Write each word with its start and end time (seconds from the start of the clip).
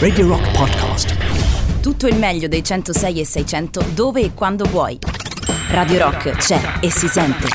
Radio 0.00 0.26
Rock 0.26 0.50
Podcast. 0.50 1.14
Tutto 1.80 2.08
il 2.08 2.16
meglio 2.16 2.48
dei 2.48 2.64
106 2.64 3.20
e 3.20 3.24
600 3.24 3.84
dove 3.94 4.22
e 4.22 4.34
quando 4.34 4.64
vuoi. 4.64 4.98
Radio 5.68 5.98
Rock 6.00 6.32
c'è 6.32 6.60
e 6.80 6.90
si 6.90 7.06
sente. 7.06 7.46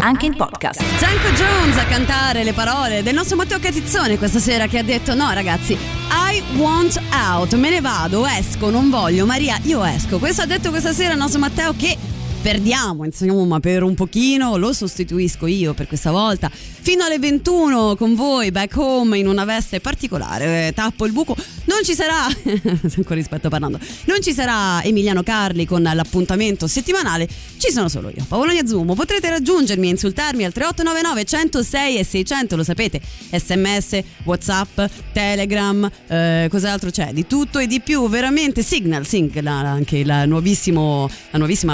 Anche 0.00 0.26
in 0.26 0.34
podcast. 0.34 0.82
Janko 0.98 1.28
Jones 1.36 1.76
a 1.76 1.84
cantare 1.84 2.42
le 2.42 2.52
parole 2.52 3.04
del 3.04 3.14
nostro 3.14 3.36
Matteo 3.36 3.60
Catizzone 3.60 4.18
questa 4.18 4.40
sera 4.40 4.66
che 4.66 4.78
ha 4.78 4.82
detto 4.82 5.14
no 5.14 5.30
ragazzi 5.30 5.74
I 5.74 6.42
want 6.56 7.00
out, 7.12 7.54
me 7.54 7.70
ne 7.70 7.80
vado, 7.80 8.26
esco, 8.26 8.68
non 8.68 8.90
voglio, 8.90 9.24
Maria 9.24 9.56
io 9.62 9.84
esco. 9.84 10.18
Questo 10.18 10.42
ha 10.42 10.46
detto 10.46 10.70
questa 10.70 10.92
sera 10.92 11.12
il 11.12 11.18
nostro 11.18 11.38
Matteo 11.38 11.74
che 11.76 11.96
perdiamo 12.40 13.04
insomma 13.04 13.60
per 13.60 13.82
un 13.82 13.94
pochino, 13.94 14.56
lo 14.56 14.72
sostituisco 14.72 15.46
io 15.46 15.74
per 15.74 15.86
questa 15.86 16.10
volta. 16.10 16.50
Fino 16.50 17.04
alle 17.04 17.18
21 17.18 17.96
con 17.96 18.14
voi 18.14 18.50
back 18.50 18.76
home 18.76 19.18
in 19.18 19.26
una 19.26 19.44
veste 19.44 19.80
particolare, 19.80 20.68
eh, 20.68 20.72
tappo 20.72 21.04
il 21.04 21.12
buco, 21.12 21.36
non 21.64 21.84
ci 21.84 21.94
sarà, 21.94 22.26
ancora 22.96 23.14
rispetto 23.14 23.48
parlando, 23.48 23.78
non 24.06 24.22
ci 24.22 24.32
sarà 24.32 24.82
Emiliano 24.82 25.22
Carli 25.22 25.66
con 25.66 25.82
l'appuntamento 25.82 26.66
settimanale, 26.66 27.28
ci 27.58 27.70
sono 27.70 27.88
solo 27.88 28.08
io, 28.08 28.24
Paolonia 28.26 28.64
Zumo, 28.66 28.94
potrete 28.94 29.28
raggiungermi 29.28 29.88
e 29.88 29.90
insultarmi 29.90 30.44
al 30.44 30.52
3899 30.52 31.24
106 31.24 31.98
e 31.98 32.04
600, 32.04 32.56
lo 32.56 32.64
sapete, 32.64 33.00
sms, 33.32 34.00
whatsapp, 34.24 34.80
telegram, 35.12 35.90
eh, 36.06 36.46
cos'altro 36.48 36.90
c'è, 36.90 37.12
di 37.12 37.26
tutto 37.26 37.58
e 37.58 37.66
di 37.66 37.80
più, 37.80 38.08
veramente 38.08 38.62
Signal, 38.62 39.06
Sync, 39.06 39.36
anche 39.44 40.04
la 40.04 40.24
nuovissima 40.24 41.06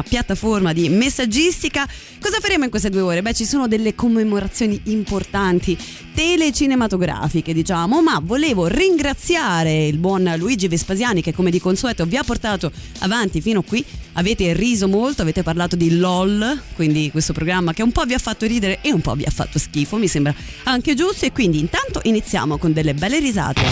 piattaforma 0.02 0.53
di 0.54 0.88
messaggistica, 0.88 1.84
cosa 2.20 2.38
faremo 2.40 2.62
in 2.62 2.70
queste 2.70 2.88
due 2.88 3.00
ore? 3.00 3.22
Beh 3.22 3.34
ci 3.34 3.44
sono 3.44 3.66
delle 3.66 3.96
commemorazioni 3.96 4.80
importanti 4.84 5.76
telecinematografiche 6.14 7.52
diciamo 7.52 8.00
ma 8.00 8.20
volevo 8.22 8.68
ringraziare 8.68 9.86
il 9.86 9.98
buon 9.98 10.32
Luigi 10.38 10.68
Vespasiani 10.68 11.22
che 11.22 11.34
come 11.34 11.50
di 11.50 11.60
consueto 11.60 12.06
vi 12.06 12.16
ha 12.16 12.22
portato 12.22 12.70
avanti 13.00 13.40
fino 13.40 13.62
qui. 13.62 13.84
Avete 14.12 14.52
riso 14.52 14.86
molto 14.86 15.22
avete 15.22 15.42
parlato 15.42 15.74
di 15.74 15.96
LOL 15.96 16.60
quindi 16.76 17.10
questo 17.10 17.32
programma 17.32 17.72
che 17.72 17.82
un 17.82 17.90
po' 17.90 18.04
vi 18.04 18.14
ha 18.14 18.18
fatto 18.18 18.46
ridere 18.46 18.78
e 18.80 18.92
un 18.92 19.00
po' 19.00 19.16
vi 19.16 19.24
ha 19.24 19.32
fatto 19.32 19.58
schifo 19.58 19.96
mi 19.96 20.06
sembra 20.06 20.32
anche 20.64 20.94
giusto. 20.94 21.24
E 21.24 21.32
quindi 21.32 21.58
intanto 21.58 21.98
iniziamo 22.04 22.58
con 22.58 22.72
delle 22.72 22.94
belle 22.94 23.18
risate. 23.18 23.62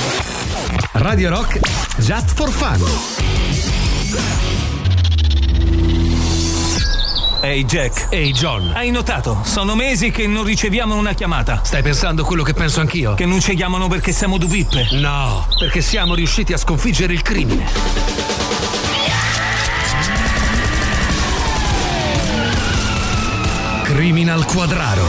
Radio 0.95 1.29
Rock 1.29 1.61
Just 2.01 2.35
for 2.35 2.51
Fun 2.51 4.51
Ehi 7.45 7.59
hey 7.59 7.65
Jack. 7.65 8.07
Ehi 8.11 8.27
hey 8.27 8.33
John. 8.33 8.71
Hai 8.73 8.93
notato? 8.93 9.41
Sono 9.43 9.75
mesi 9.75 10.13
che 10.13 10.29
non 10.29 10.45
riceviamo 10.45 10.95
una 10.95 11.13
chiamata. 11.13 11.61
Stai 11.65 11.83
pensando 11.83 12.23
quello 12.23 12.45
che 12.45 12.55
penso 12.55 12.79
anch'io? 12.79 13.15
Che 13.15 13.27
non 13.27 13.41
ci 13.41 13.57
chiamano 13.57 13.89
perché 13.89 14.13
siamo 14.13 14.39
due 14.39 14.49
pippe? 14.49 14.87
No, 14.93 15.49
perché 15.59 15.81
siamo 15.81 16.15
riusciti 16.15 16.53
a 16.53 16.57
sconfiggere 16.57 17.13
il 17.13 17.23
crimine. 17.23 17.67
Criminal 23.83 24.45
Quadraro. 24.45 25.07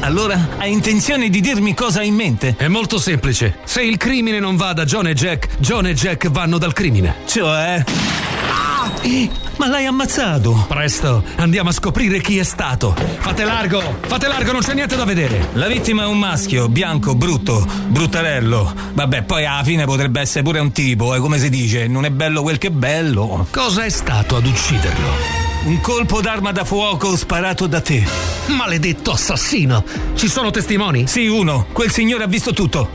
Allora, 0.00 0.50
hai 0.58 0.70
intenzione 0.70 1.28
di 1.28 1.40
dirmi 1.40 1.74
cosa 1.74 2.00
hai 2.00 2.06
in 2.06 2.14
mente? 2.14 2.54
È 2.56 2.68
molto 2.68 2.98
semplice. 2.98 3.58
Se 3.64 3.82
il 3.82 3.96
crimine 3.96 4.38
non 4.38 4.54
va 4.54 4.72
da 4.72 4.84
John 4.84 5.08
e 5.08 5.14
Jack, 5.14 5.58
John 5.58 5.88
e 5.88 5.94
Jack 5.94 6.30
vanno 6.30 6.56
dal 6.56 6.72
crimine. 6.72 7.16
Cioè... 7.26 7.82
Ah! 8.88 9.46
Ma 9.56 9.66
l'hai 9.68 9.86
ammazzato! 9.86 10.64
Presto, 10.68 11.22
andiamo 11.36 11.70
a 11.70 11.72
scoprire 11.72 12.20
chi 12.20 12.38
è 12.38 12.42
stato. 12.42 12.94
Fate 13.18 13.44
largo, 13.44 13.98
fate 14.06 14.28
largo, 14.28 14.52
non 14.52 14.62
c'è 14.62 14.72
niente 14.74 14.96
da 14.96 15.04
vedere. 15.04 15.48
La 15.54 15.66
vittima 15.66 16.04
è 16.04 16.06
un 16.06 16.18
maschio, 16.18 16.68
bianco, 16.68 17.14
brutto, 17.14 17.66
bruttarello. 17.88 18.72
Vabbè, 18.94 19.22
poi 19.24 19.44
alla 19.44 19.64
fine 19.64 19.84
potrebbe 19.84 20.20
essere 20.20 20.42
pure 20.42 20.60
un 20.60 20.72
tipo, 20.72 21.14
è 21.14 21.18
come 21.18 21.38
si 21.38 21.50
dice, 21.50 21.86
non 21.86 22.04
è 22.04 22.10
bello 22.10 22.42
quel 22.42 22.58
che 22.58 22.68
è 22.68 22.70
bello. 22.70 23.46
Cosa 23.50 23.84
è 23.84 23.90
stato 23.90 24.36
ad 24.36 24.46
ucciderlo? 24.46 25.08
Un 25.64 25.80
colpo 25.80 26.20
d'arma 26.20 26.52
da 26.52 26.64
fuoco 26.64 27.16
sparato 27.16 27.66
da 27.66 27.80
te. 27.80 28.06
Maledetto 28.46 29.10
assassino! 29.10 29.84
Ci 30.14 30.28
sono 30.28 30.50
testimoni? 30.50 31.06
Sì, 31.06 31.26
uno. 31.26 31.66
Quel 31.72 31.90
signore 31.90 32.24
ha 32.24 32.28
visto 32.28 32.52
tutto. 32.52 32.90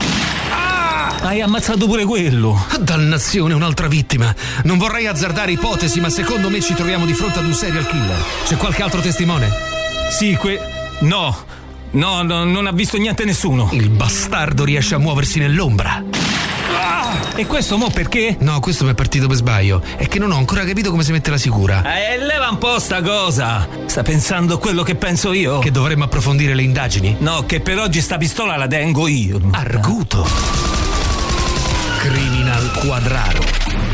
Hai 1.22 1.40
ammazzato 1.40 1.86
pure 1.86 2.04
quello. 2.04 2.66
Dannazione, 2.80 3.54
un'altra 3.54 3.88
vittima. 3.88 4.34
Non 4.64 4.78
vorrei 4.78 5.06
azzardare 5.06 5.52
ipotesi, 5.52 6.00
ma 6.00 6.08
secondo 6.08 6.48
me 6.48 6.60
ci 6.60 6.74
troviamo 6.74 7.04
di 7.04 7.14
fronte 7.14 7.38
ad 7.40 7.44
un 7.44 7.52
serial 7.52 7.86
killer. 7.86 8.22
C'è 8.44 8.56
qualche 8.56 8.82
altro 8.82 9.00
testimone? 9.00 9.50
Sì, 10.10 10.36
que. 10.36 10.60
No. 11.00 11.36
No, 11.90 12.22
no 12.22 12.44
non 12.44 12.66
ha 12.66 12.72
visto 12.72 12.96
niente 12.96 13.24
nessuno. 13.24 13.68
Il 13.72 13.90
bastardo 13.90 14.64
riesce 14.64 14.94
a 14.94 14.98
muoversi 14.98 15.38
nell'ombra. 15.38 16.02
Ah, 16.76 17.14
e 17.36 17.46
questo 17.46 17.76
mo 17.76 17.88
perché? 17.90 18.36
No, 18.40 18.58
questo 18.60 18.84
mi 18.84 18.90
è 18.90 18.94
partito 18.94 19.26
per 19.26 19.36
sbaglio. 19.36 19.82
È 19.96 20.08
che 20.08 20.18
non 20.18 20.32
ho 20.32 20.36
ancora 20.36 20.64
capito 20.64 20.90
come 20.90 21.04
si 21.04 21.12
mette 21.12 21.30
la 21.30 21.38
sicura. 21.38 21.82
Eh, 21.94 22.18
leva 22.18 22.48
un 22.48 22.58
po' 22.58 22.78
sta 22.78 23.00
cosa. 23.02 23.68
Sta 23.86 24.02
pensando 24.02 24.58
quello 24.58 24.82
che 24.82 24.94
penso 24.94 25.32
io? 25.32 25.58
Che 25.60 25.70
dovremmo 25.70 26.04
approfondire 26.04 26.54
le 26.54 26.62
indagini? 26.62 27.16
No, 27.20 27.44
che 27.46 27.60
per 27.60 27.78
oggi 27.78 28.00
sta 28.00 28.16
pistola 28.16 28.56
la 28.56 28.66
tengo 28.66 29.06
io. 29.06 29.40
Arguto. 29.52 30.83
Criminal 32.54 32.70
Quadraro. 32.78 33.93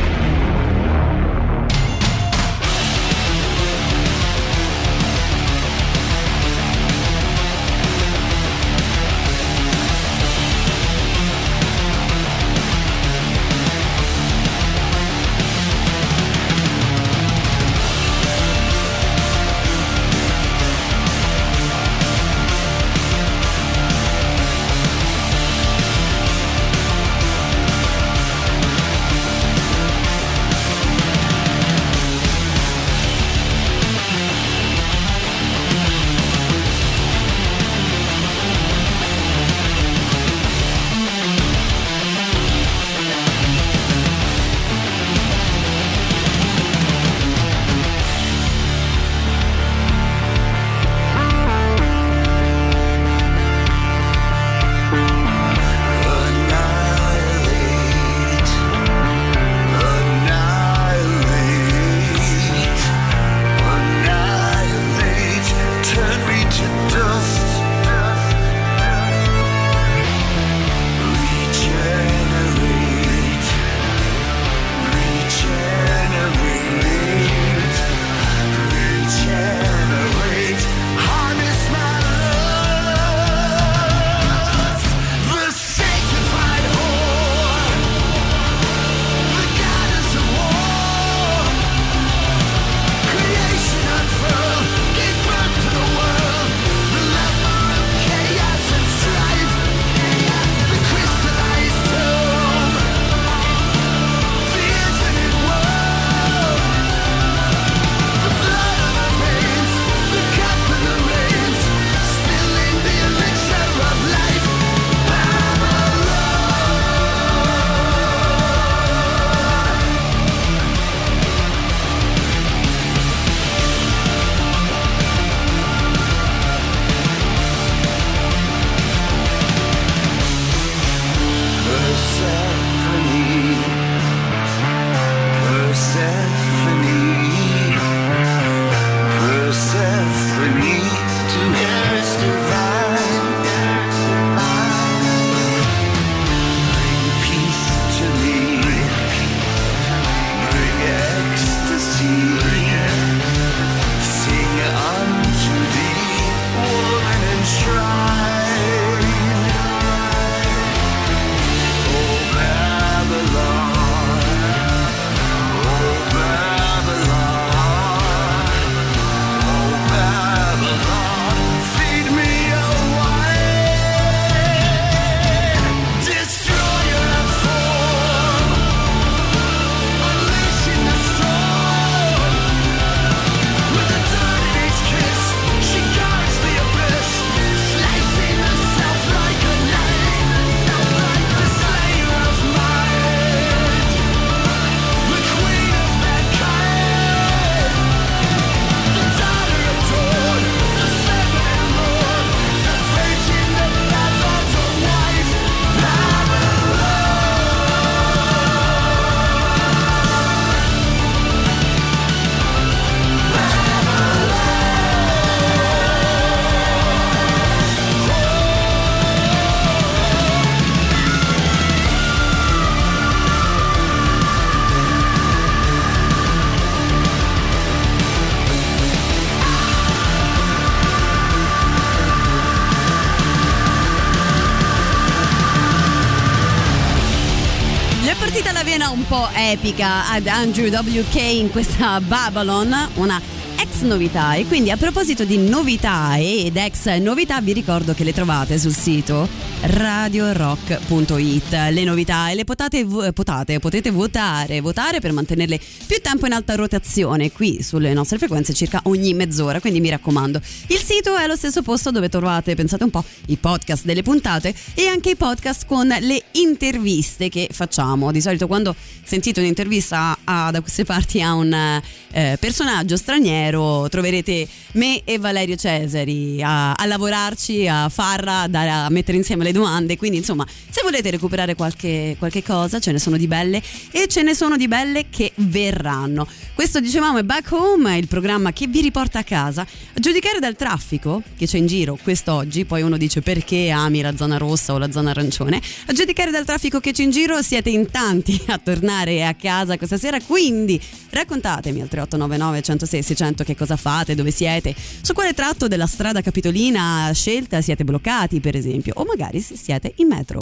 Un 238.90 239.06
po' 239.06 239.28
epica 239.34 240.10
ad 240.10 240.26
Andrew 240.26 240.68
WK 240.68 241.14
in 241.14 241.50
questa 241.50 242.00
Babylon, 242.00 242.74
una 242.94 243.20
ex 243.56 243.82
novità. 243.82 244.34
E 244.34 244.46
quindi 244.46 244.70
a 244.70 244.76
proposito 244.76 245.24
di 245.24 245.38
novità 245.38 246.16
ed 246.18 246.56
ex 246.56 246.86
novità 246.96 247.40
vi 247.40 247.52
ricordo 247.52 247.94
che 247.94 248.02
le 248.02 248.12
trovate 248.12 248.58
sul 248.58 248.74
sito 248.74 249.28
radiorock.it 249.62 251.52
le 251.70 251.84
novità 251.84 252.30
e 252.30 252.34
le 252.34 252.44
potate, 252.44 252.86
potate 253.12 253.58
potete 253.58 253.90
votare 253.90 254.60
votare 254.60 255.00
per 255.00 255.12
mantenerle 255.12 255.60
più 255.86 256.00
tempo 256.00 256.26
in 256.26 256.32
alta 256.32 256.54
rotazione 256.54 257.30
qui 257.30 257.62
sulle 257.62 257.92
nostre 257.92 258.18
frequenze 258.18 258.54
circa 258.54 258.80
ogni 258.84 259.12
mezz'ora 259.14 259.60
quindi 259.60 259.80
mi 259.80 259.90
raccomando. 259.90 260.40
Il 260.68 260.78
sito 260.78 261.16
è 261.16 261.26
lo 261.26 261.36
stesso 261.36 261.62
posto 261.62 261.90
dove 261.90 262.08
trovate 262.08 262.54
pensate 262.54 262.84
un 262.84 262.90
po' 262.90 263.04
i 263.26 263.36
podcast 263.36 263.84
delle 263.84 264.02
puntate 264.02 264.54
e 264.74 264.86
anche 264.86 265.10
i 265.10 265.16
podcast 265.16 265.66
con 265.66 265.88
le 265.88 266.22
interviste 266.32 267.28
che 267.28 267.48
facciamo. 267.50 268.12
Di 268.12 268.20
solito 268.20 268.46
quando 268.46 268.74
sentite 269.02 269.40
un'intervista 269.40 270.16
a, 270.24 270.46
a, 270.46 270.50
da 270.50 270.60
queste 270.60 270.84
parti 270.84 271.20
a 271.20 271.34
un 271.34 271.80
eh, 272.12 272.36
personaggio 272.40 272.96
straniero 272.96 273.88
troverete 273.88 274.46
me 274.72 275.02
e 275.04 275.18
Valerio 275.18 275.56
Cesari 275.56 276.42
a, 276.42 276.72
a 276.72 276.86
lavorarci, 276.86 277.66
a 277.66 277.88
farla, 277.88 278.48
a, 278.50 278.84
a 278.84 278.90
mettere 278.90 279.16
insieme 279.16 279.44
le 279.44 279.49
domande. 279.52 279.96
Quindi, 279.96 280.18
insomma, 280.18 280.46
se 280.46 280.80
volete 280.82 281.10
recuperare 281.10 281.54
qualche, 281.54 282.16
qualche 282.18 282.42
cosa, 282.42 282.78
ce 282.78 282.92
ne 282.92 282.98
sono 282.98 283.16
di 283.16 283.26
belle 283.26 283.62
e 283.90 284.06
ce 284.06 284.22
ne 284.22 284.34
sono 284.34 284.56
di 284.56 284.68
belle 284.68 285.06
che 285.10 285.32
verranno. 285.36 286.26
Questo 286.54 286.80
dicevamo 286.80 287.18
è 287.18 287.22
Back 287.22 287.52
Home, 287.52 287.96
il 287.96 288.06
programma 288.06 288.52
che 288.52 288.66
vi 288.66 288.80
riporta 288.80 289.20
a 289.20 289.24
casa. 289.24 289.62
A 289.62 290.00
giudicare 290.00 290.38
dal 290.38 290.56
traffico 290.56 291.22
che 291.36 291.46
c'è 291.46 291.58
in 291.58 291.66
giro 291.66 291.98
quest'oggi, 292.02 292.64
poi 292.64 292.82
uno 292.82 292.96
dice 292.96 293.22
perché 293.22 293.70
ami 293.70 294.00
la 294.00 294.16
zona 294.16 294.36
rossa 294.36 294.74
o 294.74 294.78
la 294.78 294.90
zona 294.90 295.10
arancione. 295.10 295.60
A 295.86 295.92
giudicare 295.92 296.30
dal 296.30 296.44
traffico 296.44 296.80
che 296.80 296.92
c'è 296.92 297.02
in 297.02 297.10
giro 297.10 297.40
siete 297.42 297.70
in 297.70 297.90
tanti 297.90 298.40
a 298.48 298.58
tornare 298.58 299.24
a 299.24 299.34
casa 299.34 299.76
questa 299.76 299.96
sera, 299.96 300.20
quindi 300.20 300.80
raccontatemi 301.10 301.80
al 301.80 301.88
3899 301.88 302.62
106 302.62 303.02
600 303.02 303.44
che 303.44 303.56
cosa 303.56 303.76
fate, 303.76 304.14
dove 304.14 304.30
siete, 304.30 304.74
su 305.00 305.12
quale 305.12 305.32
tratto 305.32 305.68
della 305.68 305.86
strada 305.86 306.20
capitolina 306.20 307.10
scelta 307.12 307.60
siete 307.60 307.84
bloccati 307.84 308.40
per 308.40 308.56
esempio 308.56 308.92
o 308.96 309.04
magari 309.04 309.39
se 309.42 309.56
siete 309.56 309.92
in 309.96 310.08
metro. 310.08 310.40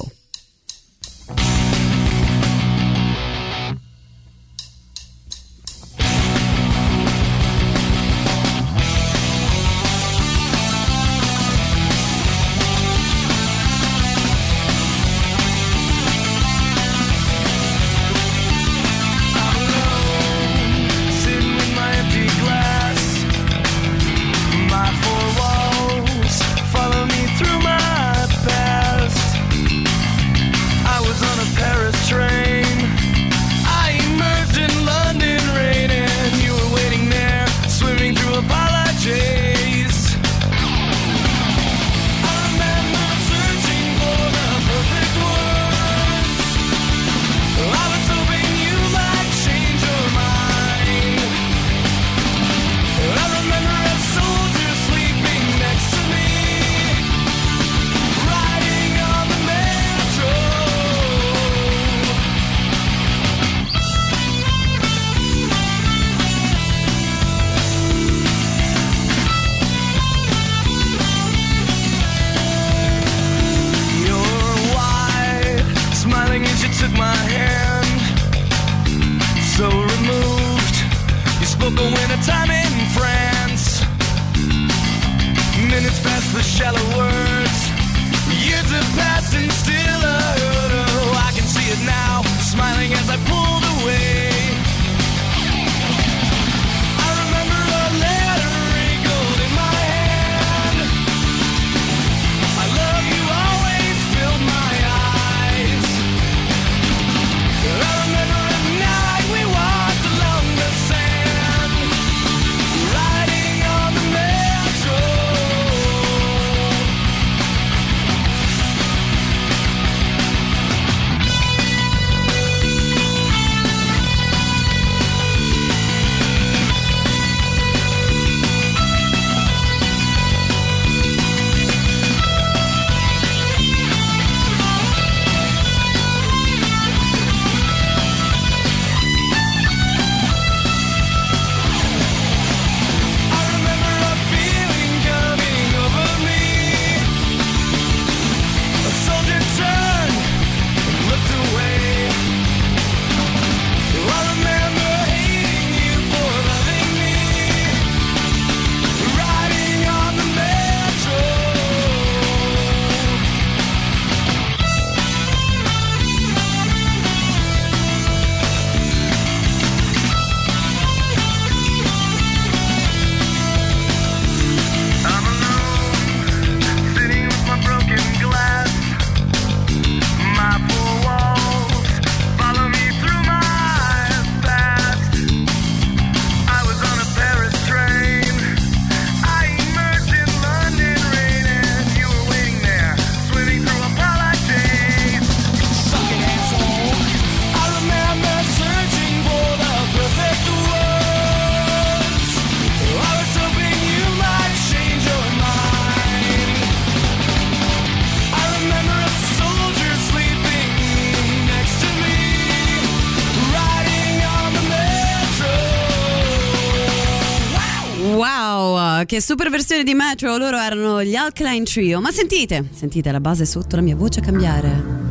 Che 219.18 219.20
super 219.20 219.50
versione 219.50 219.82
di 219.82 219.94
Metro, 219.94 220.36
loro 220.36 220.58
erano 220.58 221.02
gli 221.02 221.16
Alkaline 221.16 221.64
Trio. 221.64 222.00
Ma 222.00 222.12
sentite, 222.12 222.68
sentite 222.72 223.10
la 223.10 223.20
base 223.20 223.44
sotto 223.46 223.74
la 223.74 223.82
mia 223.82 223.96
voce 223.96 224.20
cambiare. 224.20 225.06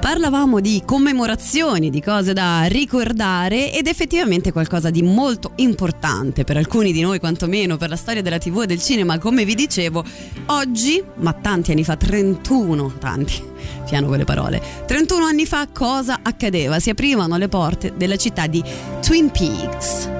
Parlavamo 0.00 0.60
di 0.60 0.82
commemorazioni, 0.86 1.90
di 1.90 2.00
cose 2.00 2.32
da 2.32 2.64
ricordare 2.64 3.74
ed 3.74 3.88
effettivamente 3.88 4.52
qualcosa 4.52 4.88
di 4.88 5.02
molto 5.02 5.52
importante 5.56 6.44
per 6.44 6.56
alcuni 6.56 6.92
di 6.92 7.02
noi, 7.02 7.18
quantomeno 7.18 7.76
per 7.76 7.90
la 7.90 7.96
storia 7.96 8.22
della 8.22 8.38
TV 8.38 8.62
e 8.62 8.66
del 8.66 8.80
cinema, 8.80 9.18
come 9.18 9.44
vi 9.44 9.54
dicevo, 9.54 10.04
oggi, 10.46 11.02
ma 11.16 11.32
tanti 11.32 11.72
anni 11.72 11.84
fa, 11.84 11.96
31, 11.96 12.94
tanti, 12.98 13.42
piano 13.84 14.06
con 14.06 14.16
le 14.16 14.24
parole, 14.24 14.62
31 14.86 15.24
anni 15.24 15.44
fa 15.44 15.66
cosa 15.72 16.20
accadeva? 16.22 16.78
Si 16.78 16.88
aprivano 16.88 17.36
le 17.36 17.48
porte 17.48 17.92
della 17.96 18.16
città 18.16 18.46
di 18.46 18.62
Twin 19.02 19.30
Peaks. 19.30 20.15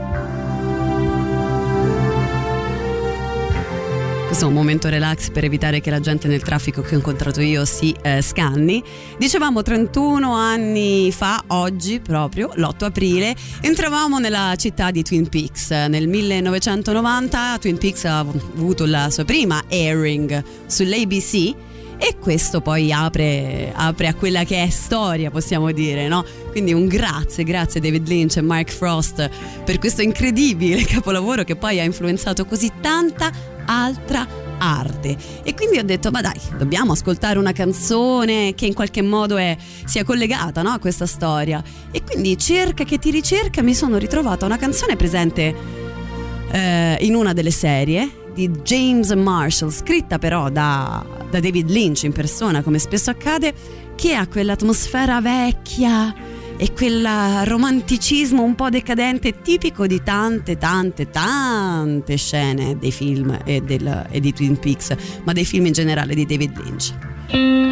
È 4.38 4.43
un 4.49 4.52
momento 4.52 4.90
relax 4.90 5.31
per 5.31 5.45
evitare 5.45 5.81
che 5.81 5.88
la 5.88 5.99
gente 5.99 6.28
nel 6.28 6.43
traffico 6.43 6.83
che 6.83 6.95
ho 6.95 6.99
incontrato 6.99 7.40
io 7.40 7.64
si 7.64 7.97
eh, 8.02 8.21
scanni. 8.21 8.83
Dicevamo 9.19 9.62
31 9.62 10.31
anni 10.35 11.11
fa, 11.11 11.43
oggi 11.49 12.00
proprio, 12.00 12.50
l'8 12.55 12.85
aprile, 12.85 13.35
entravamo 13.62 14.19
nella 14.19 14.55
città 14.57 14.90
di 14.90 15.02
Twin 15.02 15.28
Peaks. 15.31 15.71
Nel 15.71 16.07
1990 16.07 17.57
Twin 17.61 17.78
Peaks 17.78 18.05
ha 18.05 18.19
avuto 18.19 18.85
la 18.85 19.09
sua 19.11 19.25
prima 19.25 19.64
airing 19.71 20.45
sull'ABC 20.66 21.55
e 21.99 22.16
questo 22.21 22.61
poi 22.61 22.93
apre, 22.93 23.73
apre, 23.75 24.09
a 24.09 24.14
quella 24.14 24.45
che 24.45 24.62
è 24.62 24.69
storia, 24.69 25.31
possiamo 25.31 25.73
dire, 25.73 26.09
no? 26.09 26.25
Quindi 26.50 26.75
un 26.75 26.87
grazie, 26.87 27.43
grazie 27.43 27.81
David 27.81 28.07
Lynch 28.07 28.37
e 28.37 28.43
Mark 28.43 28.71
Frost 28.71 29.31
per 29.64 29.78
questo 29.78 30.02
incredibile 30.02 30.85
capolavoro 30.87 31.43
che 31.43 31.57
poi 31.57 31.81
ha 31.81 31.85
influenzato 31.85 32.45
così 32.45 32.71
tanta 32.81 33.55
altra 33.66 34.26
arte. 34.58 35.16
E 35.42 35.54
quindi 35.54 35.78
ho 35.78 35.85
detto 35.85 36.11
ma 36.11 36.20
dai 36.20 36.40
dobbiamo 36.56 36.92
ascoltare 36.92 37.38
una 37.38 37.52
canzone 37.52 38.54
che 38.54 38.66
in 38.66 38.75
qualche 38.75 39.02
modo 39.02 39.37
è, 39.37 39.56
sia 39.85 40.04
collegata 40.04 40.62
no, 40.62 40.70
a 40.70 40.78
questa 40.78 41.06
storia. 41.06 41.62
E 41.90 42.02
quindi 42.02 42.38
cerca 42.38 42.85
che 42.85 42.99
ti 42.99 43.11
ricerca 43.11 43.62
mi 43.62 43.75
sono 43.75 43.99
ritrovata 43.99 44.46
una 44.46 44.56
canzone 44.56 44.96
presente 44.96 45.54
eh, 46.50 46.96
in 47.00 47.14
una 47.14 47.32
delle 47.32 47.50
serie 47.50 48.25
di 48.35 48.50
James 48.50 49.11
Marshall 49.12 49.70
scritta 49.70 50.18
però 50.18 50.50
da, 50.50 51.04
da 51.30 51.40
David 51.40 51.70
Lynch 51.70 52.02
in 52.02 52.12
persona 52.12 52.62
come 52.62 52.78
spesso 52.78 53.08
accade 53.08 53.54
che 53.94 54.14
ha 54.14 54.26
quell'atmosfera 54.26 55.23
vecchia 55.23 56.14
e 56.58 56.72
quel 56.72 57.06
romanticismo 57.44 58.42
un 58.42 58.54
po' 58.54 58.70
decadente 58.70 59.40
tipico 59.42 59.86
di 59.86 60.02
tante, 60.02 60.56
tante, 60.56 61.10
tante 61.10 62.16
scene 62.16 62.78
dei 62.78 62.92
film 62.92 63.38
e, 63.44 63.60
del, 63.60 64.06
e 64.10 64.20
di 64.20 64.32
Twin 64.32 64.58
Peaks, 64.58 64.94
ma 65.25 65.32
dei 65.32 65.44
film 65.44 65.66
in 65.66 65.72
generale 65.72 66.14
di 66.14 66.25
David 66.25 66.62
Lynch. 66.62 67.65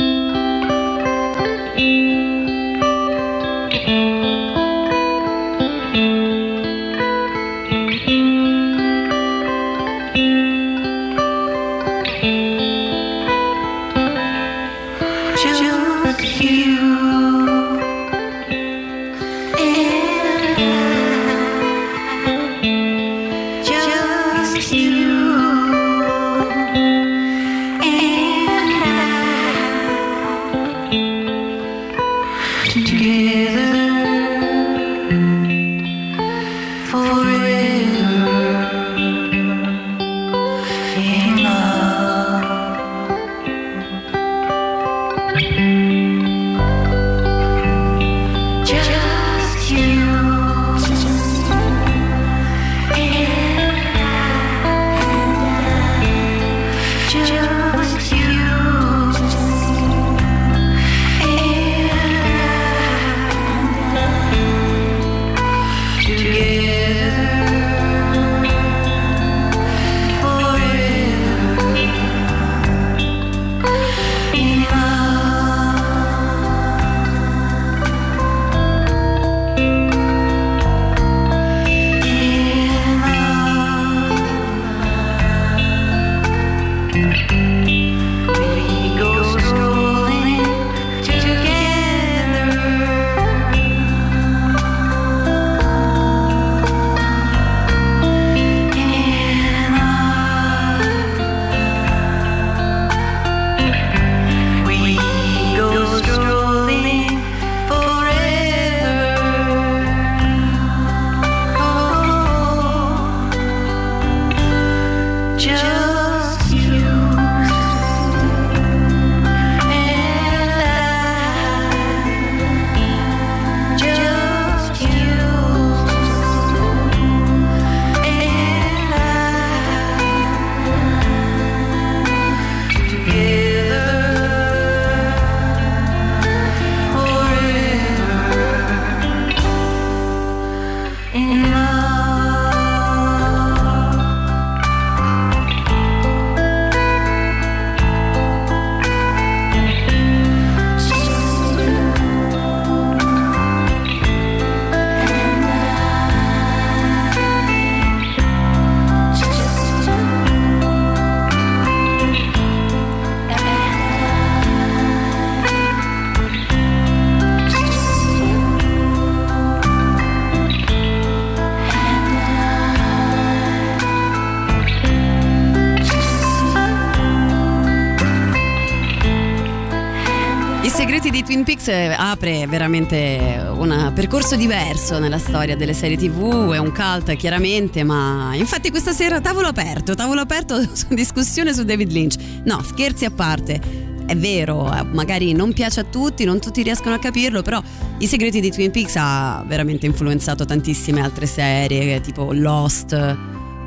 Veramente 182.74 183.40
un 183.56 183.92
percorso 183.94 184.34
diverso 184.34 184.98
nella 184.98 185.18
storia 185.18 185.54
delle 185.54 185.74
serie 185.74 185.96
tv, 185.96 186.50
è 186.50 186.58
un 186.58 186.72
cult 186.72 187.14
chiaramente, 187.14 187.84
ma 187.84 188.34
infatti 188.34 188.70
questa 188.70 188.92
sera 188.92 189.20
tavolo 189.20 189.46
aperto, 189.46 189.94
tavolo 189.94 190.20
aperto 190.20 190.60
su 190.74 190.86
discussione 190.88 191.54
su 191.54 191.62
David 191.62 191.92
Lynch. 191.92 192.16
No, 192.44 192.60
scherzi 192.64 193.04
a 193.04 193.10
parte. 193.10 193.92
È 194.06 194.16
vero, 194.16 194.64
magari 194.92 195.32
non 195.32 195.52
piace 195.52 195.80
a 195.80 195.84
tutti, 195.84 196.24
non 196.24 196.40
tutti 196.40 196.62
riescono 196.62 196.96
a 196.96 196.98
capirlo, 196.98 197.42
però 197.42 197.62
I 197.98 198.06
segreti 198.06 198.40
di 198.40 198.50
Twin 198.50 198.72
Peaks 198.72 198.96
ha 198.96 199.44
veramente 199.46 199.86
influenzato 199.86 200.44
tantissime 200.44 201.00
altre 201.00 201.26
serie, 201.26 202.00
tipo 202.00 202.32
Lost, 202.32 202.88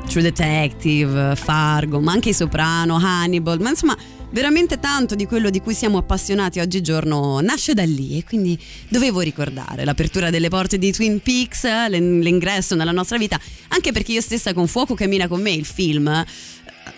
True 0.06 0.22
Detective, 0.22 1.34
Fargo, 1.34 1.98
ma 1.98 2.12
anche 2.12 2.28
I 2.28 2.34
Soprano, 2.34 2.96
Hannibal, 3.02 3.58
ma 3.60 3.70
insomma 3.70 3.96
veramente 4.30 4.78
tanto 4.78 5.14
di 5.14 5.26
quello 5.26 5.50
di 5.50 5.60
cui 5.60 5.74
siamo 5.74 5.98
appassionati 5.98 6.60
oggigiorno 6.60 7.40
nasce 7.40 7.74
da 7.74 7.84
lì 7.84 8.18
e 8.18 8.24
quindi 8.24 8.58
dovevo 8.88 9.20
ricordare 9.20 9.84
l'apertura 9.84 10.30
delle 10.30 10.48
porte 10.48 10.78
di 10.78 10.92
Twin 10.92 11.20
Peaks, 11.20 11.64
l'ingresso 11.88 12.74
nella 12.74 12.92
nostra 12.92 13.18
vita, 13.18 13.40
anche 13.68 13.92
perché 13.92 14.12
io 14.12 14.20
stessa 14.20 14.52
con 14.52 14.66
Fuoco 14.66 14.94
cammina 14.94 15.28
con 15.28 15.40
me 15.40 15.52
il 15.52 15.64
film 15.64 16.24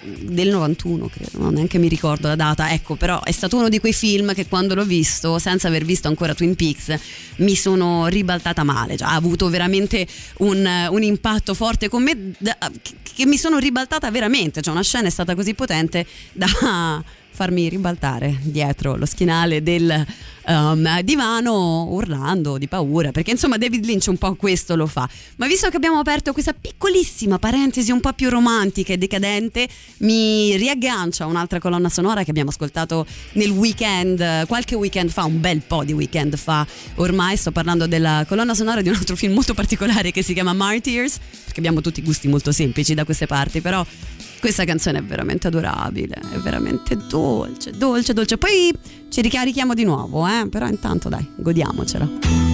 del 0.02 0.49
91 0.49 1.08
credo, 1.08 1.38
non 1.38 1.54
neanche 1.54 1.78
mi 1.78 1.88
ricordo 1.88 2.28
la 2.28 2.37
data, 2.37 2.72
ecco 2.72 2.94
però 2.94 3.22
è 3.22 3.32
stato 3.32 3.56
uno 3.56 3.68
di 3.68 3.80
quei 3.80 3.92
film 3.92 4.34
che 4.34 4.46
quando 4.46 4.75
l'ho 4.75 4.84
visto, 4.84 5.38
senza 5.38 5.68
aver 5.68 5.84
visto 5.84 6.08
ancora 6.08 6.34
Twin 6.34 6.54
Peaks, 6.54 6.94
mi 7.37 7.54
sono 7.54 8.06
ribaltata 8.06 8.62
male, 8.62 8.97
cioè, 8.97 9.08
ha 9.08 9.14
avuto 9.14 9.49
veramente 9.49 10.06
un, 10.38 10.88
un 10.90 11.02
impatto 11.02 11.54
forte 11.54 11.88
con 11.88 12.02
me 12.02 12.32
da, 12.38 12.56
che 13.02 13.26
mi 13.26 13.36
sono 13.36 13.58
ribaltata 13.58 14.10
veramente, 14.10 14.62
cioè 14.62 14.73
una 14.73 14.82
scena 14.82 15.08
è 15.08 15.10
stata 15.10 15.34
così 15.34 15.54
potente 15.54 16.06
da 16.32 17.02
farmi 17.30 17.69
ribaltare 17.69 18.38
dietro 18.43 18.97
lo 18.97 19.06
schienale 19.06 19.62
del 19.62 20.06
um, 20.47 21.00
divano 21.02 21.86
urlando 21.90 22.58
di 22.58 22.69
paura, 22.69 23.10
perché 23.12 23.30
insomma 23.30 23.56
David 23.56 23.84
Lynch 23.84 24.06
un 24.08 24.19
po' 24.19 24.34
questo 24.34 24.76
lo 24.76 24.86
fa. 24.86 25.08
Ma 25.36 25.47
visto 25.47 25.69
che 25.69 25.76
abbiamo 25.76 25.99
aperto 25.99 26.32
questa 26.32 26.52
piccolissima 26.52 27.38
parentesi 27.38 27.90
un 27.90 28.00
po' 28.00 28.12
più 28.12 28.28
romantica 28.28 28.93
e 28.93 28.99
decadente, 28.99 29.69
mi 29.99 30.56
riaggancia 30.56 31.26
un'altra 31.26 31.58
colonna 31.58 31.88
sonora 31.88 32.25
che 32.25 32.30
abbiamo 32.30 32.50
ascoltato 32.50 33.06
nel 33.32 33.50
weekend, 33.50 34.47
qualche 34.47 34.75
weekend 34.75 35.10
fa, 35.10 35.25
un 35.25 35.40
bel 35.40 35.60
po' 35.60 35.84
di 35.84 35.93
weekend 35.93 36.36
fa. 36.36 36.66
Ormai 36.97 37.36
sto 37.36 37.52
parlando 37.52 37.86
della 37.86 38.25
colonna 38.28 38.54
sonora 38.54 38.82
di 38.82 38.88
un 38.88 38.97
altro 38.97 39.16
film 39.16 39.32
molto 39.32 39.54
particolare 39.54 40.10
che 40.10 40.23
si 40.23 40.34
chiama 40.34 40.52
Martyrs, 40.52 41.19
perché 41.45 41.58
abbiamo 41.58 41.80
tutti 41.80 42.02
gusti 42.02 42.28
molto 42.28 42.52
semplici 42.52 42.95
da 42.95 43.04
queste 43.04 43.26
parti, 43.26 43.60
però 43.60 43.84
questa 44.40 44.64
canzone 44.64 44.98
è 44.98 45.02
veramente 45.02 45.46
adorabile, 45.46 46.14
è 46.14 46.36
veramente 46.38 46.96
dolce, 47.08 47.70
dolce, 47.72 48.12
dolce. 48.12 48.38
Poi 48.38 48.72
ci 49.08 49.20
ricarichiamo 49.20 49.74
di 49.74 49.84
nuovo, 49.84 50.26
eh? 50.26 50.48
però 50.48 50.66
intanto 50.66 51.08
dai, 51.08 51.26
godiamocela. 51.36 52.50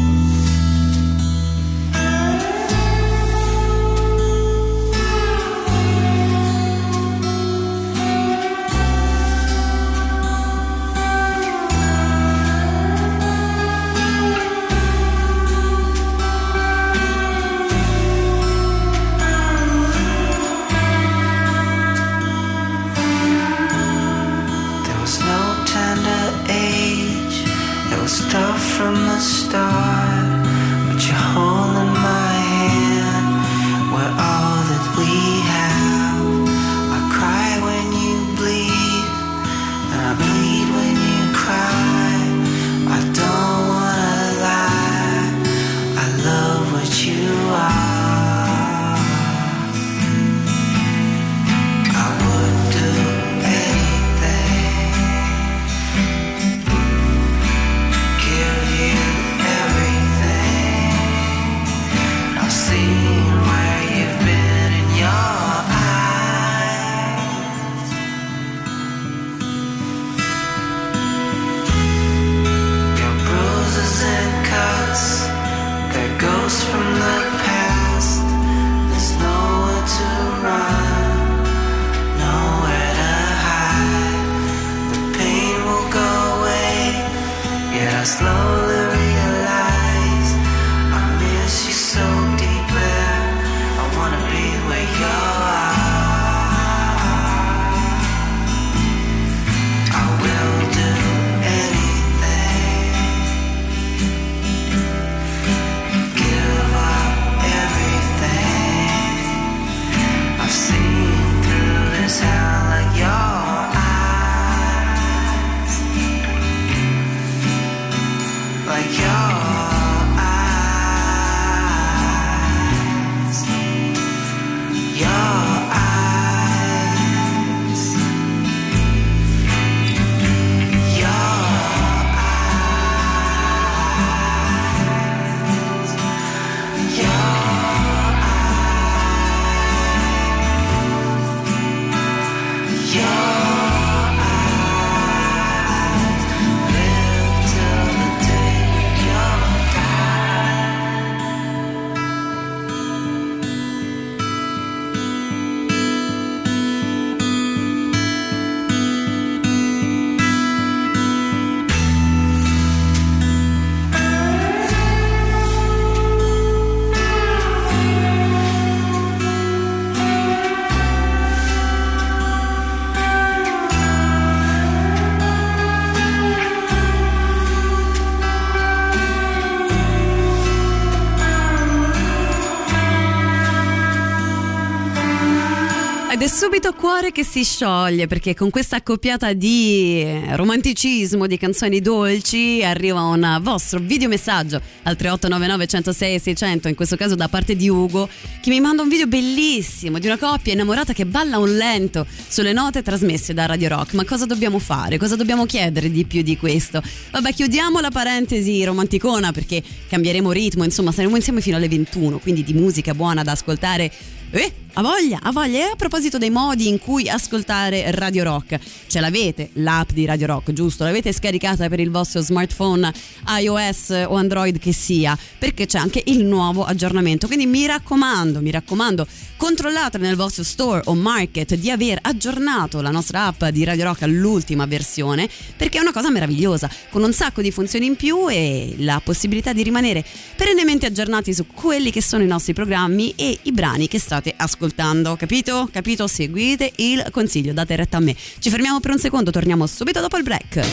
Subito 186.28 186.72
cuore 186.72 187.12
che 187.12 187.24
si 187.24 187.44
scioglie 187.44 188.06
perché 188.06 188.34
con 188.34 188.50
questa 188.50 188.76
accoppiata 188.76 189.32
di 189.32 190.04
romanticismo, 190.30 191.26
di 191.26 191.36
canzoni 191.36 191.80
dolci, 191.80 192.64
arriva 192.64 193.02
un 193.02 193.38
vostro 193.42 193.78
videomessaggio 193.78 194.56
al 194.84 194.96
3899 194.96 195.66
106 195.66 196.18
600, 196.18 196.68
in 196.68 196.74
questo 196.74 196.96
caso 196.96 197.14
da 197.14 197.28
parte 197.28 197.54
di 197.54 197.68
Ugo, 197.68 198.08
che 198.40 198.50
mi 198.50 198.60
manda 198.60 198.82
un 198.82 198.88
video 198.88 199.06
bellissimo 199.06 199.98
di 199.98 200.06
una 200.06 200.16
coppia 200.18 200.52
innamorata 200.52 200.92
che 200.92 201.06
balla 201.06 201.38
un 201.38 201.56
lento 201.56 202.06
sulle 202.28 202.52
note 202.52 202.82
trasmesse 202.82 203.32
da 203.32 203.46
Radio 203.46 203.68
Rock. 203.68 203.94
Ma 203.94 204.04
cosa 204.04 204.26
dobbiamo 204.26 204.58
fare? 204.58 204.98
Cosa 204.98 205.16
dobbiamo 205.16 205.46
chiedere 205.46 205.90
di 205.90 206.06
più 206.06 206.22
di 206.22 206.36
questo? 206.36 206.82
Vabbè, 207.10 207.32
chiudiamo 207.32 207.78
la 207.78 207.90
parentesi 207.90 208.64
romanticona 208.64 209.32
perché 209.32 209.62
cambieremo 209.88 210.32
ritmo, 210.32 210.64
insomma, 210.64 210.92
saremo 210.92 211.14
insieme 211.14 211.40
fino 211.40 211.56
alle 211.56 211.68
21, 211.68 212.18
quindi 212.18 212.42
di 212.42 212.54
musica 212.54 212.94
buona 212.94 213.22
da 213.22 213.32
ascoltare 213.32 213.92
Eh, 214.30 214.52
ha 214.78 214.82
voglia, 214.82 215.18
ha 215.22 215.32
voglia. 215.32 215.58
E 215.58 215.62
a 215.62 215.76
proposito 215.76 216.18
dei 216.18 216.28
modi 216.28 216.68
in 216.68 216.78
cui 216.78 217.08
ascoltare 217.08 217.90
Radio 217.92 218.24
Rock, 218.24 218.58
ce 218.86 219.00
l'avete 219.00 219.48
l'app 219.54 219.90
di 219.92 220.04
Radio 220.04 220.26
Rock, 220.26 220.52
giusto? 220.52 220.84
L'avete 220.84 221.14
scaricata 221.14 221.66
per 221.68 221.80
il 221.80 221.90
vostro 221.90 222.20
smartphone 222.20 222.92
iOS 223.40 224.04
o 224.06 224.16
Android 224.16 224.58
che 224.58 224.74
sia, 224.74 225.16
perché 225.38 225.64
c'è 225.64 225.78
anche 225.78 226.02
il 226.06 226.24
nuovo 226.24 226.64
aggiornamento. 226.64 227.26
Quindi 227.26 227.46
mi 227.46 227.64
raccomando, 227.64 228.42
mi 228.42 228.50
raccomando, 228.50 229.06
controllate 229.36 229.96
nel 229.96 230.14
vostro 230.14 230.42
store 230.42 230.82
o 230.84 230.94
market 230.94 231.54
di 231.54 231.70
aver 231.70 231.98
aggiornato 232.02 232.82
la 232.82 232.90
nostra 232.90 233.26
app 233.26 233.44
di 233.46 233.64
Radio 233.64 233.84
Rock 233.84 234.02
all'ultima 234.02 234.66
versione, 234.66 235.26
perché 235.56 235.78
è 235.78 235.80
una 235.80 235.92
cosa 235.92 236.10
meravigliosa, 236.10 236.70
con 236.90 237.02
un 237.02 237.14
sacco 237.14 237.40
di 237.40 237.50
funzioni 237.50 237.86
in 237.86 237.96
più 237.96 238.28
e 238.28 238.74
la 238.78 239.00
possibilità 239.02 239.54
di 239.54 239.62
rimanere 239.62 240.04
perennemente 240.36 240.84
aggiornati 240.84 241.32
su 241.32 241.46
quelli 241.46 241.90
che 241.90 242.02
sono 242.02 242.22
i 242.22 242.26
nostri 242.26 242.52
programmi 242.52 243.14
e 243.16 243.38
i 243.42 243.52
brani 243.52 243.88
che 243.88 243.98
state 244.16 244.34
ascoltando. 244.36 245.16
Capito? 245.16 245.68
Capito? 245.70 246.06
Seguite 246.06 246.72
il 246.76 247.06
consiglio, 247.10 247.52
date 247.52 247.76
retta 247.76 247.98
a 247.98 248.00
me. 248.00 248.16
Ci 248.38 248.50
fermiamo 248.50 248.80
per 248.80 248.92
un 248.92 248.98
secondo, 248.98 249.30
torniamo 249.30 249.66
subito 249.66 250.00
dopo 250.00 250.16
il 250.16 250.22
break. 250.22 250.64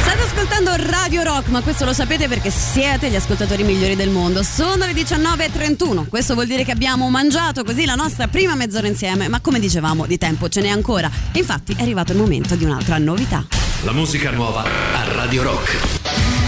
State 0.00 0.22
ascoltando 0.22 0.74
Radio 0.76 1.22
Rock, 1.22 1.48
ma 1.48 1.60
questo 1.60 1.84
lo 1.84 1.92
sapete 1.92 2.26
perché 2.26 2.50
siete 2.50 3.10
gli 3.10 3.16
ascoltatori 3.16 3.62
migliori 3.62 3.96
del 3.96 4.08
mondo. 4.10 4.42
Sono 4.42 4.86
le 4.86 4.92
19.31, 4.92 6.08
questo 6.08 6.34
vuol 6.34 6.46
dire 6.46 6.64
che 6.64 6.72
abbiamo 6.72 7.10
mangiato 7.10 7.64
così 7.64 7.84
la 7.84 7.94
nostra 7.94 8.26
prima 8.26 8.54
mezz'ora 8.54 8.86
insieme, 8.86 9.28
ma 9.28 9.40
come 9.40 9.60
dicevamo 9.60 10.06
di 10.06 10.16
tempo 10.16 10.48
ce 10.48 10.62
n'è 10.62 10.68
ancora. 10.68 11.10
Infatti 11.32 11.74
è 11.76 11.82
arrivato 11.82 12.12
il 12.12 12.18
momento 12.18 12.56
di 12.56 12.64
un'altra 12.64 12.98
novità. 12.98 13.46
La 13.82 13.92
musica 13.92 14.30
nuova 14.30 14.62
a 14.62 15.12
Radio 15.12 15.42
Rock. 15.42 16.39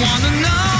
wanna 0.00 0.30
know. 0.42 0.77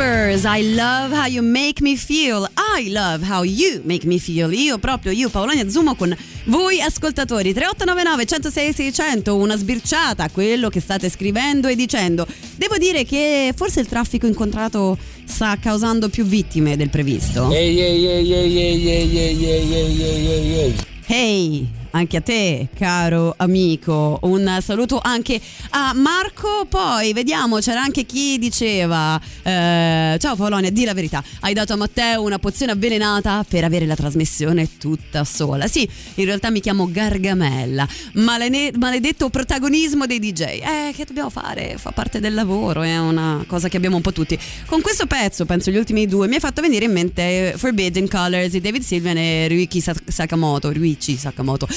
Whispers, 0.00 0.46
I 0.46 0.62
love 0.74 1.12
how 1.12 1.26
you 1.26 1.42
make 1.42 1.82
me 1.82 1.94
feel. 1.94 2.48
I 2.56 2.88
love 2.88 3.22
how 3.22 3.42
you 3.42 3.82
make 3.84 4.06
me 4.06 4.18
feel. 4.18 4.50
Io 4.50 4.78
proprio, 4.78 5.12
io 5.12 5.28
Paolonia 5.28 5.68
Zumo 5.68 5.94
con 5.94 6.16
voi 6.44 6.80
ascoltatori. 6.80 7.52
3899 7.52 8.24
106 8.24 8.72
600, 8.72 9.36
una 9.36 9.56
sbirciata 9.56 10.24
a 10.24 10.30
quello 10.30 10.70
che 10.70 10.80
state 10.80 11.10
scrivendo 11.10 11.68
e 11.68 11.76
dicendo. 11.76 12.26
Devo 12.56 12.78
dire 12.78 13.04
che 13.04 13.52
forse 13.54 13.80
il 13.80 13.88
traffico 13.88 14.26
incontrato 14.26 14.96
sta 15.26 15.58
causando 15.60 16.08
più 16.08 16.24
vittime 16.24 16.78
del 16.78 16.88
previsto. 16.88 17.52
Ehi, 17.52 17.78
ehi, 17.78 18.06
ehi, 18.06 18.32
ehi, 18.32 18.56
ehi, 18.56 18.88
ehi, 18.88 19.18
ehi, 19.18 19.74
ehi, 19.74 20.02
ehi, 20.02 20.26
ehi, 20.30 20.58
ehi. 20.60 20.74
Hey, 21.04 21.68
anche 21.90 22.16
a 22.18 22.20
te, 22.20 22.68
caro 22.74 23.34
amico. 23.36 24.18
Un 24.22 24.58
saluto 24.62 25.00
anche 25.02 25.40
a 25.70 25.92
Marco. 25.94 26.66
Poi 26.68 27.12
vediamo, 27.12 27.58
c'era 27.58 27.80
anche 27.82 28.04
chi 28.04 28.38
diceva: 28.38 29.20
eh, 29.42 30.16
Ciao 30.18 30.36
Polonia, 30.36 30.70
di 30.70 30.84
la 30.84 30.94
verità. 30.94 31.22
Hai 31.40 31.54
dato 31.54 31.72
a 31.72 31.76
Matteo 31.76 32.22
una 32.22 32.38
pozione 32.38 32.72
avvelenata 32.72 33.44
per 33.48 33.64
avere 33.64 33.86
la 33.86 33.96
trasmissione 33.96 34.76
tutta 34.78 35.24
sola. 35.24 35.66
Sì, 35.66 35.88
in 36.14 36.24
realtà 36.24 36.50
mi 36.50 36.60
chiamo 36.60 36.90
Gargamella. 36.90 37.86
Malene- 38.14 38.72
maledetto 38.76 39.28
protagonismo 39.30 40.06
dei 40.06 40.18
DJ. 40.18 40.42
Eh, 40.42 40.92
che 40.94 41.04
dobbiamo 41.04 41.30
fare? 41.30 41.76
Fa 41.78 41.90
parte 41.90 42.20
del 42.20 42.34
lavoro, 42.34 42.82
è 42.82 42.98
una 42.98 43.44
cosa 43.46 43.68
che 43.68 43.76
abbiamo 43.76 43.96
un 43.96 44.02
po' 44.02 44.12
tutti. 44.12 44.38
Con 44.66 44.80
questo 44.80 45.06
pezzo, 45.06 45.44
penso 45.46 45.70
gli 45.70 45.76
ultimi 45.76 46.06
due, 46.06 46.28
mi 46.28 46.36
ha 46.36 46.40
fatto 46.40 46.60
venire 46.60 46.84
in 46.84 46.92
mente 46.92 47.54
Forbidden 47.56 48.08
Colors 48.08 48.50
di 48.50 48.60
David 48.60 48.82
Sylvian 48.82 49.16
e 49.16 49.48
Ryuichi 49.48 49.82
Sakamoto. 50.06 50.70
Ryuichi 50.70 51.16
Sakamoto. 51.16 51.68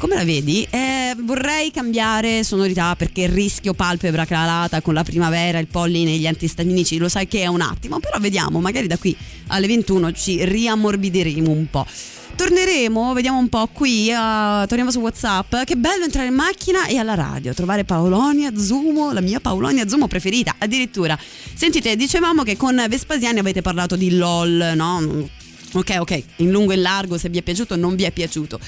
Come 0.00 0.14
la 0.14 0.24
vedi? 0.24 0.66
Eh, 0.70 1.14
vorrei 1.18 1.70
cambiare 1.70 2.42
sonorità 2.42 2.96
perché 2.96 3.26
rischio 3.26 3.74
palpebra 3.74 4.24
calata 4.24 4.80
con 4.80 4.94
la 4.94 5.04
primavera, 5.04 5.58
il 5.58 5.66
polline 5.66 6.12
e 6.12 6.16
gli 6.16 6.26
antistaminici, 6.26 6.96
lo 6.96 7.10
sai 7.10 7.28
che 7.28 7.42
è 7.42 7.46
un 7.46 7.60
attimo, 7.60 8.00
però 8.00 8.18
vediamo, 8.18 8.60
magari 8.60 8.86
da 8.86 8.96
qui 8.96 9.14
alle 9.48 9.66
21 9.66 10.12
ci 10.12 10.42
riammorbidiremo 10.42 11.50
un 11.50 11.66
po'. 11.68 11.86
Torneremo, 12.34 13.12
vediamo 13.12 13.36
un 13.36 13.50
po' 13.50 13.68
qui, 13.70 14.08
uh, 14.08 14.66
torniamo 14.66 14.90
su 14.90 15.00
WhatsApp. 15.00 15.64
Che 15.64 15.76
bello 15.76 16.04
entrare 16.04 16.28
in 16.28 16.34
macchina 16.34 16.86
e 16.86 16.96
alla 16.96 17.14
radio, 17.14 17.52
trovare 17.52 17.84
Paolonia 17.84 18.56
Zumo, 18.56 19.12
la 19.12 19.20
mia 19.20 19.40
Paolonia 19.40 19.86
Zumo 19.86 20.08
preferita. 20.08 20.54
Addirittura, 20.56 21.18
sentite, 21.52 21.96
dicevamo 21.96 22.42
che 22.42 22.56
con 22.56 22.82
Vespasiani 22.88 23.40
avete 23.40 23.60
parlato 23.60 23.96
di 23.96 24.16
LOL, 24.16 24.72
no? 24.74 25.28
Ok, 25.72 25.96
ok, 26.00 26.22
in 26.36 26.50
lungo 26.50 26.72
e 26.72 26.74
in 26.74 26.82
largo, 26.82 27.16
se 27.16 27.28
vi 27.28 27.38
è 27.38 27.42
piaciuto 27.42 27.74
o 27.74 27.76
non 27.76 27.94
vi 27.94 28.02
è 28.02 28.10
piaciuto. 28.10 28.58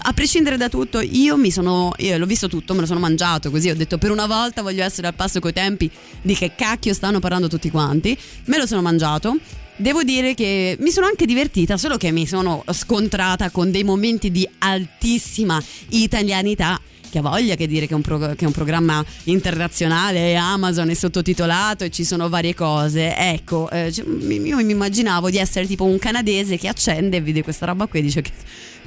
A 0.00 0.12
prescindere 0.12 0.56
da 0.56 0.68
tutto, 0.68 1.00
io 1.00 1.36
mi 1.36 1.52
sono. 1.52 1.92
Io 1.98 2.18
l'ho 2.18 2.26
visto 2.26 2.48
tutto, 2.48 2.74
me 2.74 2.80
lo 2.80 2.86
sono 2.86 2.98
mangiato 2.98 3.50
così. 3.50 3.70
Ho 3.70 3.76
detto 3.76 3.96
per 3.96 4.10
una 4.10 4.26
volta 4.26 4.62
voglio 4.62 4.82
essere 4.82 5.06
al 5.06 5.14
passo 5.14 5.38
coi 5.38 5.52
tempi 5.52 5.88
di 6.20 6.34
che 6.34 6.54
cacchio 6.56 6.94
stanno 6.94 7.20
parlando 7.20 7.48
tutti 7.48 7.70
quanti. 7.70 8.18
Me 8.46 8.58
lo 8.58 8.66
sono 8.66 8.82
mangiato. 8.82 9.36
Devo 9.76 10.02
dire 10.02 10.34
che 10.34 10.76
mi 10.80 10.90
sono 10.90 11.06
anche 11.06 11.24
divertita, 11.24 11.76
solo 11.76 11.96
che 11.96 12.10
mi 12.10 12.26
sono 12.26 12.64
scontrata 12.72 13.50
con 13.50 13.70
dei 13.70 13.84
momenti 13.84 14.32
di 14.32 14.48
altissima 14.58 15.62
italianità 15.90 16.80
che 17.10 17.18
ha 17.18 17.22
voglia 17.22 17.54
che 17.54 17.66
dire 17.66 17.86
che 17.86 17.92
è, 17.92 17.96
un 17.96 18.02
pro- 18.02 18.18
che 18.18 18.44
è 18.44 18.46
un 18.46 18.52
programma 18.52 19.04
internazionale, 19.24 20.36
Amazon 20.36 20.90
è 20.90 20.94
sottotitolato 20.94 21.84
e 21.84 21.90
ci 21.90 22.04
sono 22.04 22.28
varie 22.28 22.54
cose. 22.54 23.14
Ecco, 23.16 23.70
eh, 23.70 23.92
io 23.94 24.56
mi 24.56 24.70
immaginavo 24.70 25.30
di 25.30 25.38
essere 25.38 25.66
tipo 25.66 25.84
un 25.84 25.98
canadese 25.98 26.56
che 26.56 26.68
accende 26.68 27.18
e 27.18 27.20
vede 27.20 27.42
questa 27.42 27.66
roba 27.66 27.86
qui 27.86 28.00
e 28.00 28.02
dice 28.02 28.22
che 28.22 28.32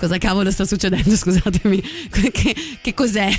cosa 0.02 0.18
cavolo 0.18 0.50
sta 0.50 0.66
succedendo, 0.66 1.14
scusatemi, 1.16 1.84
che, 2.10 2.56
che, 2.82 2.94
cos'è? 2.96 3.30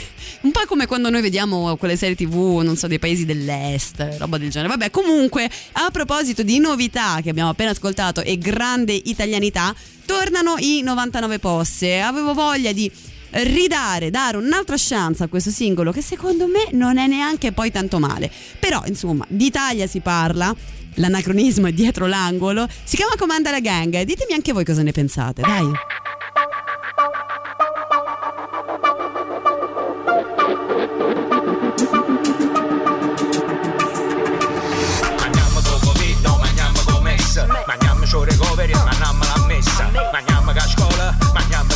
Un 0.42 0.52
po' 0.52 0.60
come 0.66 0.86
quando 0.86 1.10
noi 1.10 1.20
vediamo 1.20 1.76
quelle 1.76 1.96
serie 1.96 2.14
tv, 2.14 2.60
non 2.62 2.76
so, 2.76 2.86
dei 2.86 3.00
paesi 3.00 3.24
dell'est, 3.24 4.16
roba 4.18 4.38
del 4.38 4.50
genere. 4.50 4.68
Vabbè, 4.68 4.90
comunque, 4.90 5.50
a 5.72 5.90
proposito 5.90 6.44
di 6.44 6.60
novità 6.60 7.18
che 7.20 7.30
abbiamo 7.30 7.50
appena 7.50 7.70
ascoltato 7.70 8.22
e 8.22 8.38
grande 8.38 8.92
italianità, 8.92 9.74
tornano 10.06 10.54
i 10.58 10.82
99 10.82 11.38
posse. 11.40 12.00
Avevo 12.00 12.32
voglia 12.32 12.70
di 12.72 12.90
ridare, 13.32 14.10
dare 14.10 14.36
un'altra 14.36 14.76
chance 14.78 15.22
a 15.22 15.28
questo 15.28 15.50
singolo 15.50 15.92
che 15.92 16.02
secondo 16.02 16.46
me 16.46 16.68
non 16.72 16.98
è 16.98 17.06
neanche 17.06 17.52
poi 17.52 17.70
tanto 17.70 17.98
male. 17.98 18.30
Però 18.58 18.82
insomma, 18.86 19.24
d'Italia 19.28 19.86
si 19.86 20.00
parla, 20.00 20.54
l'anacronismo 20.94 21.66
è 21.68 21.72
dietro 21.72 22.06
l'angolo, 22.06 22.66
si 22.84 22.96
chiama 22.96 23.14
Comanda 23.16 23.50
la 23.50 23.60
Gang, 23.60 24.02
ditemi 24.02 24.32
anche 24.34 24.52
voi 24.52 24.64
cosa 24.64 24.82
ne 24.82 24.92
pensate, 24.92 25.42
dai. 25.42 25.70
Mangiamo 37.66 38.04
sciore 38.04 38.36
coveri, 38.36 38.72
mangiamo 38.72 39.24
la 39.24 39.46
messa, 39.46 39.90
mangiamo 39.92 40.02
che 40.02 40.02
a 40.02 40.02
scuola, 40.02 40.10
mangiamo 40.12 40.31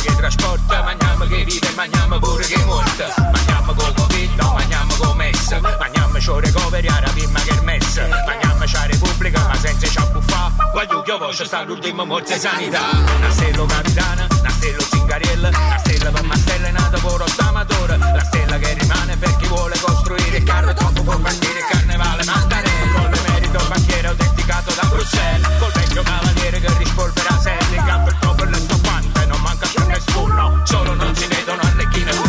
che 0.07 0.15
trasporta, 0.15 0.83
mangiamo 0.83 1.25
che 1.25 1.43
vive, 1.43 1.71
mangiamo 1.75 2.19
pure 2.19 2.45
che 2.45 2.63
morta, 2.65 3.13
mangiamo 3.31 3.73
con 3.73 3.93
Covid, 3.93 4.39
no, 4.39 4.53
mangiamo 4.53 4.93
con 4.95 5.17
messa, 5.17 5.59
mangiamo 5.59 6.19
sciore 6.19 6.51
coveri, 6.51 6.87
a 6.87 6.99
rapimma 6.99 7.39
che 7.41 7.61
messa, 7.61 8.07
mangiamo 8.25 8.63
c'ha 8.65 8.85
Repubblica, 8.85 9.47
ma 9.47 9.55
senza 9.55 9.87
c'ha 9.89 10.05
buffa, 10.07 10.51
voglio 10.73 11.01
che 11.01 11.17
voce 11.17 11.45
sta 11.45 11.63
l'ultimo 11.63 12.05
morte 12.05 12.37
sanità, 12.37 12.81
una 13.17 13.31
stella 13.31 13.65
capitana, 13.65 14.27
una 14.39 14.49
stella 14.49 14.83
zingariella, 14.89 15.49
una 15.49 15.77
stella 15.77 16.11
per 16.11 16.23
mastella, 16.23 16.71
nata 16.71 16.97
pure 16.99 17.25
d'amatore, 17.35 17.97
la 17.97 18.23
stella 18.23 18.57
che 18.57 18.73
rimane 18.73 19.17
per 19.17 19.35
chi 19.37 19.47
vuole 19.47 19.77
costruire 19.79 20.37
il 20.37 20.43
carro, 20.43 20.73
troppo 20.73 21.01
può 21.03 21.17
partire 21.17 21.59
il 21.59 21.65
carnevale, 21.69 22.23
mandare 22.25 22.69
con 22.93 23.11
merito 23.27 23.65
banchiere 23.67 24.07
autenticato 24.07 24.73
da 24.73 24.87
Bruxelles, 24.87 25.47
col 25.59 25.71
vecchio 25.73 26.03
cavaliere 26.03 26.59
che 26.59 26.77
rispolvera 26.77 27.39
selle, 27.39 27.66
nessuno, 29.97 30.61
solo 30.63 30.93
non 30.93 31.15
si 31.15 31.25
vedono 31.27 31.61
alle 31.61 31.87
chine 31.89 32.26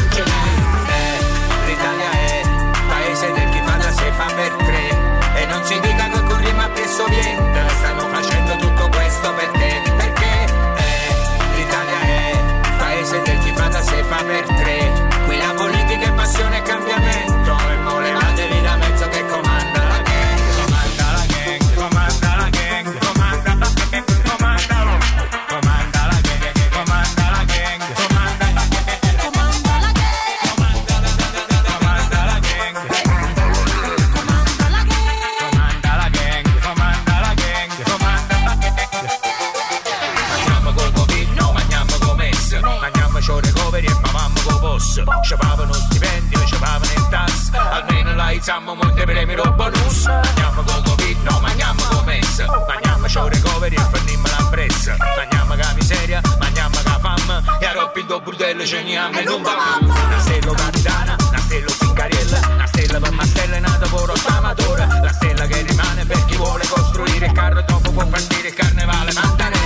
boss. 44.78 45.02
Ci 45.22 45.34
pagano 45.36 45.72
stipendio, 45.72 46.44
ci 46.46 46.56
pagano 46.56 46.84
il 46.84 47.08
tass. 47.08 47.50
Almeno 47.52 48.14
la 48.14 48.30
izziamo 48.30 48.74
monte 48.74 49.04
premi 49.04 49.34
lo 49.34 49.50
bonus 49.52 50.04
Mangiamo 50.04 50.62
col 50.62 50.82
Covid, 50.84 51.22
no, 51.22 51.40
mangiamo 51.40 51.82
con 51.88 52.04
messa 52.04 52.46
Mangiamo 52.66 53.08
ciò 53.08 53.26
recovery 53.26 53.74
e 53.74 53.86
fanniamo 53.90 54.26
la 54.26 54.46
pressa. 54.50 54.96
Mangiamo 55.16 55.54
che 55.54 55.74
miseria, 55.74 56.20
mangiamo 56.38 56.76
che 56.76 56.98
fame 57.00 57.42
E 57.60 57.66
a 57.66 57.72
roppi 57.72 58.04
do 58.06 58.20
burdello 58.20 58.64
ce 58.64 58.82
ne 58.82 59.18
e 59.18 59.24
non 59.24 59.42
va 59.42 59.78
Una 59.80 60.20
stella 60.20 60.54
capitana, 60.54 61.16
una 61.28 61.38
stella 61.38 61.68
zingariella 61.68 62.40
Una 62.54 62.66
stella 62.66 63.00
per 63.00 63.12
mastella 63.12 63.56
è 63.56 63.60
nata 63.60 63.86
pure 63.88 64.12
amatore. 64.26 64.86
La 64.86 65.12
stella 65.12 65.46
che 65.46 65.62
rimane 65.62 66.04
per 66.04 66.24
chi 66.26 66.36
vuole 66.36 66.66
costruire 66.68 67.26
il 67.26 67.32
carro 67.32 67.62
Dopo 67.66 67.90
può 67.90 68.06
partire 68.06 68.48
il 68.48 68.54
carnevale. 68.54 69.12
Mandare 69.12 69.57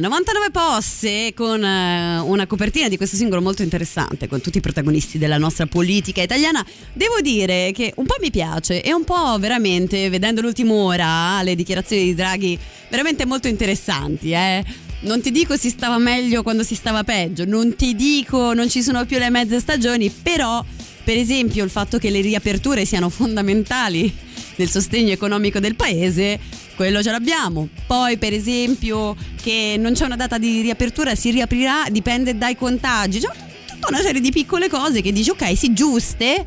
99 0.00 0.50
posse 0.50 1.32
con 1.34 1.62
eh, 1.62 2.18
una 2.18 2.46
copertina 2.46 2.88
di 2.88 2.96
questo 2.96 3.16
singolo 3.16 3.40
molto 3.40 3.62
interessante 3.62 4.28
con 4.28 4.40
tutti 4.40 4.58
i 4.58 4.60
protagonisti 4.60 5.18
della 5.18 5.38
nostra 5.38 5.66
politica 5.66 6.22
italiana. 6.22 6.64
Devo 6.92 7.20
dire 7.20 7.72
che 7.72 7.92
un 7.96 8.06
po' 8.06 8.16
mi 8.20 8.30
piace 8.30 8.82
e 8.82 8.92
un 8.92 9.04
po' 9.04 9.38
veramente, 9.38 10.08
vedendo 10.08 10.40
l'ultima 10.40 10.72
ora, 10.72 11.42
le 11.42 11.54
dichiarazioni 11.54 12.04
di 12.04 12.14
Draghi 12.14 12.58
veramente 12.88 13.24
molto 13.26 13.48
interessanti, 13.48 14.32
eh. 14.32 14.64
Non 14.98 15.20
ti 15.20 15.30
dico 15.30 15.56
si 15.56 15.68
stava 15.68 15.98
meglio 15.98 16.42
quando 16.42 16.62
si 16.62 16.74
stava 16.74 17.04
peggio, 17.04 17.44
non 17.44 17.76
ti 17.76 17.94
dico 17.94 18.54
non 18.54 18.68
ci 18.68 18.82
sono 18.82 19.04
più 19.04 19.18
le 19.18 19.30
mezze 19.30 19.60
stagioni, 19.60 20.10
però 20.10 20.64
per 21.04 21.16
esempio 21.16 21.62
il 21.62 21.70
fatto 21.70 21.98
che 21.98 22.10
le 22.10 22.20
riaperture 22.20 22.84
siano 22.84 23.08
fondamentali 23.10 24.12
nel 24.56 24.68
sostegno 24.68 25.12
economico 25.12 25.60
del 25.60 25.76
paese, 25.76 26.38
quello 26.76 27.02
ce 27.02 27.10
l'abbiamo. 27.10 27.68
Poi 27.86 28.18
per 28.18 28.32
esempio 28.32 29.16
che 29.42 29.76
non 29.78 29.94
c'è 29.94 30.04
una 30.04 30.16
data 30.16 30.38
di 30.38 30.60
riapertura, 30.60 31.16
si 31.16 31.30
riaprirà, 31.30 31.86
dipende 31.90 32.36
dai 32.36 32.54
contagi. 32.54 33.20
Cioè, 33.20 33.34
tutta 33.66 33.88
una 33.88 34.00
serie 34.00 34.20
di 34.20 34.30
piccole 34.30 34.68
cose 34.68 35.00
che 35.00 35.10
dici 35.10 35.30
ok, 35.30 35.56
sì, 35.56 35.72
giuste, 35.72 36.46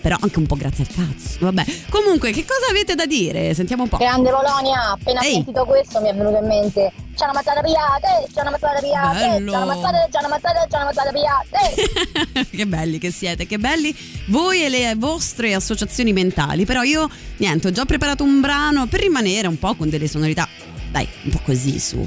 però 0.00 0.16
anche 0.20 0.38
un 0.38 0.46
po' 0.46 0.56
grazie 0.56 0.84
al 0.84 0.94
cazzo. 0.94 1.38
Vabbè, 1.40 1.64
comunque, 1.90 2.30
che 2.32 2.44
cosa 2.44 2.70
avete 2.70 2.94
da 2.94 3.06
dire? 3.06 3.54
Sentiamo 3.54 3.84
un 3.84 3.88
po'. 3.88 3.96
Grande 3.98 4.30
Polonia, 4.30 4.92
appena 4.92 5.20
Ehi. 5.20 5.32
sentito 5.32 5.64
questo 5.64 6.00
mi 6.00 6.08
è 6.08 6.14
venuto 6.14 6.38
in 6.38 6.46
mente. 6.46 6.92
C'è 7.14 7.24
una 7.24 7.32
mazzata 7.34 7.60
via, 7.62 7.98
te, 8.00 8.32
c'è 8.32 8.40
una 8.40 8.50
mazzata 8.50 8.80
via, 8.80 9.10
te, 9.10 9.28
Bello. 9.28 9.50
c'è 9.50 9.56
una 9.56 9.74
mazzata, 9.74 10.08
c'è 10.10 10.18
una 10.18 10.28
mazzata, 10.28 10.66
c'è 10.68 10.76
una 10.76 10.84
mazzata 10.84 11.12
via, 11.12 11.44
te. 11.50 12.46
che 12.56 12.66
belli 12.66 12.98
che 12.98 13.10
siete, 13.10 13.46
che 13.46 13.58
belli 13.58 13.96
voi 14.28 14.64
e 14.64 14.68
le 14.68 14.94
vostre 14.96 15.52
associazioni 15.54 16.12
mentali. 16.12 16.64
Però 16.64 16.82
io, 16.82 17.08
niente, 17.38 17.68
ho 17.68 17.70
già 17.72 17.84
preparato 17.84 18.22
un 18.22 18.40
brano 18.40 18.86
per 18.86 19.00
rimanere 19.00 19.48
un 19.48 19.58
po' 19.58 19.74
con 19.74 19.88
delle 19.90 20.06
sonorità, 20.06 20.48
dai, 20.92 21.08
un 21.24 21.30
po' 21.30 21.40
così 21.44 21.78
su, 21.80 22.06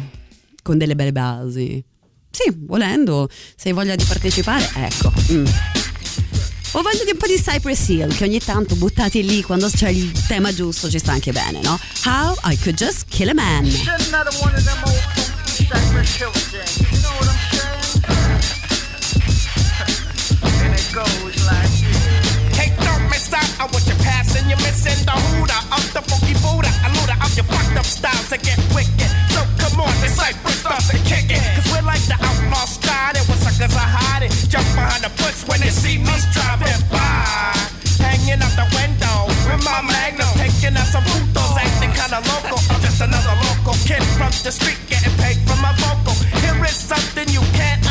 con 0.63 0.77
delle 0.77 0.95
belle 0.95 1.11
basi. 1.11 1.83
Sì, 2.29 2.49
volendo, 2.55 3.27
se 3.29 3.67
hai 3.67 3.75
voglia 3.75 3.95
di 3.95 4.05
partecipare, 4.05 4.69
ecco. 4.75 5.11
mm. 5.33 5.45
Ho 6.73 6.81
voglia 6.81 7.03
di 7.03 7.11
un 7.11 7.17
po' 7.17 7.27
di 7.27 7.35
Cypress 7.35 7.89
Hill, 7.89 8.15
che 8.15 8.23
ogni 8.23 8.39
tanto 8.39 8.75
buttati 8.75 9.25
lì 9.25 9.41
quando 9.43 9.69
c'è 9.69 9.89
il 9.89 10.09
tema 10.25 10.53
giusto 10.53 10.89
ci 10.89 10.99
sta 10.99 11.11
anche 11.11 11.33
bene, 11.33 11.59
no? 11.61 11.77
How 12.05 12.33
I 12.45 12.57
Could 12.57 12.77
Just 12.77 13.07
Kill 13.09 13.27
a 13.27 13.33
Man. 13.33 13.65
know 17.01 17.11
what 17.19 17.27
I'm 17.27 17.35
saying? 17.51 18.03
and 20.63 20.73
it 20.73 20.87
goes 20.95 21.35
like 21.43 21.71
this. 21.75 22.55
Hey, 22.55 22.71
don't 22.79 23.03
miss 23.09 23.27
out 23.33 23.51
on 23.59 23.67
what 23.75 23.85
you're 23.85 23.99
passing. 23.99 24.47
You're 24.47 24.63
missing 24.63 24.95
the 25.03 25.11
hooter 25.11 25.61
of 25.75 25.83
the 25.91 26.01
funky 26.07 26.39
Buddha. 26.39 26.71
A 26.87 26.89
looter 26.95 27.19
of 27.19 27.35
your 27.35 27.45
fucked 27.51 27.75
up 27.75 27.85
styles 27.85 28.29
to 28.29 28.37
get 28.39 28.57
wicked. 28.73 29.11
So 29.35 29.43
come 29.59 29.81
on, 29.81 29.91
this 29.99 30.15
Cypress 30.15 30.59
starts 30.63 30.87
to 30.87 30.95
kick 31.03 31.27
it. 31.35 31.43
Cause 31.55 31.67
we're 31.67 31.83
like 31.83 32.01
the 32.07 32.15
outlaw 32.15 32.63
style. 32.63 32.90
Where 33.61 33.69
suckers 33.69 33.77
are 33.77 33.93
hiding. 33.93 34.31
Jump 34.49 34.65
behind 34.73 35.03
the 35.05 35.11
bush 35.21 35.45
when 35.45 35.61
they 35.61 35.69
see 35.69 35.97
me 36.01 36.15
driving 36.33 36.81
by. 36.89 37.53
Hanging 38.01 38.41
out 38.41 38.55
the 38.57 38.65
window 38.73 39.29
with 39.45 39.61
my 39.61 39.85
magnum. 39.85 40.25
Taking 40.33 40.73
out 40.73 40.89
some 40.89 41.05
putos, 41.05 41.53
acting 41.61 41.93
kinda 41.93 42.25
local. 42.25 42.57
I'm 42.73 42.81
just 42.81 43.01
another 43.01 43.37
local 43.45 43.77
kid 43.85 44.01
from 44.17 44.33
the 44.41 44.51
street 44.51 44.79
getting 44.89 45.13
paid 45.21 45.37
for 45.45 45.57
my 45.61 45.73
vocal. 45.77 46.17
Here 46.41 46.57
is 46.65 46.73
something 46.73 47.29
you 47.29 47.41
can't 47.53 47.90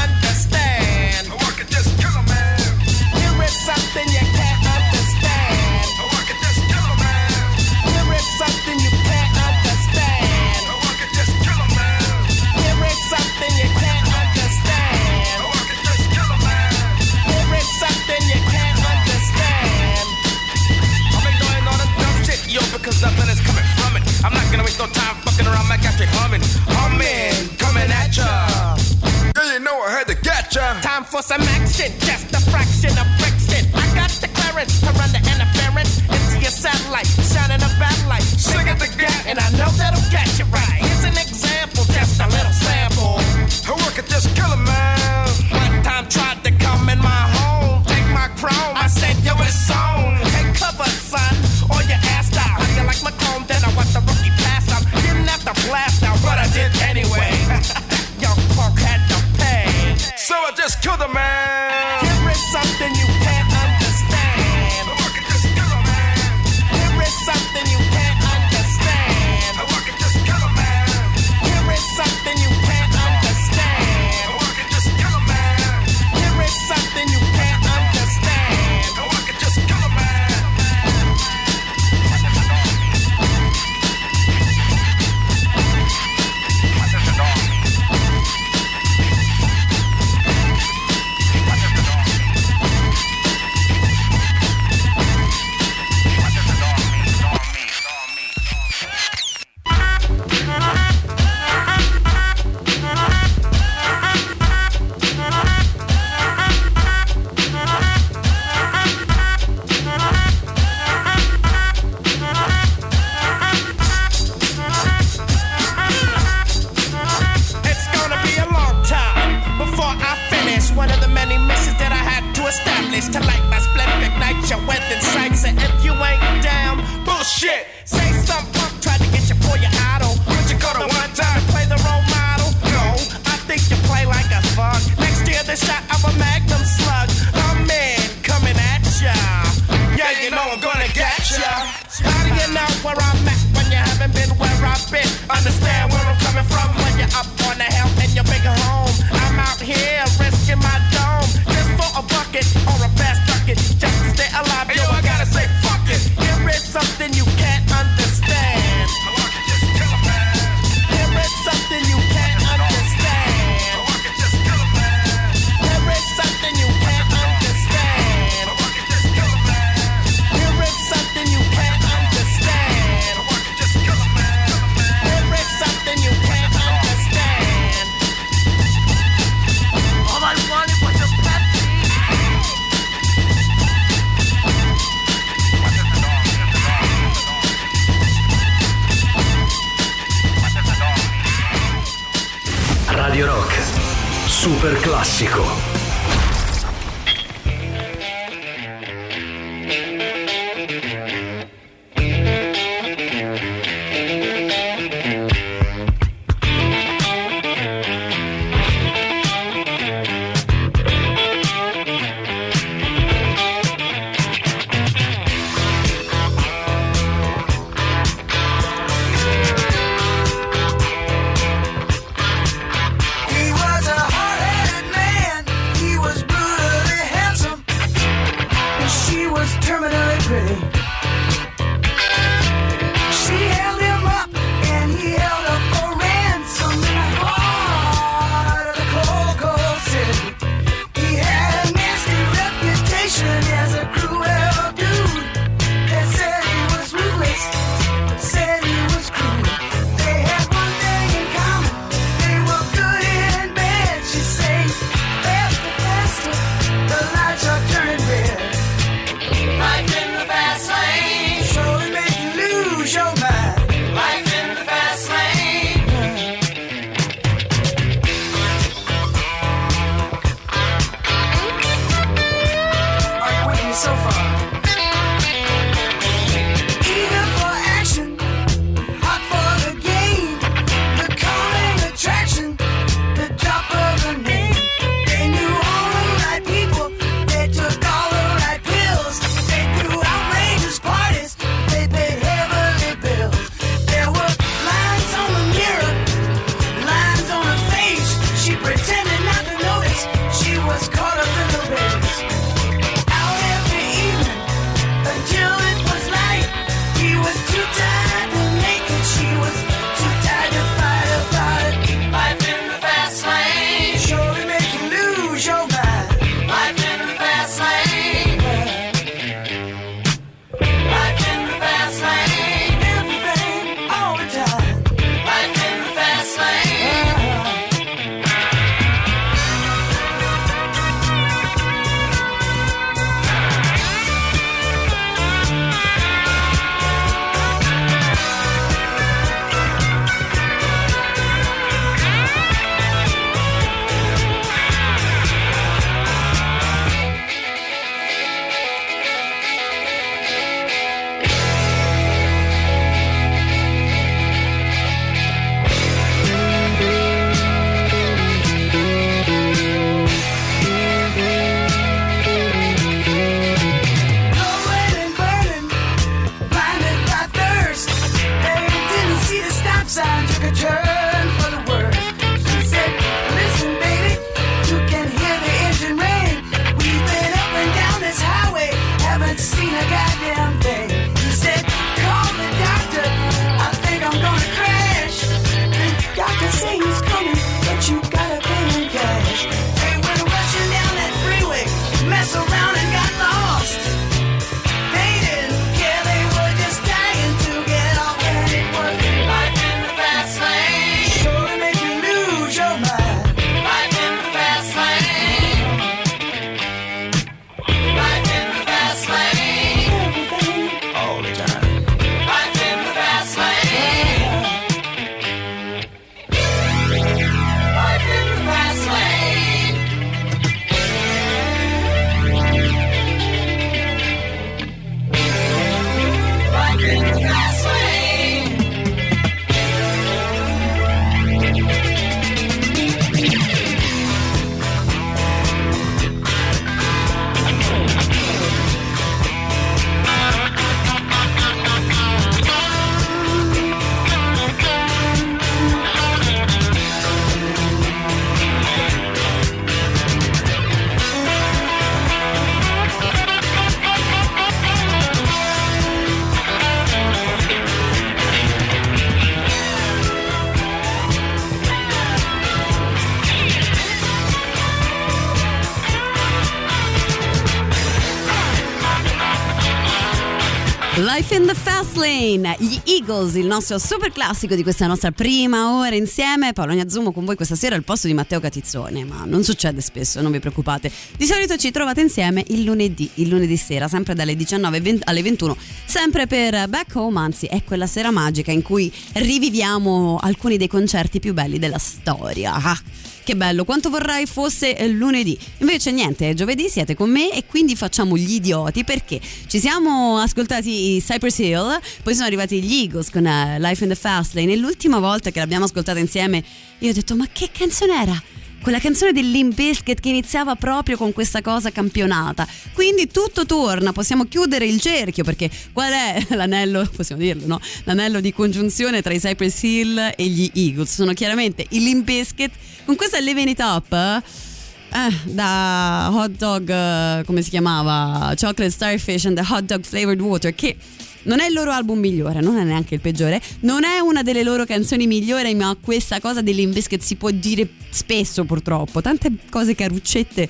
Rain, 472.31 472.55
gli 472.59 472.79
Eagles, 472.85 473.35
il 473.35 473.47
nostro 473.47 473.79
super 473.79 474.13
classico 474.13 474.55
di 474.55 474.63
questa 474.63 474.87
nostra 474.87 475.11
prima 475.11 475.77
ora 475.79 475.97
insieme. 475.97 476.53
Paolonia 476.53 476.89
Zumo 476.89 477.11
con 477.11 477.25
voi 477.25 477.35
questa 477.35 477.57
sera 477.57 477.75
al 477.75 477.83
posto 477.83 478.07
di 478.07 478.15
Matteo 478.15 478.39
Catizzone, 478.39 479.05
ma 479.05 479.25
non 479.25 479.43
succede 479.43 479.81
spesso, 479.81 480.21
non 480.21 480.31
vi 480.31 480.39
preoccupate. 480.39 480.93
Di 481.17 481.25
solito 481.25 481.57
ci 481.57 481.73
trovate 481.73 482.03
insieme 482.03 482.45
il 482.49 482.63
lunedì, 482.63 483.11
il 483.15 483.29
lunedì 483.29 483.57
sera, 483.57 483.89
sempre 483.89 484.15
dalle 484.15 484.37
19 484.37 485.01
alle 485.05 485.23
21, 485.23 485.57
sempre 485.85 486.27
per 486.29 486.69
Back 486.69 486.95
Home, 486.95 487.19
anzi 487.19 487.47
è 487.47 487.65
quella 487.65 487.89
sera 487.89 488.13
magica 488.13 488.53
in 488.53 488.63
cui 488.63 488.93
riviviamo 489.15 490.19
alcuni 490.21 490.57
dei 490.57 490.69
concerti 490.69 491.19
più 491.19 491.33
belli 491.33 491.59
della 491.59 491.79
storia. 491.79 492.55
Ah 492.55 492.81
che 493.23 493.37
bello, 493.37 493.65
quanto 493.65 493.91
vorrei 493.91 494.27
fosse 494.27 494.77
eh, 494.77 494.89
lunedì. 494.89 495.39
Invece 495.59 495.91
niente, 495.91 496.35
giovedì 496.35 496.69
siete 496.69 496.95
con 496.95 497.11
me 497.11 497.33
e 497.33 497.45
quindi 497.47 497.77
facciamo 497.77 498.17
gli 498.17 498.35
idioti 498.35 498.85
perché 498.85 499.21
ci 499.47 499.59
siamo 499.59 500.19
ascoltati 500.19 500.97
i 500.97 501.03
Cypress 501.03 501.39
Hill, 501.39 501.81
poi 502.03 502.15
sono 502.15 502.27
arrivati 502.27 502.63
gli 502.63 502.83
Eagles 502.83 503.11
con 503.11 503.27
eh, 503.27 503.59
Life 503.61 503.83
in 503.83 503.91
the 503.91 503.97
Fast 503.97 504.35
Lane 504.35 504.53
e 504.53 504.57
l'ultima 504.57 504.99
volta 504.99 505.31
che 505.31 505.39
l'abbiamo 505.39 505.65
ascoltata 505.65 505.99
insieme 505.99 506.43
io 506.79 506.91
ho 506.91 506.95
detto 506.95 507.15
ma 507.15 507.27
che 507.31 507.51
canzone 507.53 508.01
era? 508.01 508.23
Quella 508.63 508.79
canzone 508.79 509.13
del 509.13 509.31
Limp 509.31 509.55
Bizkit 509.55 510.01
che 510.01 510.09
iniziava 510.09 510.55
proprio 510.57 510.97
con 510.97 511.13
questa 511.13 511.43
cosa 511.43 511.71
campionata. 511.71 512.47
Quindi 512.73 513.07
tutto 513.09 513.47
torna, 513.47 513.93
possiamo 513.93 514.27
chiudere 514.27 514.67
il 514.67 514.81
cerchio 514.81 515.25
perché 515.25 515.51
qual 515.73 515.93
è 515.93 516.27
l'anello, 516.35 516.89
possiamo 516.95 517.21
dirlo, 517.21 517.47
no? 517.47 517.61
L'anello 517.85 518.21
di 518.21 518.33
congiunzione 518.33 519.03
tra 519.03 519.13
i 519.13 519.19
Cypress 519.19 519.63
Hill 519.63 519.99
e 520.17 520.27
gli 520.27 520.51
Eagles. 520.55 520.95
Sono 520.95 521.13
chiaramente 521.13 521.65
i 521.71 521.81
Limp 521.81 522.05
Bizkit 522.05 522.51
con 522.85 522.97
questa 522.97 523.19
Living 523.19 523.49
It 523.49 523.61
Up. 523.61 523.93
eh, 523.93 525.17
da 525.25 526.11
hot 526.13 526.31
dog, 526.31 526.69
eh, 526.69 527.23
come 527.25 527.43
si 527.43 527.51
chiamava? 527.51 528.35
Chocolate 528.35 528.71
Starfish 528.71 529.25
and 529.27 529.37
the 529.41 529.53
Hot 529.53 529.63
Dog 529.63 529.85
Flavored 529.85 530.21
Water, 530.21 530.55
che 530.55 530.77
non 531.25 531.41
è 531.41 531.47
il 531.47 531.53
loro 531.53 531.71
album 531.71 531.99
migliore, 531.99 532.41
non 532.41 532.57
è 532.57 532.65
neanche 532.65 532.95
il 532.95 533.01
peggiore, 533.01 533.41
non 533.61 533.85
è 533.85 533.99
una 533.99 534.23
delle 534.23 534.43
loro 534.43 534.65
canzoni 534.65 535.07
migliori, 535.07 535.55
ma 535.55 535.77
questa 535.81 536.21
cosa 536.21 536.43
dell'Invesket 536.43 537.01
si 537.01 537.17
può 537.17 537.31
dire 537.31 537.69
spesso 537.91 538.45
purtroppo, 538.45 539.01
tante 539.01 539.31
cose 539.51 539.75
caruccette 539.75 540.49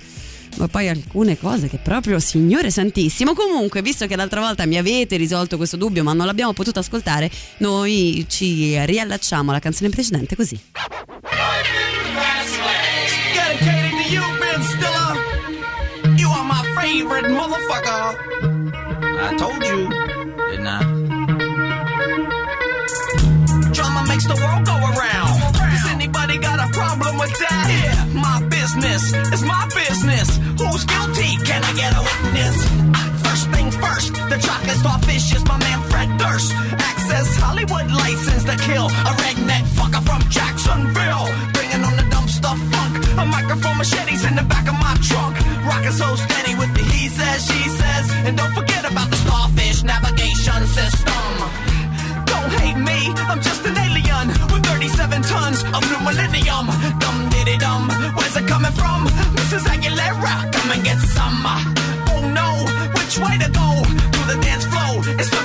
ma 0.57 0.67
poi 0.67 0.89
alcune 0.89 1.39
cose 1.39 1.69
che 1.69 1.79
proprio 1.79 2.19
signore 2.19 2.73
santissimo 2.73 3.35
comunque 3.35 3.83
visto 3.83 4.09
che 4.09 4.17
l'altra 4.17 4.41
volta 4.41 4.67
mi 4.67 4.79
avete 4.79 5.17
risolto 5.17 5.57
questo 5.57 5.77
dubbio 5.77 6.03
ma 6.03 6.13
non 6.13 6.27
l'abbiamo 6.27 6.53
potuto 6.53 6.81
ascoltare 6.81 7.31
noi 7.59 8.27
ci 8.29 8.77
riallacciamo 8.85 9.51
alla 9.51 9.61
canzone 9.61 9.91
precedente 9.91 10.35
così. 10.35 10.59
I 19.23 19.37
told 19.37 19.63
you, 19.63 20.20
didn't 20.51 20.67
I? 20.67 20.79
Uh, 20.79 20.83
Drama 23.73 24.03
makes 24.09 24.27
the 24.27 24.35
world 24.35 24.67
go 24.67 24.75
around. 24.75 25.31
Does 25.55 25.87
anybody 25.91 26.39
got 26.39 26.59
a 26.59 26.69
problem 26.73 27.19
with 27.19 27.35
that? 27.39 27.67
Yeah, 27.71 28.19
my 28.19 28.43
business 28.49 29.15
is 29.35 29.43
my 29.43 29.65
business. 29.71 30.29
Who's 30.59 30.85
guilty? 30.85 31.39
Can 31.47 31.63
I 31.63 31.73
get 31.79 31.95
a 31.95 32.03
witness? 32.03 32.57
First 33.23 33.47
things 33.55 33.77
first, 33.77 34.13
the 34.31 34.39
chocolate 34.43 34.79
starfish 34.83 35.35
is 35.35 35.45
my 35.47 35.59
man 35.59 35.81
Fred 35.91 36.11
Durst. 36.19 36.53
Access 36.91 37.37
Hollywood 37.37 37.87
license 37.91 38.45
to 38.45 38.57
kill 38.67 38.87
a 38.87 39.13
redneck 39.23 39.65
fucker 39.79 40.03
from 40.03 40.21
Jacksonville. 40.31 41.27
Bringing 41.55 41.83
on 41.87 41.95
the 41.97 42.07
dumb 42.11 42.29
stuff 42.29 42.59
funk. 42.75 42.93
A 43.23 43.25
microphone 43.25 43.79
machetes 43.79 44.25
in 44.25 44.35
the 44.35 44.47
back 44.51 44.67
of 44.67 44.75
my 44.75 44.95
trunk. 45.09 45.39
Rocking 45.65 45.93
so 45.93 46.17
steady 46.17 46.55
with 46.59 46.75
says, 47.19 47.39
she 47.47 47.63
says. 47.81 48.07
And 48.27 48.37
don't 48.37 48.55
forget 48.55 48.85
about 48.91 49.09
the 49.11 49.17
starfish 49.17 49.83
navigation 49.83 50.61
system. 50.79 51.31
Don't 52.31 52.53
hate 52.63 52.79
me, 52.79 52.99
I'm 53.31 53.41
just 53.43 53.65
an 53.67 53.77
alien 53.77 54.29
with 54.51 54.65
37 54.67 55.23
tons 55.23 55.61
of 55.77 55.81
new 55.91 56.01
millennium. 56.07 56.67
Dum 57.03 57.17
diddy 57.33 57.57
dum, 57.59 57.89
where's 58.17 58.37
it 58.37 58.47
coming 58.47 58.73
from? 58.73 59.07
Mrs. 59.37 59.65
Aguilera, 59.73 60.35
come 60.55 60.71
and 60.75 60.83
get 60.85 60.99
some. 61.17 61.43
Oh 62.13 62.23
no, 62.39 62.49
which 62.97 63.15
way 63.19 63.35
to 63.45 63.51
go? 63.51 63.69
Through 64.13 64.29
the 64.33 64.39
dance 64.47 64.65
floor, 64.71 64.95
it's 65.19 65.29
still 65.29 65.45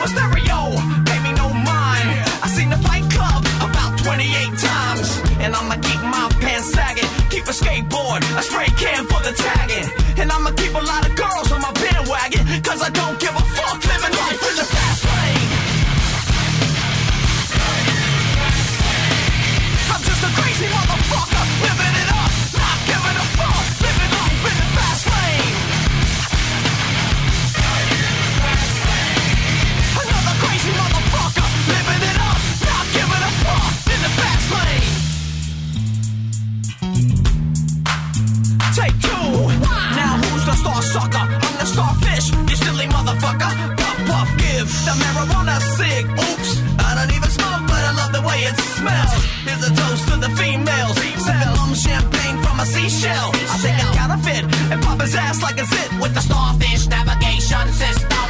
with 56.06 56.14
the 56.14 56.22
starfish 56.22 56.86
navigation 56.86 57.66
system. 57.74 58.30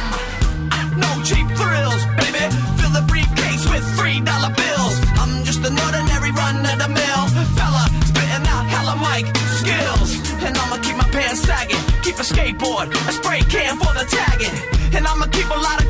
No 0.96 1.10
cheap 1.28 1.44
thrills, 1.60 2.02
baby. 2.16 2.44
Fill 2.80 2.92
the 2.96 3.04
briefcase 3.06 3.64
with 3.68 3.84
three 3.98 4.20
dollar 4.24 4.52
bills. 4.56 4.96
I'm 5.20 5.44
just 5.44 5.60
an 5.60 5.76
ordinary 5.84 6.32
run 6.32 6.64
of 6.64 6.76
the 6.80 6.88
mill 6.88 7.24
fella, 7.58 7.84
spitting 8.08 8.46
out 8.54 8.64
hella 8.72 8.96
mic 9.06 9.28
skills. 9.60 10.08
And 10.40 10.56
I'ma 10.56 10.76
keep 10.80 10.96
my 10.96 11.08
pants 11.12 11.42
sagging, 11.44 11.84
keep 12.00 12.16
a 12.16 12.26
skateboard, 12.32 12.88
a 13.10 13.12
spray 13.12 13.40
can 13.52 13.76
for 13.76 13.92
the 13.92 14.06
tagging. 14.08 14.56
And 14.96 15.06
I'ma 15.06 15.26
keep 15.26 15.48
a 15.50 15.60
lot 15.68 15.76
of 15.84 15.85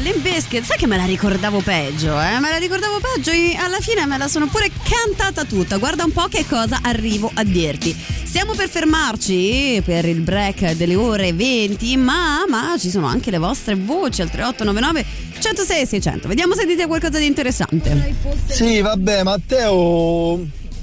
Limp 0.00 0.18
Bizkit, 0.18 0.64
sai 0.64 0.76
che 0.76 0.86
me 0.86 0.96
la 0.96 1.04
ricordavo 1.04 1.60
peggio, 1.60 2.20
eh? 2.20 2.38
Me 2.40 2.50
la 2.50 2.56
ricordavo 2.56 2.98
peggio 3.00 3.30
e 3.30 3.56
alla 3.56 3.78
fine 3.80 4.06
me 4.06 4.18
la 4.18 4.26
sono 4.26 4.46
pure 4.48 4.70
cantata 4.82 5.44
tutta. 5.44 5.76
Guarda 5.76 6.04
un 6.04 6.12
po' 6.12 6.26
che 6.26 6.44
cosa 6.48 6.80
arrivo 6.82 7.30
a 7.34 7.44
dirti. 7.44 7.96
Stiamo 8.24 8.54
per 8.54 8.68
fermarci 8.68 9.80
per 9.84 10.04
il 10.04 10.20
break 10.20 10.72
delle 10.72 10.96
ore 10.96 11.32
20, 11.32 11.96
ma, 11.96 12.44
ma 12.48 12.76
ci 12.78 12.90
sono 12.90 13.06
anche 13.06 13.30
le 13.30 13.38
vostre 13.38 13.76
voci 13.76 14.20
al 14.20 14.30
3899 14.30 15.04
106 15.38 15.86
600. 15.86 16.28
Vediamo 16.28 16.54
se 16.54 16.66
dite 16.66 16.86
qualcosa 16.86 17.18
di 17.18 17.26
interessante. 17.26 18.16
Sì, 18.46 18.80
vabbè, 18.80 19.22
Matteo. 19.22 20.40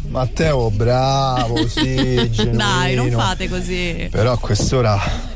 Matteo, 0.07 0.69
bravo, 0.71 1.67
sì, 1.67 2.29
genuino. 2.31 2.57
Dai, 2.57 2.95
non 2.95 3.11
fate 3.11 3.49
così. 3.49 4.07
Però 4.09 4.31
a 4.31 4.37
quest'ora. 4.37 5.33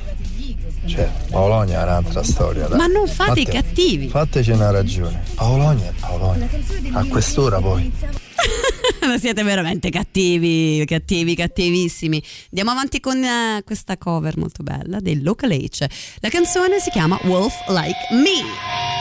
Cioè, 0.86 1.10
Paolonia 1.30 1.82
è 1.82 1.84
un'altra 1.84 2.24
storia. 2.24 2.68
Dai. 2.68 2.78
Ma 2.78 2.88
non 2.88 3.08
fate 3.08 3.42
i 3.42 3.46
cattivi. 3.46 4.10
Fateci 4.10 4.52
una 4.52 4.72
ragione. 4.72 5.22
Paolonia 5.36 5.90
è 5.90 5.94
Paolonia. 6.00 6.50
A 6.94 7.04
quest'ora 7.06 7.60
poi. 7.60 7.92
Siete 9.20 9.44
veramente 9.44 9.90
cattivi, 9.90 10.84
cattivi, 10.86 11.36
cattivissimi. 11.36 12.22
Andiamo 12.50 12.72
avanti 12.72 13.00
con 13.00 13.24
eh, 13.24 13.62
questa 13.64 13.98
cover 13.98 14.38
molto 14.38 14.64
bella 14.64 15.00
del 15.00 15.24
Local 15.24 15.52
H. 15.52 15.86
La 16.20 16.30
canzone 16.30 16.80
si 16.80 16.90
chiama 16.90 17.20
Wolf 17.24 17.56
Like 17.70 18.08
Me. 18.12 18.99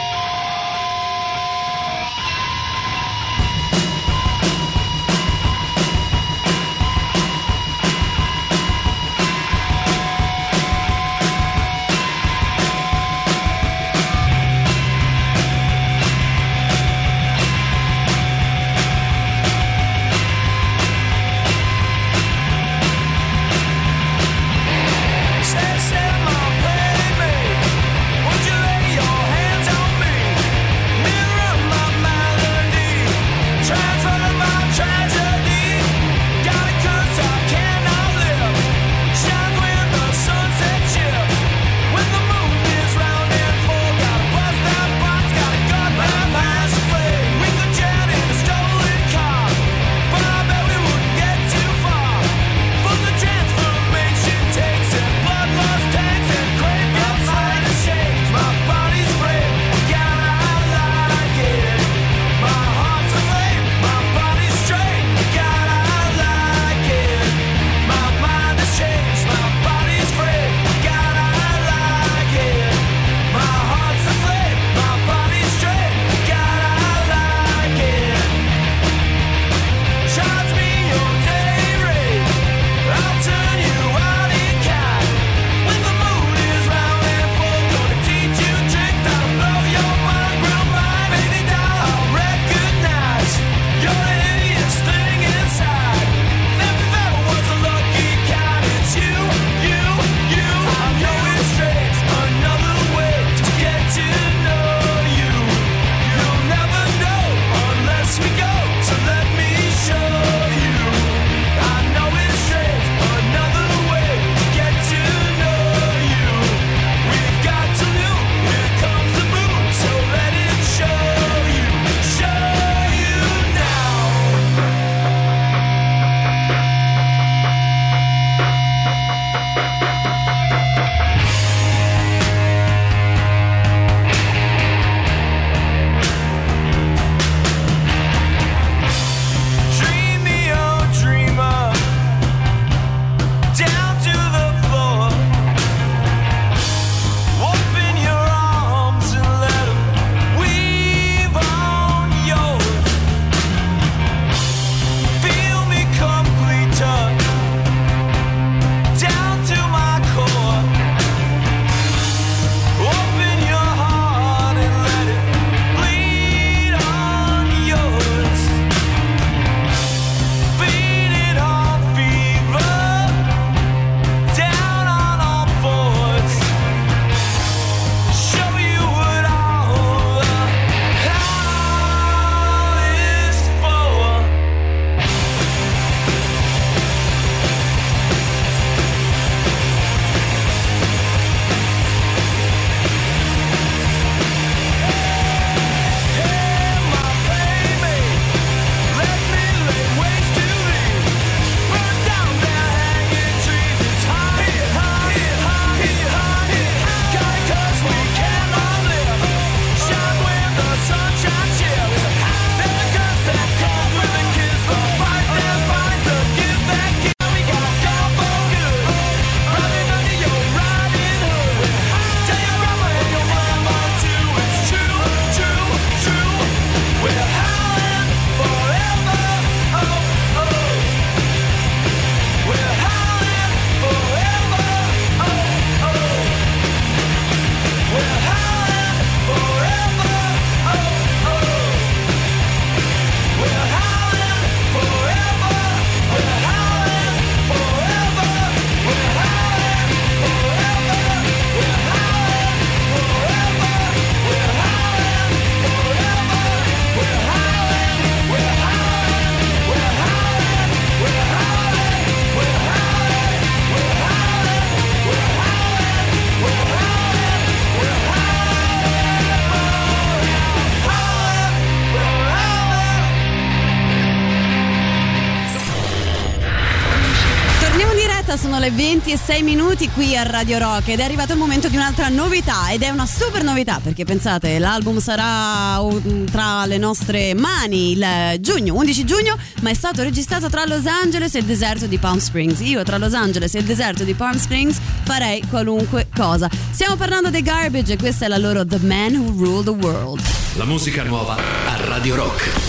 e 278.68 278.70
26 278.70 279.42
minuti 279.42 279.88
qui 279.88 280.14
a 280.16 280.22
Radio 280.24 280.58
Rock 280.58 280.88
ed 280.88 281.00
è 281.00 281.02
arrivato 281.02 281.32
il 281.32 281.38
momento 281.38 281.68
di 281.68 281.76
un'altra 281.76 282.08
novità 282.08 282.70
ed 282.70 282.82
è 282.82 282.90
una 282.90 283.06
super 283.06 283.42
novità 283.42 283.80
perché 283.82 284.04
pensate 284.04 284.58
l'album 284.58 285.00
sarà 285.00 285.80
mm, 285.80 286.26
tra 286.26 286.66
le 286.66 286.76
nostre 286.76 287.34
mani 287.34 287.92
il 287.92 288.36
giugno, 288.40 288.74
11 288.74 289.04
giugno, 289.04 289.38
ma 289.62 289.70
è 289.70 289.74
stato 289.74 290.02
registrato 290.02 290.50
tra 290.50 290.66
Los 290.66 290.86
Angeles 290.86 291.34
e 291.34 291.38
il 291.38 291.44
deserto 291.46 291.86
di 291.86 291.98
Palm 291.98 292.18
Springs. 292.18 292.60
Io 292.60 292.82
tra 292.82 292.98
Los 292.98 293.14
Angeles 293.14 293.54
e 293.54 293.60
il 293.60 293.64
deserto 293.64 294.04
di 294.04 294.14
Palm 294.14 294.36
Springs 294.36 294.78
farei 295.02 295.42
qualunque 295.48 296.08
cosa. 296.14 296.50
Stiamo 296.70 296.96
parlando 296.96 297.30
dei 297.30 297.42
Garbage 297.42 297.94
e 297.94 297.96
questa 297.96 298.26
è 298.26 298.28
la 298.28 298.38
loro 298.38 298.66
The 298.66 298.78
Man 298.82 299.14
Who 299.16 299.44
Ruled 299.44 299.64
the 299.64 299.86
World. 299.86 300.20
La 300.56 300.64
musica 300.64 301.02
nuova 301.04 301.36
a 301.36 301.84
Radio 301.86 302.16
Rock. 302.16 302.67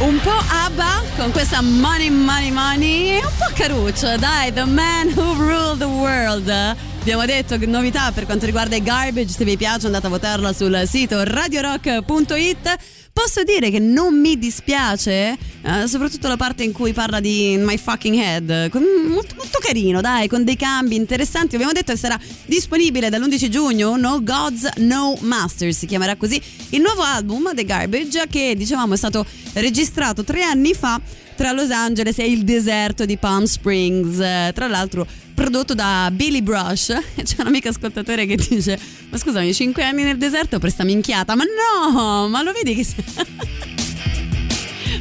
un 0.00 0.18
po' 0.20 0.42
ABBA 0.64 1.02
con 1.16 1.30
questa 1.30 1.60
money 1.60 2.10
money 2.10 2.50
money 2.50 3.18
e 3.18 3.24
un 3.24 3.32
po' 3.36 3.50
caruccio 3.54 4.16
dai 4.16 4.52
The 4.52 4.64
Man 4.64 5.12
Who 5.14 5.34
Ruled 5.34 5.78
The 5.78 5.84
World. 5.84 6.76
Abbiamo 7.00 7.24
detto 7.24 7.56
novità 7.66 8.12
per 8.12 8.26
quanto 8.26 8.44
riguarda 8.44 8.76
i 8.76 8.82
garbage, 8.82 9.32
se 9.32 9.44
vi 9.46 9.56
piace 9.56 9.86
andate 9.86 10.06
a 10.06 10.10
votarla 10.10 10.52
sul 10.52 10.82
sito 10.86 11.24
radiorock.it. 11.24 12.76
Posso 13.10 13.42
dire 13.42 13.70
che 13.70 13.78
non 13.78 14.20
mi 14.20 14.38
dispiace, 14.38 15.36
eh, 15.62 15.86
soprattutto 15.88 16.28
la 16.28 16.36
parte 16.36 16.62
in 16.62 16.72
cui 16.72 16.92
parla 16.92 17.18
di 17.18 17.56
My 17.58 17.78
Fucking 17.78 18.16
Head, 18.16 18.68
con, 18.68 18.82
molto, 19.08 19.34
molto, 19.34 19.58
carino, 19.60 20.02
dai, 20.02 20.28
con 20.28 20.44
dei 20.44 20.56
cambi 20.56 20.94
interessanti. 20.94 21.54
Abbiamo 21.54 21.72
detto 21.72 21.92
che 21.92 21.98
sarà 21.98 22.20
disponibile 22.44 23.08
dall'11 23.08 23.48
giugno 23.48 23.96
No 23.96 24.22
Gods, 24.22 24.68
No 24.76 25.16
Masters, 25.20 25.78
si 25.78 25.86
chiamerà 25.86 26.16
così, 26.16 26.40
il 26.70 26.82
nuovo 26.82 27.02
album 27.02 27.54
The 27.54 27.64
Garbage 27.64 28.26
che 28.28 28.54
dicevamo 28.54 28.92
è 28.92 28.98
stato 28.98 29.24
registrato 29.54 30.22
tre 30.22 30.42
anni 30.42 30.74
fa 30.74 31.00
tra 31.40 31.52
Los 31.52 31.70
Angeles 31.70 32.18
e 32.18 32.30
il 32.30 32.44
deserto 32.44 33.06
di 33.06 33.16
Palm 33.16 33.44
Springs. 33.44 34.20
Eh, 34.20 34.50
Tra 34.54 34.68
l'altro 34.68 35.06
prodotto 35.32 35.72
da 35.72 36.10
Billy 36.12 36.42
Brush. 36.42 36.88
C'è 37.16 37.36
un 37.38 37.46
amico 37.46 37.70
ascoltatore 37.70 38.26
che 38.26 38.36
dice: 38.36 38.78
Ma 39.08 39.16
scusami, 39.16 39.54
5 39.54 39.82
anni 39.82 40.02
nel 40.02 40.18
deserto 40.18 40.58
per 40.58 40.68
sta 40.70 40.84
minchiata. 40.84 41.34
Ma 41.34 41.44
no, 41.44 42.28
ma 42.28 42.42
lo 42.42 42.52
vedi 42.52 42.74
che. 42.74 42.84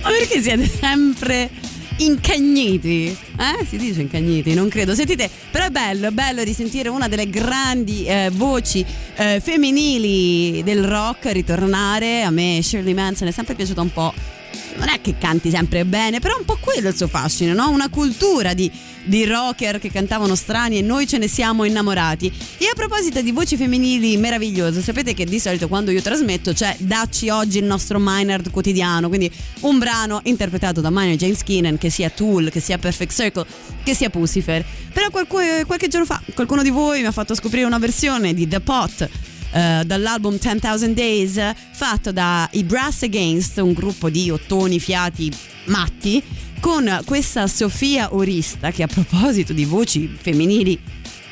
ma 0.02 0.10
perché 0.12 0.42
siete 0.42 0.66
sempre 0.66 1.50
incagniti? 1.98 3.08
Eh? 3.38 3.66
Si 3.66 3.76
dice 3.76 4.00
incagniti, 4.00 4.54
non 4.54 4.70
credo. 4.70 4.96
Sentite, 4.96 5.30
però 5.52 5.66
è 5.66 5.70
bello, 5.72 6.08
è 6.08 6.12
bello 6.12 6.46
di 6.46 6.54
sentire 6.54 6.88
una 6.88 7.10
delle 7.10 7.30
grandi 7.30 8.06
eh, 8.06 8.30
voci 8.32 8.86
eh, 9.18 9.42
femminili 9.44 10.64
del 10.64 10.86
rock 10.86 11.34
ritornare. 11.34 12.24
A 12.24 12.30
me 12.30 12.62
Shirley 12.64 12.94
Manson 12.94 13.28
è 13.28 13.32
sempre 13.32 13.56
piaciuta 13.56 13.82
un 13.82 13.92
po'. 13.92 14.38
Non 14.78 14.88
è 14.88 15.02
che 15.02 15.18
canti 15.18 15.50
sempre 15.50 15.86
bene, 15.86 16.20
però 16.20 16.36
è 16.36 16.40
un 16.40 16.46
po' 16.46 16.58
quello 16.60 16.90
il 16.90 16.96
suo 16.96 17.08
fascino, 17.08 17.54
no? 17.54 17.70
Una 17.70 17.90
cultura 17.90 18.54
di, 18.54 18.72
di 19.04 19.26
rocker 19.26 19.80
che 19.80 19.92
cantavano 19.92 20.36
strani 20.36 20.78
e 20.78 20.82
noi 20.82 21.06
ce 21.06 21.18
ne 21.18 21.28
siamo 21.28 21.66
innamorati. 21.66 22.32
E 22.58 22.66
a 22.66 22.74
proposito 22.74 23.22
di 23.22 23.32
voci 23.32 23.58
femminili 23.58 24.16
meravigliose, 24.18 24.82
sapete 24.82 25.14
che 25.14 25.26
di 25.26 25.40
solito 25.40 25.68
quando 25.68 25.92
io 25.92 26.02
trasmetto 26.02 26.54
c'è 26.54 26.76
Dacci 26.80 27.30
oggi 27.30 27.58
il 27.58 27.66
nostro 27.66 27.98
Minard 28.00 28.52
quotidiano, 28.52 29.10
quindi 29.10 29.30
un 29.62 29.80
brano 29.80 30.22
interpretato 30.24 30.80
da 30.80 30.90
Minor 30.90 31.16
James 31.16 31.44
Keenan, 31.44 31.78
che 31.78 31.90
sia 31.90 32.10
Tool, 32.10 32.50
che 32.50 32.62
sia 32.62 32.78
Perfect 32.78 33.14
Circle, 33.14 33.46
che 33.84 33.94
sia 33.94 34.10
Pucifer. 34.10 34.64
Però 34.94 35.10
qualche, 35.10 35.64
qualche 35.66 35.88
giorno 35.88 36.06
fa 36.06 36.22
qualcuno 36.34 36.64
di 36.64 36.70
voi 36.70 37.02
mi 37.02 37.08
ha 37.08 37.12
fatto 37.12 37.36
scoprire 37.36 37.66
una 37.66 37.80
versione 37.80 38.34
di 38.34 38.48
The 38.48 38.60
Pot 38.62 39.10
eh, 39.52 39.84
dall'album 39.86 40.38
10,000 40.38 40.94
Days 40.94 41.40
fatto 41.74 42.12
dai 42.12 42.64
Brass 42.64 43.04
Against, 43.04 43.58
un 43.58 43.74
gruppo 43.74 44.10
di 44.10 44.30
ottoni 44.30 44.80
fiati 44.80 45.32
matti, 45.66 46.24
con 46.60 47.02
questa 47.06 47.48
Sofia 47.48 48.14
Orista 48.14 48.72
che 48.72 48.84
a 48.84 48.88
proposito 48.88 49.54
di 49.54 49.66
voci 49.66 50.08
femminili 50.20 50.80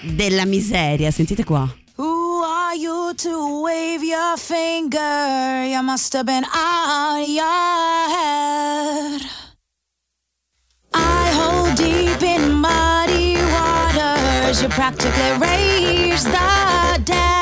della 0.01 0.45
miseria, 0.45 1.11
sentite 1.11 1.43
qua. 1.43 1.72
Who 1.97 2.43
are 2.43 2.76
you 2.76 3.13
to 3.15 3.61
wave 3.61 4.03
your 4.03 4.38
finger? 4.38 5.65
You 5.68 5.82
must 5.82 6.13
have 6.13 6.26
been 6.26 6.43
out 6.43 7.28
your 7.28 8.09
head. 8.09 9.22
I 10.93 11.32
hold 11.34 11.76
deep 11.76 12.22
in 12.22 12.51
muddy 12.53 13.36
waters. 13.51 14.61
You 14.61 14.70
practically 14.70 15.38
raise 15.39 16.24
the 16.24 17.01
dead. 17.03 17.37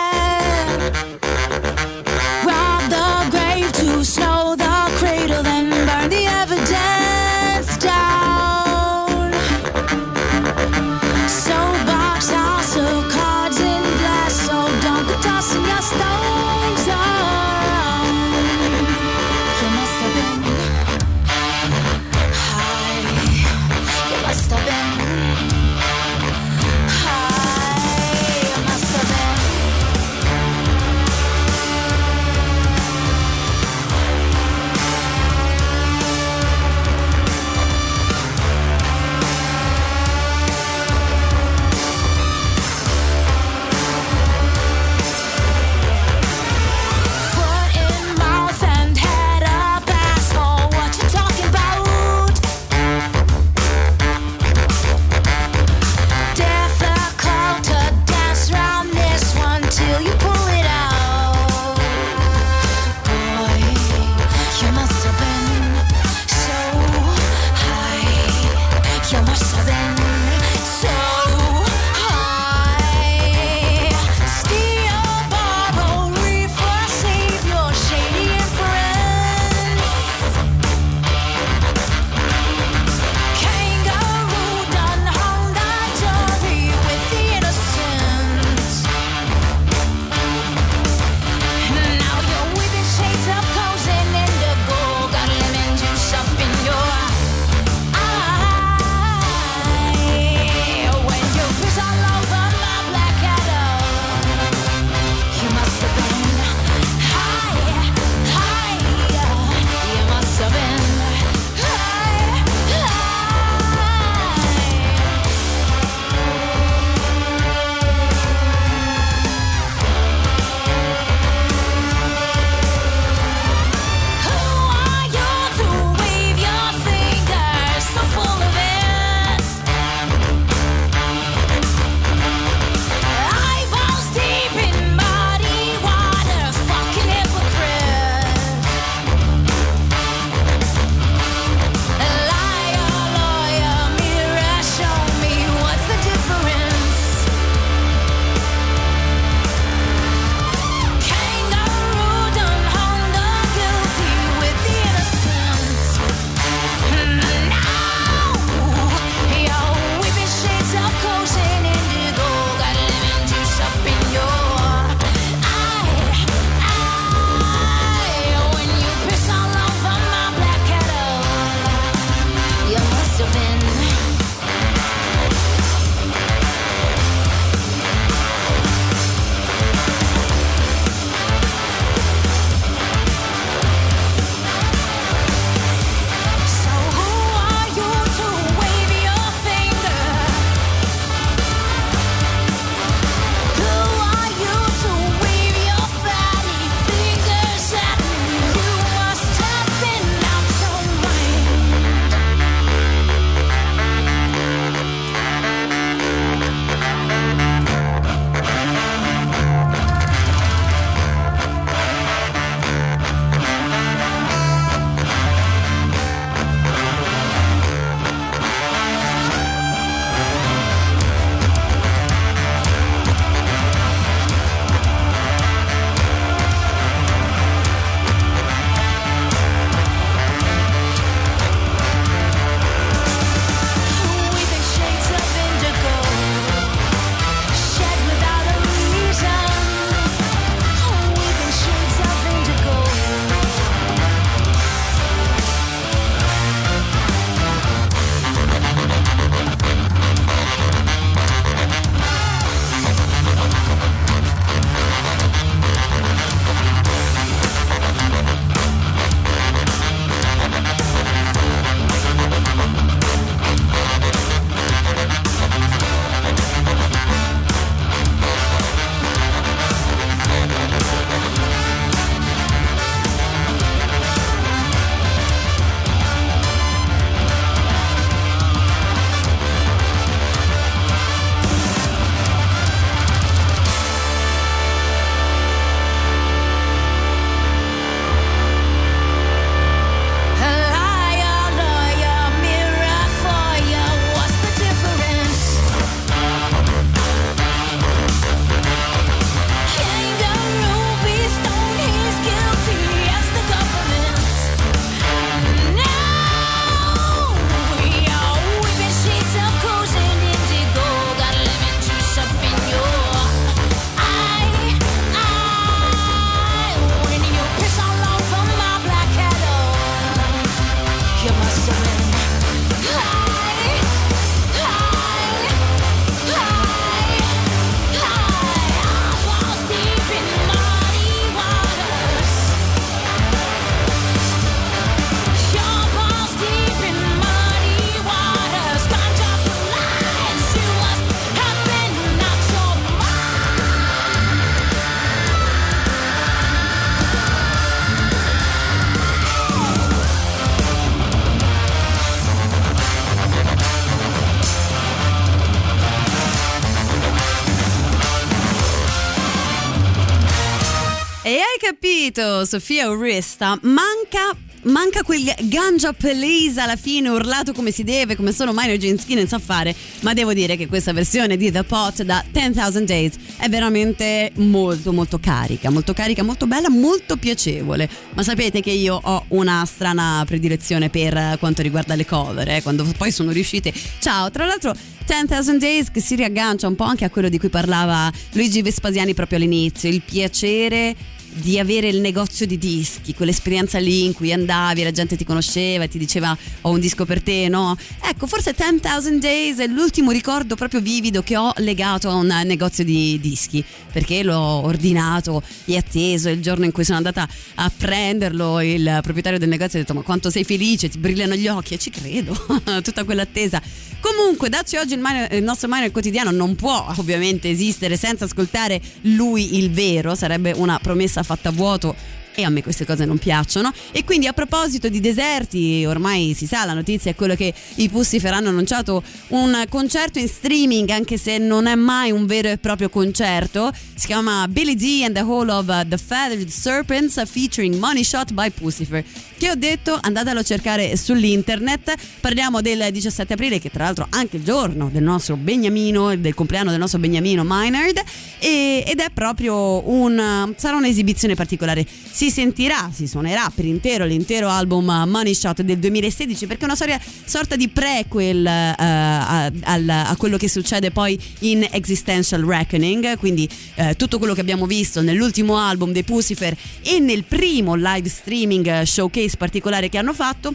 Sentito 362.16 362.46
Sofia 362.46 362.90
Urista, 362.90 363.60
manca 363.64 364.34
manca 364.64 365.04
quel 365.04 365.32
ganja 365.42 365.94
please 365.94 366.60
alla 366.60 366.76
fine 366.76 367.10
urlato 367.10 367.54
come 367.54 367.70
si 367.70 367.84
deve 367.84 368.16
come 368.16 368.32
solo 368.32 368.52
Minor 368.52 368.78
Gene 368.78 368.98
Skinner 368.98 369.28
sa 369.28 369.38
fare 369.38 369.76
ma 370.00 370.14
devo 370.14 370.34
dire 370.34 370.56
che 370.56 370.68
questa 370.68 370.92
versione 370.92 371.38
di 371.38 371.52
The 371.52 371.64
Pot 371.64 372.02
da 372.02 372.26
10,000 372.32 372.80
Days 372.84 373.14
è 373.38 373.48
veramente 373.48 374.32
molto 374.38 374.92
molto 374.92 375.20
carica 375.20 375.70
molto 375.70 375.94
carica, 375.94 376.24
molto 376.24 376.48
bella, 376.48 376.70
molto 376.70 377.18
piacevole. 377.18 377.88
Ma 378.14 378.24
sapete 378.24 378.62
che 378.62 378.72
io 378.72 379.00
ho 379.02 379.26
una 379.30 379.66
strana 379.66 380.24
predilezione 380.26 380.90
per 380.90 381.38
quanto 381.38 381.62
riguarda 381.62 381.96
le 381.96 382.06
cover 382.06 382.48
eh, 382.50 382.62
quando 382.64 382.86
poi 382.98 383.12
sono 383.12 383.32
riuscite. 383.32 383.74
Ciao, 384.00 384.32
tra 384.32 384.46
l'altro 384.46 384.74
10,000 385.06 385.58
Days 385.58 385.92
che 385.92 386.00
si 386.00 386.16
riaggancia 386.16 386.68
un 386.68 386.76
po' 386.76 386.86
anche 386.86 387.06
a 387.06 387.10
quello 387.10 387.30
di 387.30 387.38
cui 387.38 387.50
parlava 387.50 388.12
Luigi 388.32 388.62
Vespasiani 388.62 389.14
proprio 389.14 389.38
all'inizio 389.38 389.90
il 389.90 390.02
piacere 390.02 390.96
di 391.36 391.60
avere 391.60 391.88
il 391.88 392.00
negozio 392.00 392.46
di 392.46 392.58
dischi, 392.58 393.14
quell'esperienza 393.14 393.78
lì 393.78 394.06
in 394.06 394.14
cui 394.14 394.32
andavi, 394.32 394.84
la 394.84 394.92
gente 394.92 395.16
ti 395.16 395.26
conosceva 395.26 395.84
e 395.84 395.88
ti 395.88 395.98
diceva 395.98 396.36
ho 396.62 396.70
un 396.70 396.80
disco 396.80 397.06
per 397.06 397.22
te, 397.22 397.48
no? 397.50 397.76
Ecco, 398.02 398.28
forse 398.28 398.54
10,000 398.56 399.18
Days 399.20 399.58
è 399.58 399.68
l'ultimo 399.68 400.12
ricordo 400.12 400.56
proprio 400.56 400.80
vivido 400.80 401.22
che 401.24 401.36
ho 401.36 401.52
legato 401.58 402.10
a 402.10 402.16
un 402.16 402.28
negozio 402.46 402.84
di 402.84 403.20
dischi, 403.20 403.64
perché 403.92 404.24
l'ho 404.24 404.38
ordinato 404.38 405.42
e 405.66 405.78
atteso 405.78 406.30
il 406.30 406.42
giorno 406.42 406.66
in 406.66 406.72
cui 406.72 406.86
sono 406.86 406.98
andata 406.98 407.28
a 407.56 407.72
prenderlo, 407.76 408.62
il 408.62 409.00
proprietario 409.02 409.40
del 409.40 409.50
negozio 409.50 409.80
ha 409.80 409.82
detto 409.82 409.94
ma 409.94 410.02
quanto 410.02 410.30
sei 410.30 410.44
felice, 410.44 410.90
ti 410.90 410.98
brillano 410.98 411.36
gli 411.36 411.48
occhi 411.48 411.74
e 411.74 411.78
ci 411.78 411.90
credo, 411.90 412.34
tutta 412.82 413.04
quell'attesa. 413.04 413.62
Comunque, 414.00 414.50
daci 414.50 414.78
oggi 414.78 414.94
il, 414.94 415.00
minor, 415.00 415.34
il 415.34 415.42
nostro 415.42 415.68
minor 415.68 415.90
quotidiano 415.90 416.30
non 416.30 416.54
può 416.54 416.94
ovviamente 416.98 417.50
esistere 417.50 417.98
senza 417.98 418.26
ascoltare 418.26 418.80
lui 419.02 419.58
il 419.58 419.72
vero, 419.72 420.14
sarebbe 420.14 420.52
una 420.52 420.78
promessa 420.78 421.24
fatta 421.26 421.50
a 421.50 421.52
vuoto 421.52 421.96
e 422.36 422.44
a 422.44 422.50
me 422.50 422.62
queste 422.62 422.86
cose 422.86 423.06
non 423.06 423.18
piacciono. 423.18 423.72
E 423.92 424.04
quindi 424.04 424.28
a 424.28 424.34
proposito 424.34 424.90
di 424.90 425.00
deserti, 425.00 425.86
ormai 425.86 426.34
si 426.36 426.46
sa, 426.46 426.66
la 426.66 426.74
notizia 426.74 427.12
è 427.12 427.16
quello 427.16 427.36
che 427.36 427.54
i 427.76 427.90
Pussifer 427.90 428.34
hanno 428.34 428.50
annunciato 428.50 429.02
un 429.30 429.66
concerto 429.70 430.20
in 430.20 430.28
streaming, 430.28 430.90
anche 430.90 431.18
se 431.18 431.38
non 431.38 431.68
è 431.68 431.76
mai 431.76 432.12
un 432.12 432.26
vero 432.26 432.50
e 432.50 432.58
proprio 432.58 432.90
concerto. 432.90 433.72
Si 433.96 434.08
chiama 434.08 434.48
Billy 434.48 434.76
D 434.76 435.02
and 435.04 435.16
the 435.16 435.22
Hall 435.22 435.50
of 435.50 435.88
the 435.88 435.98
Feathered 435.98 436.50
Serpents 436.50 437.22
featuring 437.26 437.76
Money 437.76 438.04
Shot 438.04 438.34
by 438.34 438.50
Pussifer. 438.52 439.04
Che 439.38 439.50
ho 439.50 439.56
detto, 439.56 439.98
andatelo 440.00 440.40
a 440.40 440.44
cercare 440.44 440.96
sull'internet. 440.96 441.94
Parliamo 442.22 442.62
del 442.62 442.88
17 442.90 443.34
aprile, 443.34 443.60
che 443.60 443.70
tra 443.70 443.84
l'altro 443.84 444.06
è 444.06 444.08
anche 444.12 444.38
il 444.38 444.44
giorno 444.44 444.90
del 444.90 445.04
nostro 445.04 445.36
Beniamino, 445.36 446.16
del 446.16 446.34
compleanno 446.34 446.70
del 446.70 446.80
nostro 446.80 447.00
Beniamino 447.00 447.44
Minard. 447.46 448.02
E, 448.40 448.84
ed 448.88 449.00
è 449.00 449.10
proprio 449.14 449.88
un. 449.90 450.54
sarà 450.56 450.78
un'esibizione 450.78 451.36
particolare. 451.36 451.86
Si 451.86 452.25
si 452.26 452.32
sentirà, 452.32 452.90
si 452.92 453.08
suonerà 453.08 453.52
per 453.54 453.66
intero 453.66 454.04
l'intero 454.06 454.50
album 454.50 454.86
Money 454.86 455.36
Shot 455.36 455.62
del 455.62 455.78
2016 455.78 456.48
perché 456.48 456.64
è 456.64 456.66
una 456.66 456.76
storia, 456.76 457.00
sorta 457.24 457.56
di 457.56 457.68
prequel 457.68 458.44
uh, 458.44 458.50
a, 458.50 459.46
a, 459.46 460.10
a, 460.10 460.16
quello 460.18 460.38
che 460.38 460.50
succede 460.50 460.90
poi 460.90 461.20
in 461.40 461.68
Existential 461.70 462.42
Reckoning, 462.42 463.18
quindi 463.18 463.48
uh, 463.76 463.94
tutto 463.96 464.18
quello 464.18 464.34
che 464.34 464.42
abbiamo 464.42 464.66
visto 464.66 465.02
nell'ultimo 465.02 465.58
album 465.58 465.92
dei 465.92 466.04
Pussifer 466.04 466.56
e 466.82 467.00
nel 467.00 467.26
primo 467.26 467.76
live 467.76 468.10
streaming 468.10 468.82
showcase 468.82 469.38
particolare 469.38 469.90
che 469.90 470.00
hanno 470.00 470.14
fatto 470.14 470.54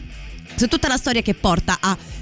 su 0.56 0.66
tutta 0.66 0.88
la 0.88 0.96
storia 0.96 1.22
che 1.22 1.34
porta 1.34 1.78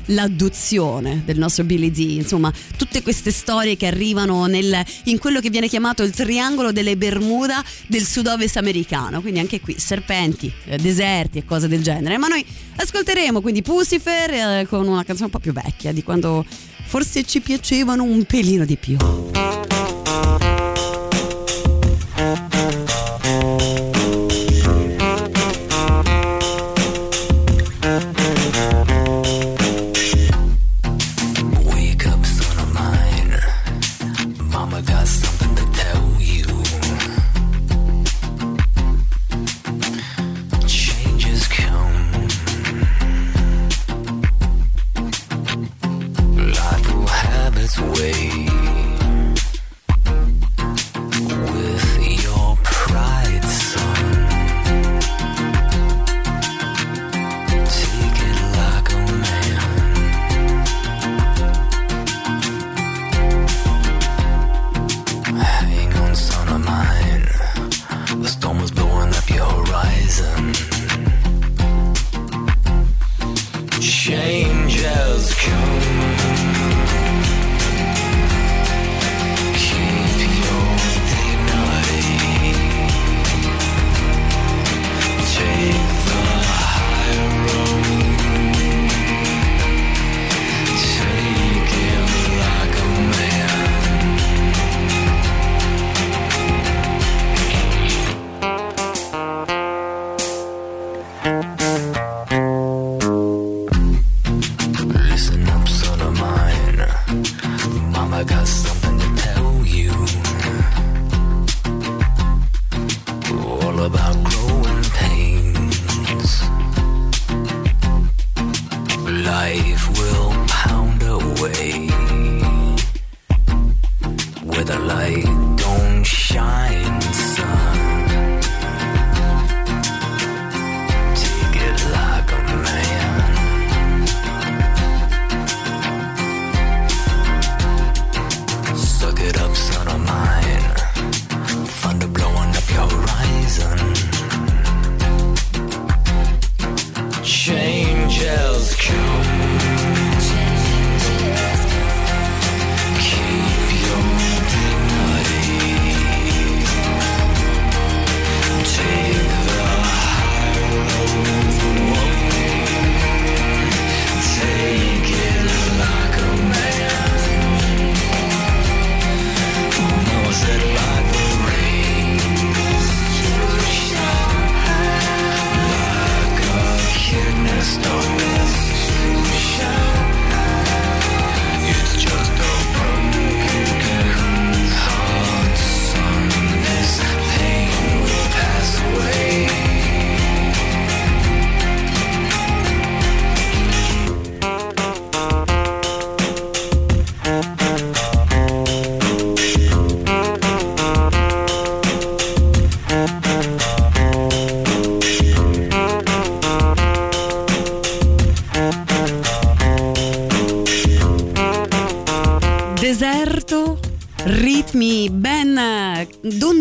all'adduzione 0.09 1.23
del 1.25 1.39
nostro 1.39 1.65
Billy 1.65 1.91
D, 1.91 1.99
insomma, 1.99 2.53
tutte 2.77 3.03
queste 3.03 3.31
storie 3.31 3.77
che 3.77 3.87
arrivano 3.87 4.47
nel, 4.47 4.83
in 5.05 5.19
quello 5.19 5.41
che 5.41 5.51
viene 5.51 5.69
chiamato 5.69 6.03
il 6.03 6.11
triangolo 6.11 6.73
delle 6.73 6.97
Bermuda 6.97 7.63
del 7.87 8.05
sud-ovest 8.05 8.57
americano, 8.57 9.21
quindi 9.21 9.41
anche 9.41 9.61
qui 9.61 9.79
serpenti, 9.79 10.53
eh, 10.67 10.77
deserti 10.77 11.39
e 11.39 11.45
cose 11.45 11.69
del 11.69 11.83
genere. 11.83 12.19
Ma 12.19 12.27
noi 12.27 12.45
ascolteremo 12.77 13.41
quindi 13.41 13.63
Pussifer 13.63 14.31
eh, 14.31 14.67
con 14.69 14.87
una 14.87 15.05
canzone 15.05 15.27
un 15.27 15.33
po' 15.33 15.41
più 15.41 15.53
vecchia, 15.53 15.93
di 15.93 16.03
quando 16.03 16.45
forse 16.85 17.25
ci 17.25 17.41
piacevano 17.41 18.03
un 18.03 18.25
pelino 18.25 18.65
di 18.65 18.77
più. 18.77 19.38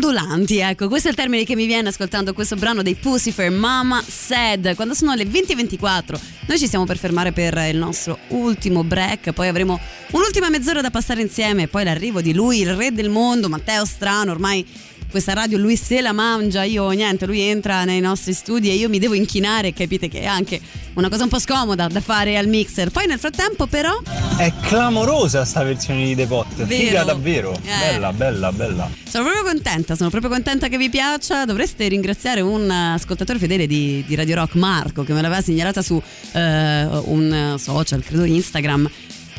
Dondolanti, 0.08 0.60
ecco, 0.60 0.88
questo 0.88 1.10
è 1.10 1.12
il 1.12 1.18
termine 1.18 1.44
che 1.44 1.56
mi 1.56 1.66
viene 1.66 1.90
ascoltando 1.90 2.34
questo 2.34 2.56
brano 2.56 2.82
dei 2.82 2.96
Pussifer, 2.96 3.52
Mama 3.52 4.02
Said, 4.06 4.76
quando 4.76 4.94
sono 4.94 5.14
le 5.14 5.26
20.24. 5.26 6.20
Noi 6.48 6.58
ci 6.58 6.66
stiamo 6.66 6.86
per 6.86 6.98
fermare 6.98 7.34
per 7.34 7.58
il 7.70 7.78
nostro 7.78 8.18
ultimo 8.30 8.84
break, 8.84 9.32
poi 9.32 9.50
avremo 9.50 9.80
un'ultima 10.12 10.50
mezz'ora 10.50 10.82
da 10.82 10.92
passare 10.92 11.22
insieme, 11.22 11.68
poi 11.68 11.84
l'arrivo 11.84 12.22
di 12.22 12.34
lui, 12.34 12.62
il 12.62 12.74
re 12.74 12.94
del 12.94 13.10
mondo, 13.10 13.50
Matteo 13.50 13.84
Strano, 13.86 14.32
ormai 14.32 14.66
questa 15.10 15.34
radio 15.34 15.58
lui 15.58 15.76
se 15.76 16.02
la 16.02 16.12
mangia, 16.12 16.64
io 16.64 16.90
niente, 16.90 17.26
lui 17.26 17.42
entra 17.42 17.84
nei 17.86 18.00
nostri 18.00 18.34
studi 18.34 18.70
e 18.70 18.74
io 18.74 18.90
mi 18.90 19.00
devo 19.00 19.14
inchinare, 19.14 19.74
capite 19.74 20.08
che 20.08 20.22
è 20.22 20.26
anche 20.26 20.60
una 20.94 21.10
cosa 21.10 21.24
un 21.24 21.30
po' 21.30 21.40
scomoda 21.40 21.88
da 21.88 22.02
fare 22.02 22.38
al 22.38 22.48
mixer. 22.48 22.90
Poi 22.90 23.06
nel 23.06 23.20
frattempo 23.20 23.68
però 23.68 24.02
È 24.38 24.52
clamorosa 24.62 25.46
sta 25.46 25.64
versione 25.64 26.06
di 26.06 26.16
The 26.16 26.26
Pot. 26.26 26.56
Vero. 26.56 26.68
Figa 26.68 27.04
davvero. 27.04 27.54
Eh. 27.54 27.92
Bella, 27.92 28.14
bella, 28.14 28.52
bella. 28.52 28.90
sono 29.10 29.24
proprio 29.24 29.44
contenta, 29.44 29.96
sono 29.96 30.10
proprio 30.10 30.32
contenta 30.32 30.68
che 30.68 30.78
vi 30.78 30.90
piaccia. 30.90 31.46
Dovreste 31.46 31.88
ringraziare 31.88 32.42
un 32.42 32.70
ascoltatore 32.70 33.40
fedele 33.40 33.68
di, 33.68 34.04
di 34.06 34.16
Radio 34.16 34.36
Rock, 34.36 34.56
Marco, 34.56 35.04
che 35.04 35.14
me 35.14 35.22
l'aveva 35.22 35.42
segnalata 35.42 35.82
su 35.82 36.02
eh, 36.34 36.88
un 37.06 37.56
social, 37.58 38.04
credo 38.04 38.24
Instagram. 38.24 38.90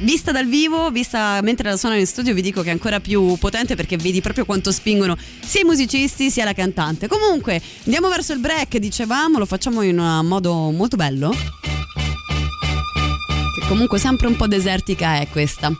Vista 0.01 0.31
dal 0.31 0.47
vivo, 0.47 0.91
vista 0.91 1.41
mentre 1.43 1.71
la 1.71 1.77
suonano 1.77 2.01
in 2.01 2.07
studio, 2.07 2.33
vi 2.33 2.41
dico 2.41 2.63
che 2.63 2.69
è 2.69 2.73
ancora 2.73 3.01
più 3.01 3.37
potente 3.37 3.75
perché 3.75 3.97
vedi 3.97 4.21
proprio 4.21 4.45
quanto 4.45 4.71
spingono 4.71 5.17
sia 5.41 5.63
i 5.63 5.65
musicisti 5.65 6.31
sia 6.31 6.45
la 6.45 6.53
cantante. 6.53 7.09
Comunque, 7.09 7.61
andiamo 7.85 8.09
verso 8.09 8.33
il 8.33 8.39
break, 8.39 8.77
dicevamo, 8.77 9.39
lo 9.39 9.47
facciamo 9.47 9.83
in 9.83 9.99
un 9.99 10.25
modo 10.25 10.71
molto 10.71 10.97
bello. 10.97 11.31
Che 13.55 13.67
comunque 13.67 13.99
sempre 13.99 14.29
un 14.29 14.37
po' 14.37 14.47
desertica 14.47 15.19
è 15.19 15.27
questa. 15.29 15.73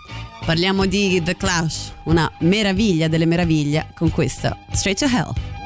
Parliamo 0.45 0.87
di 0.87 1.23
The 1.23 1.37
Clash, 1.37 1.93
una 2.05 2.29
meraviglia 2.41 3.07
delle 3.07 3.27
meraviglie 3.27 3.93
con 3.95 4.11
questa 4.11 4.57
Straight 4.73 4.99
to 4.99 5.05
Hell. 5.05 5.58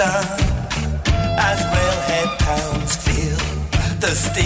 As 0.00 1.60
railhead 1.62 2.38
towns 2.40 2.96
feel 2.96 3.36
the 4.00 4.08
steel 4.08 4.43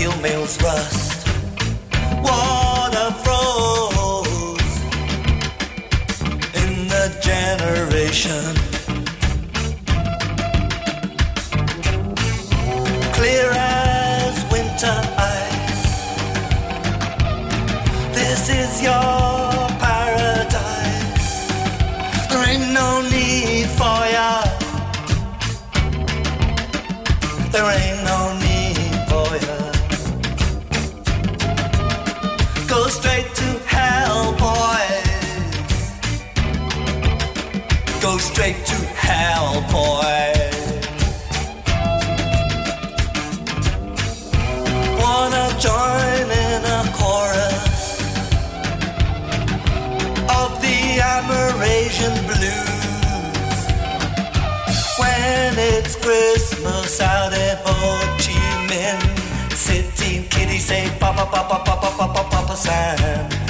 say, 60.69 60.85
Papa, 61.01 61.25
Papa, 61.33 61.57
Papa, 61.65 61.91
Papa, 61.97 62.23
Papa 62.31 62.55
San, 62.55 62.99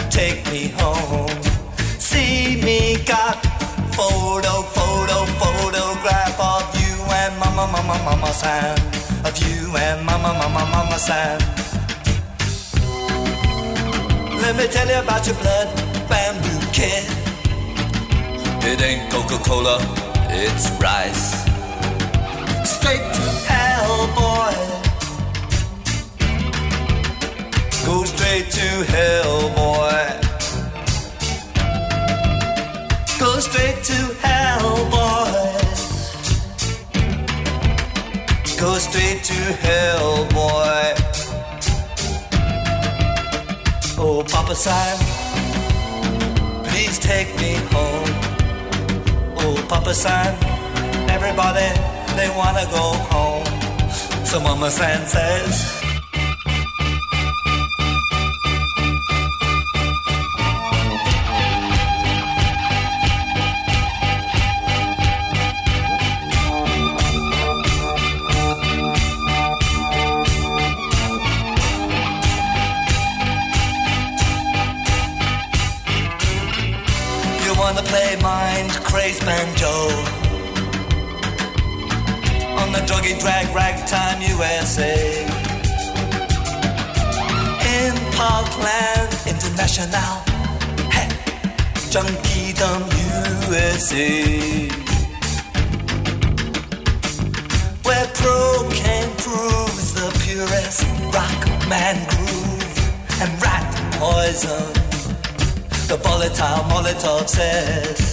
take 0.08 0.40
me 0.52 0.68
home. 0.78 1.42
See 1.98 2.62
me 2.66 2.80
got 3.12 3.36
photo, 3.98 4.54
photo, 4.76 5.18
photograph 5.42 6.38
of 6.52 6.64
you 6.80 6.94
and 7.20 7.34
Mama, 7.42 7.66
Mama, 7.74 7.96
Mama 8.06 8.32
San. 8.32 8.78
Of 9.26 9.34
you 9.42 9.76
and 9.84 10.06
Mama, 10.06 10.30
Mama, 10.40 10.62
Mama 10.74 10.98
San. 11.06 11.38
Let 14.42 14.54
me 14.58 14.66
tell 14.74 14.88
you 14.92 15.00
about 15.02 15.26
your 15.26 15.38
blood 15.42 15.68
bamboo 16.08 16.60
kid. 16.76 17.04
It 18.70 18.80
ain't 18.80 19.10
Coca 19.10 19.38
Cola, 19.48 19.76
it's 20.44 20.70
rice. 20.80 21.26
Straight 22.74 23.06
to 23.16 23.24
hell, 23.50 24.06
boy. 24.14 24.77
Go 27.88 28.04
straight 28.04 28.50
to 28.50 28.68
hell, 28.92 29.48
boy. 29.56 30.04
Go 33.18 33.40
straight 33.40 33.82
to 33.82 33.98
hell, 34.20 34.76
boy. 34.92 35.48
Go 38.60 38.76
straight 38.76 39.24
to 39.24 39.40
hell, 39.64 40.26
boy. 40.36 40.84
Oh, 43.96 44.22
Papa 44.32 44.54
San, 44.54 44.98
please 46.68 46.98
take 46.98 47.34
me 47.40 47.54
home. 47.72 48.10
Oh, 49.38 49.64
Papa 49.66 49.94
San, 49.94 50.34
everybody, 51.08 51.70
they 52.18 52.28
wanna 52.36 52.66
go 52.70 52.86
home. 53.08 53.46
So 54.26 54.40
Mama 54.40 54.70
San 54.70 55.06
says, 55.06 55.77
play 78.58 78.66
mind 78.66 78.84
crazed 78.84 79.24
banjo 79.24 79.66
on 82.60 82.72
the 82.72 82.80
druggy 82.86 83.18
drag 83.20 83.46
ragtime 83.54 84.20
USA 84.22 85.24
in 87.78 87.94
Parkland 88.12 89.10
International, 89.26 90.14
hey, 90.90 91.08
Junkiedom 91.92 92.82
USA, 93.46 94.68
where 97.84 98.06
Pro 98.14 98.68
cocaine 98.68 99.14
proves 99.18 99.94
the 99.94 100.08
purest 100.24 100.82
rock 101.14 101.68
man 101.68 101.96
groove 102.08 103.20
and 103.20 103.42
rat 103.42 103.68
poison. 103.92 104.72
The 105.88 105.96
volatile 106.02 106.64
Molotov 106.68 107.28
says. 107.28 108.07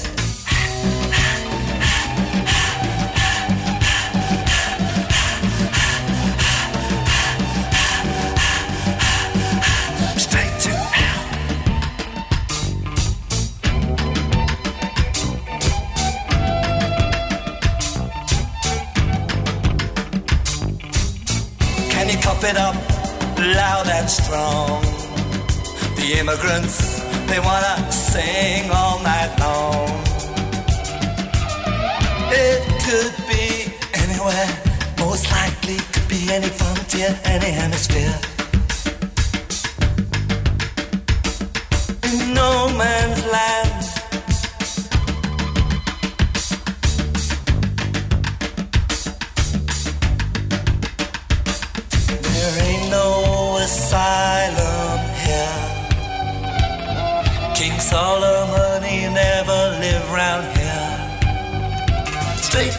And 23.97 24.09
strong. 24.09 24.81
The 25.95 26.19
immigrants, 26.19 26.99
they 27.29 27.39
wanna 27.39 27.75
sing 27.91 28.69
all 28.69 28.99
night 29.01 29.31
long. 29.39 29.87
It 32.29 32.61
could 32.85 33.15
be 33.31 33.71
anywhere, 34.03 34.49
most 34.99 35.31
likely 35.31 35.77
could 35.93 36.07
be 36.09 36.21
any 36.29 36.49
frontier, 36.49 37.17
any 37.23 37.51
hemisphere. 37.61 38.34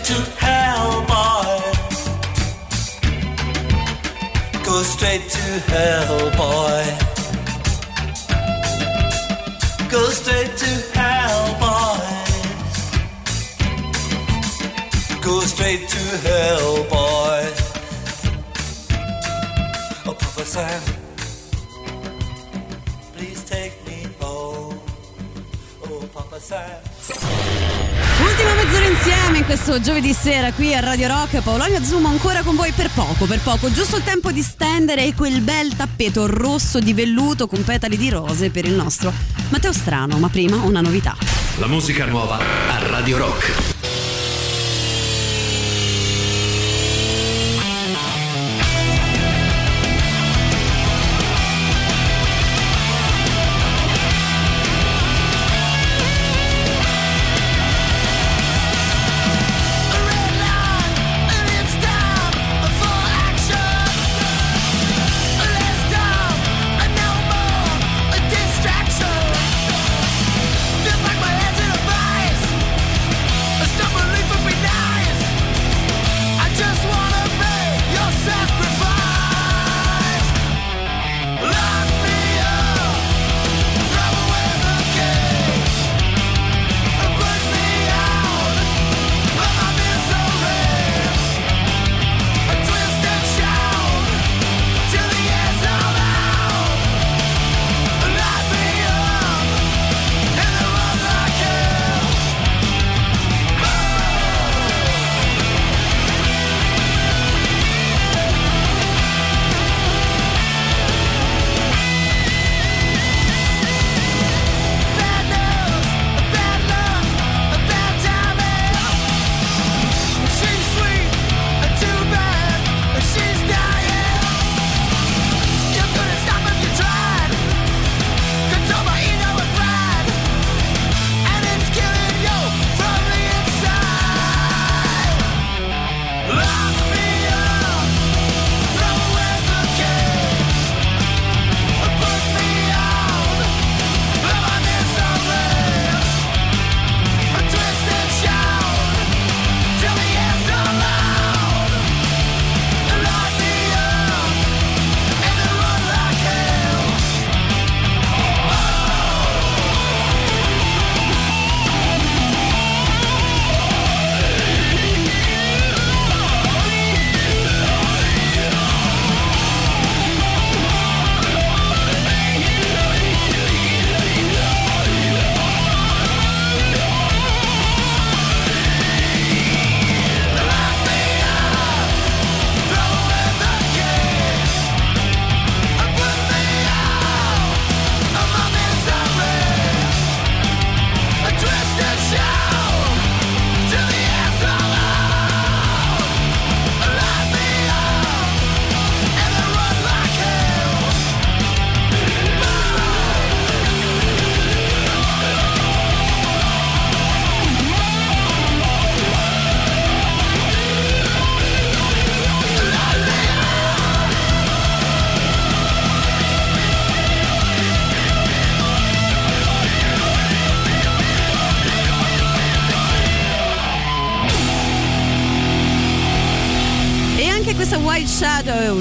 To 0.07 0.15
hell, 0.39 1.03
boy. 1.11 1.61
Go 4.65 4.83
straight 4.85 5.29
to 5.29 5.47
hell, 5.73 6.31
boy. 6.37 6.46
Giovedì 29.81 30.13
sera 30.13 30.53
qui 30.53 30.75
a 30.75 30.81
Radio 30.81 31.09
Rock. 31.09 31.43
Paolonio 31.43 31.83
Zumo 31.83 32.09
ancora 32.09 32.43
con 32.43 32.55
voi 32.57 32.73
per 32.73 32.91
poco, 32.91 33.27
per 33.27 33.41
poco. 33.41 33.71
Giusto 33.71 33.97
il 33.97 34.05
tempo 34.05 34.31
di 34.31 34.43
stendere 34.43 35.13
quel 35.15 35.41
bel 35.41 35.75
tappeto 35.75 36.27
rosso 36.27 36.79
di 36.79 36.93
velluto 36.93 37.47
con 37.47 37.63
petali 37.65 37.97
di 37.97 38.09
rose 38.09 38.51
per 38.51 38.65
il 38.65 38.75
nostro 38.75 39.13
Matteo 39.49 39.73
Strano. 39.73 40.19
Ma 40.19 40.29
prima 40.29 40.57
una 40.63 40.81
novità. 40.81 41.17
La 41.59 41.67
musica 41.67 42.07
nuova 42.07 42.39
a 42.39 42.87
Radio 42.89 43.19
Rock. 43.19 43.76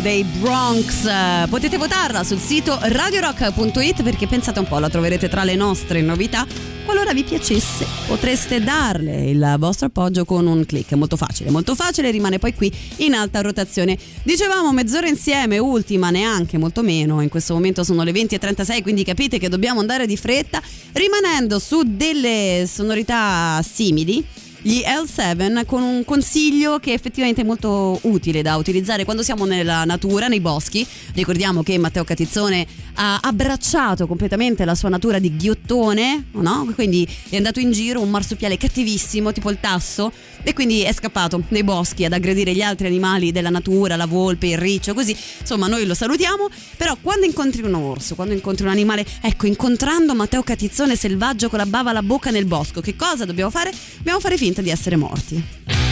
Dei 0.06 0.24
Bronx. 0.24 1.10
Potete 1.50 1.78
votarla 1.78 2.24
sul 2.24 2.38
sito 2.38 2.78
radiorock.it 2.80 4.04
perché 4.04 4.28
pensate 4.28 4.60
un 4.60 4.68
po', 4.68 4.78
la 4.78 4.88
troverete 4.88 5.28
tra 5.28 5.44
le 5.44 5.56
nostre 5.56 6.02
novità. 6.02 6.46
Qualora 6.86 7.12
vi 7.12 7.24
piacesse, 7.24 7.88
potreste 8.06 8.64
darle 8.64 9.28
il 9.28 9.56
vostro 9.58 9.88
appoggio 9.88 10.24
con 10.24 10.46
un 10.46 10.64
click. 10.64 10.92
È 10.92 10.96
molto 10.96 11.18
facile, 11.18 11.50
molto 11.50 11.74
facile, 11.74 12.12
rimane 12.12 12.38
poi 12.38 12.54
qui 12.54 12.72
in 12.98 13.16
alta 13.16 13.42
rotazione. 13.42 13.98
Dicevamo 14.22 14.72
mezz'ora 14.72 15.08
insieme, 15.08 15.58
ultima 15.58 16.12
neanche, 16.12 16.60
molto 16.60 16.84
meno. 16.84 17.22
In 17.22 17.30
questo 17.30 17.56
momento 17.56 17.84
sono 17.84 18.04
le 18.04 18.12
20.36, 18.12 18.84
quindi 18.84 19.04
capite 19.04 19.40
che 19.40 19.50
dobbiamo 19.50 19.80
andare 19.80 20.06
di 20.06 20.18
fretta, 20.18 20.62
rimanendo 20.92 21.58
su 21.58 21.82
delle 21.84 22.70
sonorità 22.72 23.60
simili 23.68 24.24
gli 24.68 24.82
L7 24.84 25.64
con 25.68 25.84
un 25.84 26.04
consiglio 26.04 26.80
che 26.80 26.94
effettivamente 26.94 27.42
è 27.42 27.44
molto 27.44 28.00
utile 28.02 28.42
da 28.42 28.56
utilizzare 28.56 29.06
quando 29.06 29.22
siamo 29.22 29.46
nella 29.46 29.84
natura, 29.84 30.28
nei 30.28 30.40
boschi. 30.40 30.84
Ricordiamo 31.14 31.62
che 31.62 31.78
Matteo 31.78 32.04
Catizzone 32.04 32.66
ha 32.96 33.20
abbracciato 33.22 34.08
completamente 34.08 34.66
la 34.66 34.74
sua 34.74 34.90
natura 34.90 35.20
di 35.20 35.36
ghiottone, 35.36 36.30
no? 36.32 36.72
quindi 36.74 37.08
è 37.30 37.38
andato 37.38 37.60
in 37.60 37.74
giro 37.74 38.02
un 38.02 38.10
marsupiale 38.10 38.58
cattivissimo, 38.58 39.32
tipo 39.32 39.52
il 39.52 39.60
tasso, 39.60 40.12
e 40.42 40.54
quindi 40.54 40.82
è 40.82 40.94
scappato 40.94 41.44
nei 41.50 41.64
boschi 41.64 42.04
ad 42.04 42.14
aggredire 42.14 42.54
gli 42.54 42.62
altri 42.62 42.88
animali 42.88 43.32
della 43.32 43.52
natura, 43.52 43.96
la 43.96 44.08
volpe, 44.08 44.48
il 44.48 44.58
riccio, 44.58 44.96
così. 44.96 45.16
Insomma, 45.42 45.68
noi 45.68 45.86
lo 45.86 45.94
salutiamo, 45.94 46.50
però 46.76 46.98
quando 47.02 47.28
incontri 47.28 47.62
un 47.62 47.74
orso, 47.76 48.16
quando 48.16 48.34
incontri 48.34 48.66
un 48.66 48.72
animale, 48.72 49.06
ecco, 49.22 49.46
incontrando 49.46 50.16
Matteo 50.16 50.42
Catizzone 50.42 50.96
selvaggio 50.96 51.50
con 51.50 51.60
la 51.60 51.66
bava 51.68 51.92
alla 51.92 52.02
bocca 52.02 52.32
nel 52.32 52.46
bosco, 52.46 52.82
che 52.82 52.96
cosa 52.96 53.26
dobbiamo 53.26 53.52
fare? 53.52 53.72
Dobbiamo 53.98 54.20
fare 54.20 54.38
finta 54.38 54.54
di 54.62 54.70
essere 54.70 54.96
morti. 54.96 55.85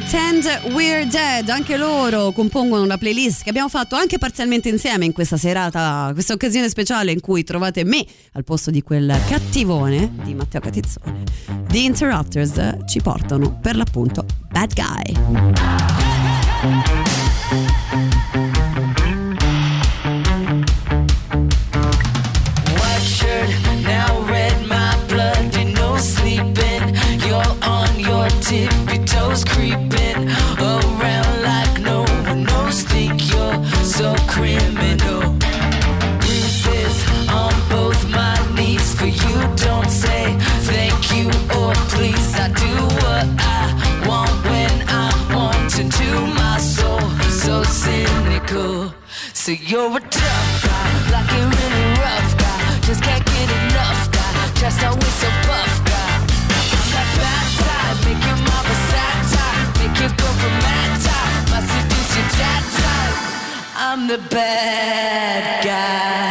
Pretend 0.00 0.72
We're 0.72 1.06
Dead, 1.06 1.46
anche 1.50 1.76
loro 1.76 2.32
compongono 2.32 2.82
una 2.82 2.96
playlist 2.96 3.42
che 3.42 3.50
abbiamo 3.50 3.68
fatto 3.68 3.96
anche 3.96 4.16
parzialmente 4.16 4.70
insieme 4.70 5.04
in 5.04 5.12
questa 5.12 5.36
serata, 5.36 6.08
questa 6.14 6.32
occasione 6.32 6.70
speciale 6.70 7.12
in 7.12 7.20
cui 7.20 7.44
trovate 7.44 7.84
me 7.84 8.02
al 8.32 8.42
posto 8.42 8.70
di 8.70 8.82
quel 8.82 9.14
cattivone 9.28 10.10
di 10.24 10.34
Matteo 10.34 10.62
Catizzone. 10.62 11.24
The 11.68 11.78
Interrupters 11.78 12.78
ci 12.86 13.02
portano 13.02 13.58
per 13.60 13.76
l'appunto 13.76 14.24
Bad 14.48 14.72
Guy. 14.72 15.12
White 29.60 29.89
you're 49.80 49.96
a 49.96 50.00
tough 50.00 50.62
guy, 50.62 51.10
like 51.10 51.30
a 51.32 51.40
really 51.56 51.84
rough 52.04 52.32
guy. 52.36 52.80
Just 52.86 53.02
can't 53.02 53.24
get 53.24 53.48
enough 53.60 54.12
guy, 54.12 54.32
just 54.60 54.84
always 54.84 55.14
so 55.20 55.28
buff 55.48 55.74
guy. 55.88 56.12
I'm 56.68 56.88
that 56.94 57.08
bad 57.16 57.46
type, 57.64 57.98
make 58.04 58.22
your 58.28 58.38
mama 58.48 58.76
sad 58.90 59.18
type, 59.34 59.68
make 59.80 59.96
your 60.02 60.12
girlfriend 60.20 60.58
mad 60.64 61.00
type, 61.06 61.32
my 61.50 61.60
seduce 61.70 62.12
your 62.18 62.28
dad 62.40 62.62
type. 62.80 63.16
I'm 63.76 64.00
the 64.06 64.18
bad 64.28 65.64
guy. 65.64 66.29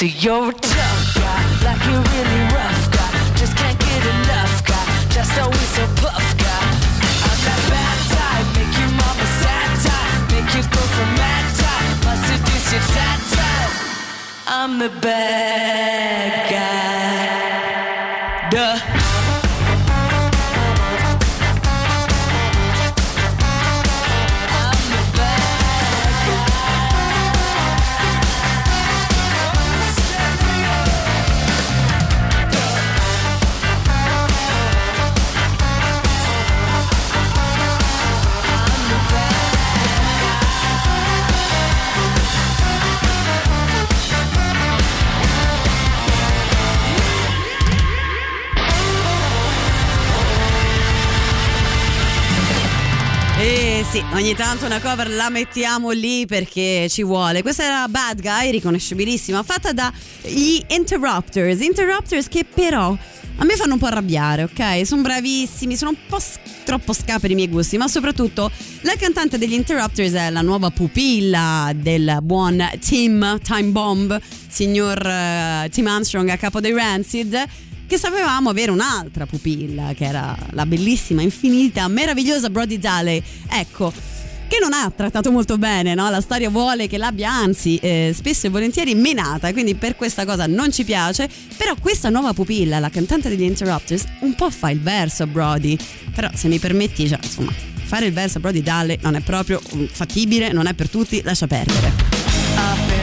So 0.00 0.06
you're 0.06 0.48
a 0.48 0.52
tough 0.54 1.14
guy, 1.14 1.44
like 1.60 1.84
a 1.84 1.92
really 1.92 2.40
rough 2.56 2.90
guy. 2.90 3.12
Just 3.36 3.54
can't 3.54 3.78
get 3.78 4.02
enough 4.16 4.64
guy, 4.64 4.86
just 5.10 5.38
always 5.38 5.70
so 5.76 5.84
puff 6.00 6.24
guy. 6.40 6.64
I'm 7.28 7.40
that 7.44 7.60
bad 7.68 7.98
type, 8.08 8.46
make 8.56 8.72
your 8.80 8.92
mama 8.96 9.26
sad 9.44 9.70
type, 9.84 10.32
make 10.32 10.48
your 10.56 10.64
girlfriend 10.72 11.14
mad 11.20 11.44
type, 11.52 11.96
my 12.06 12.16
seduce 12.16 12.72
your 12.72 12.84
dad 12.96 13.20
type. 13.36 13.72
I'm 14.48 14.78
the 14.78 14.88
bad 15.02 15.29
ogni 54.20 54.34
tanto 54.34 54.66
una 54.66 54.80
cover 54.80 55.08
la 55.08 55.30
mettiamo 55.30 55.90
lì 55.92 56.26
perché 56.26 56.88
ci 56.90 57.02
vuole. 57.02 57.40
Questa 57.40 57.64
era 57.64 57.88
Bad 57.88 58.20
Guy, 58.20 58.50
riconoscibilissima, 58.50 59.42
fatta 59.42 59.72
dagli 59.72 60.62
Interrupters. 60.68 61.60
Interrupters 61.60 62.28
che 62.28 62.44
però 62.44 62.94
a 63.36 63.44
me 63.44 63.56
fanno 63.56 63.72
un 63.72 63.78
po' 63.78 63.86
arrabbiare, 63.86 64.42
ok? 64.42 64.86
Sono 64.86 65.00
bravissimi, 65.00 65.74
sono 65.74 65.92
un 65.92 65.96
po' 66.06 66.18
s- 66.18 66.38
troppo 66.64 66.92
sca 66.92 67.18
per 67.18 67.30
i 67.30 67.34
miei 67.34 67.48
gusti, 67.48 67.78
ma 67.78 67.88
soprattutto 67.88 68.50
la 68.82 68.92
cantante 68.98 69.38
degli 69.38 69.54
Interrupters 69.54 70.12
è 70.12 70.28
la 70.28 70.42
nuova 70.42 70.68
pupilla 70.68 71.72
del 71.74 72.18
buon 72.20 72.62
Tim 72.78 73.40
Time 73.42 73.70
Bomb, 73.70 74.20
signor 74.48 74.98
eh, 75.02 75.68
Tim 75.70 75.86
Armstrong 75.86 76.28
a 76.28 76.36
capo 76.36 76.60
dei 76.60 76.72
Rancid 76.72 77.42
che 77.90 77.98
sapevamo 77.98 78.50
avere 78.50 78.70
un'altra 78.70 79.26
pupilla, 79.26 79.94
che 79.94 80.04
era 80.04 80.38
la 80.50 80.64
bellissima, 80.64 81.22
infinita, 81.22 81.88
meravigliosa 81.88 82.48
Brody 82.48 82.78
Daly. 82.78 83.20
Ecco, 83.48 83.92
che 84.46 84.58
non 84.60 84.72
ha 84.72 84.92
trattato 84.94 85.32
molto 85.32 85.58
bene, 85.58 85.94
no? 85.94 86.08
La 86.08 86.20
storia 86.20 86.50
vuole 86.50 86.86
che 86.86 86.98
l'abbia, 86.98 87.32
anzi, 87.32 87.78
eh, 87.78 88.12
spesso 88.14 88.46
e 88.46 88.50
volentieri 88.50 88.94
menata, 88.94 89.50
quindi 89.52 89.74
per 89.74 89.96
questa 89.96 90.24
cosa 90.24 90.46
non 90.46 90.70
ci 90.70 90.84
piace. 90.84 91.28
Però 91.56 91.74
questa 91.80 92.10
nuova 92.10 92.32
pupilla, 92.32 92.78
la 92.78 92.90
cantante 92.90 93.28
degli 93.28 93.42
Interrupters, 93.42 94.04
un 94.20 94.36
po' 94.36 94.50
fa 94.50 94.70
il 94.70 94.80
verso 94.80 95.24
a 95.24 95.26
Brody. 95.26 95.76
Però 96.14 96.30
se 96.32 96.46
mi 96.46 96.60
permetti, 96.60 97.08
cioè, 97.08 97.18
insomma, 97.20 97.52
fare 97.82 98.06
il 98.06 98.12
verso 98.12 98.38
a 98.38 98.40
Brody 98.40 98.62
Daly 98.62 98.98
non 99.02 99.16
è 99.16 99.20
proprio 99.20 99.60
mm, 99.74 99.86
fattibile, 99.86 100.52
non 100.52 100.68
è 100.68 100.74
per 100.74 100.88
tutti, 100.88 101.22
lascia 101.22 101.48
perdere. 101.48 102.99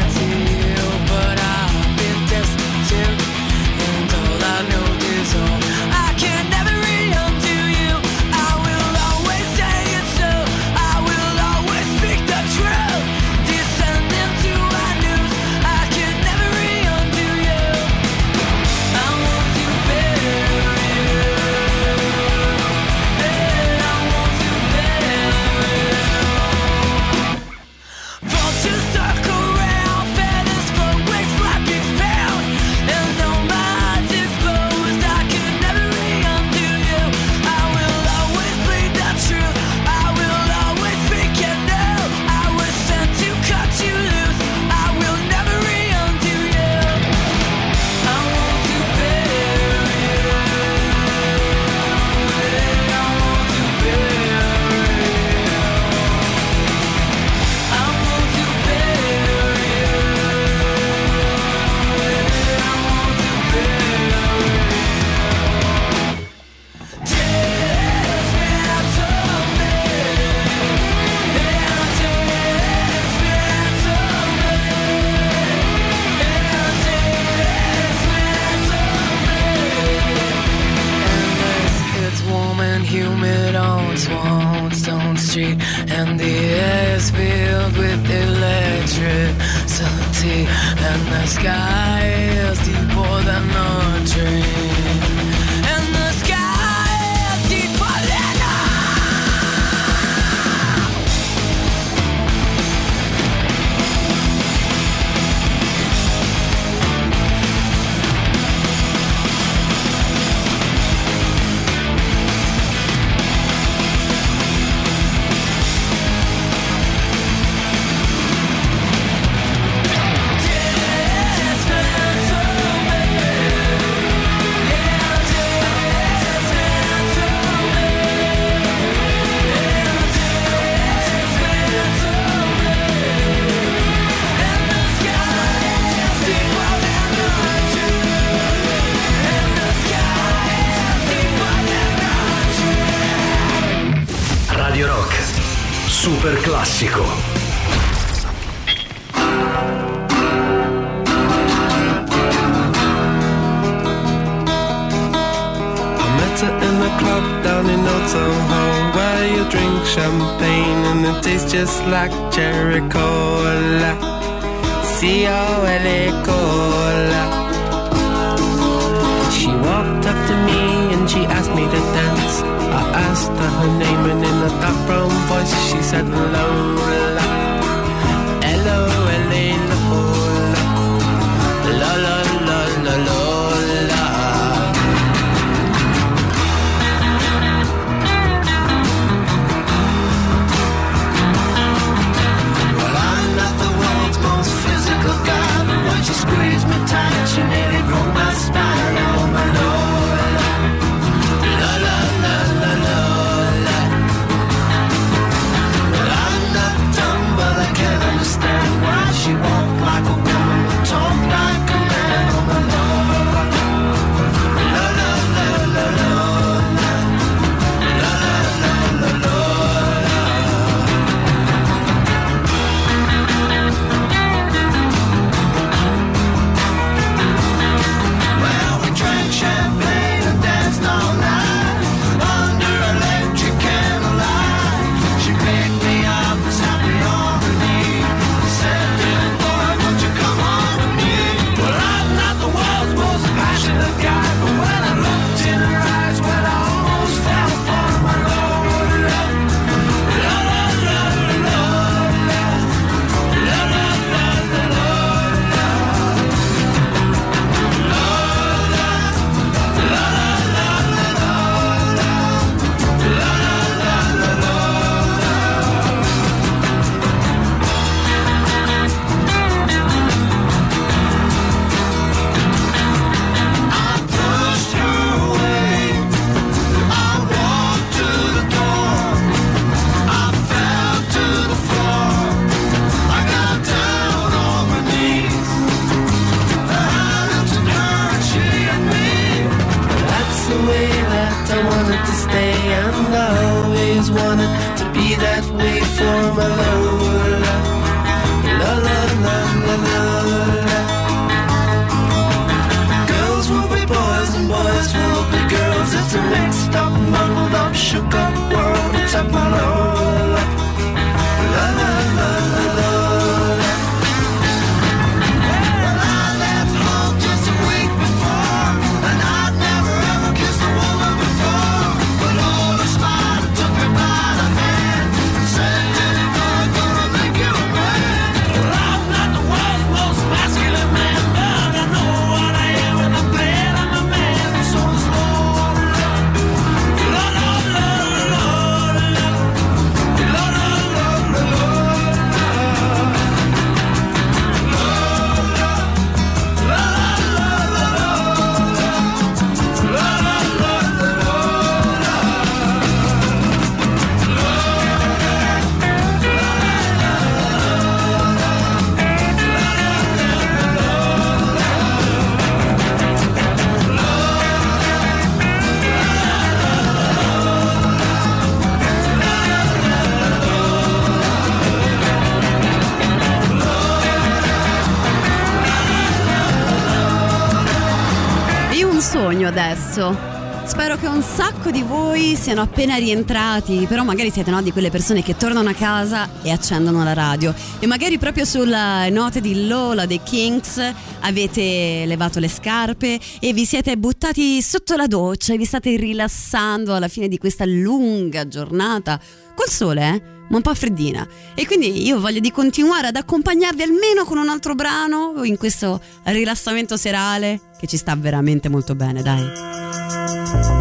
senso. 379.98 380.36
Spero 380.65 380.98
che 380.98 381.07
un 381.07 381.22
sacco 381.22 381.72
di 381.72 381.82
voi 381.82 382.36
siano 382.36 382.61
appena 382.61 382.98
rientrati, 382.98 383.86
però 383.88 384.03
magari 384.03 384.30
siete 384.30 384.52
no, 384.52 384.61
di 384.61 384.74
quelle 384.74 384.90
persone 384.90 385.24
che 385.24 385.38
tornano 385.38 385.69
a 385.69 385.74
casa 385.74 386.28
e 386.41 386.52
accendono 386.52 387.06
la 387.06 387.14
radio. 387.14 387.53
E 387.80 387.88
magari 387.88 388.18
proprio 388.18 388.44
sulla 388.44 389.07
note 389.07 389.40
di 389.40 389.65
Lola 389.65 390.06
dei 390.06 390.22
Kings 390.22 390.94
avete 391.22 392.03
levato 392.06 392.39
le 392.39 392.48
scarpe 392.48 393.19
e 393.39 393.53
vi 393.53 393.65
siete 393.65 393.98
buttati 393.98 394.61
sotto 394.61 394.95
la 394.95 395.07
doccia 395.07 395.53
e 395.53 395.57
vi 395.57 395.65
state 395.65 395.95
rilassando 395.95 396.94
alla 396.94 397.07
fine 397.07 397.27
di 397.27 397.38
questa 397.38 397.65
lunga 397.65 398.48
giornata 398.48 399.19
col 399.56 399.69
sole, 399.69 400.02
eh? 400.07 400.22
ma 400.49 400.57
un 400.57 400.61
po' 400.61 400.73
freddina. 400.73 401.27
E 401.56 401.65
quindi 401.65 402.06
io 402.06 402.19
voglio 402.19 402.39
di 402.39 402.52
continuare 402.52 403.07
ad 403.07 403.15
accompagnarvi 403.15 403.81
almeno 403.81 404.23
con 404.26 404.38
un 404.38 404.49
altro 404.49 404.76
brano 404.76 405.44
in 405.44 405.57
questo 405.57 406.02
rilassamento 406.23 406.98
serale 406.98 407.60
che 407.80 407.88
ci 407.88 407.98
sta 407.98 408.15
veramente 408.15 408.69
molto 408.69 408.95
bene, 408.95 409.22
dai. 409.22 410.76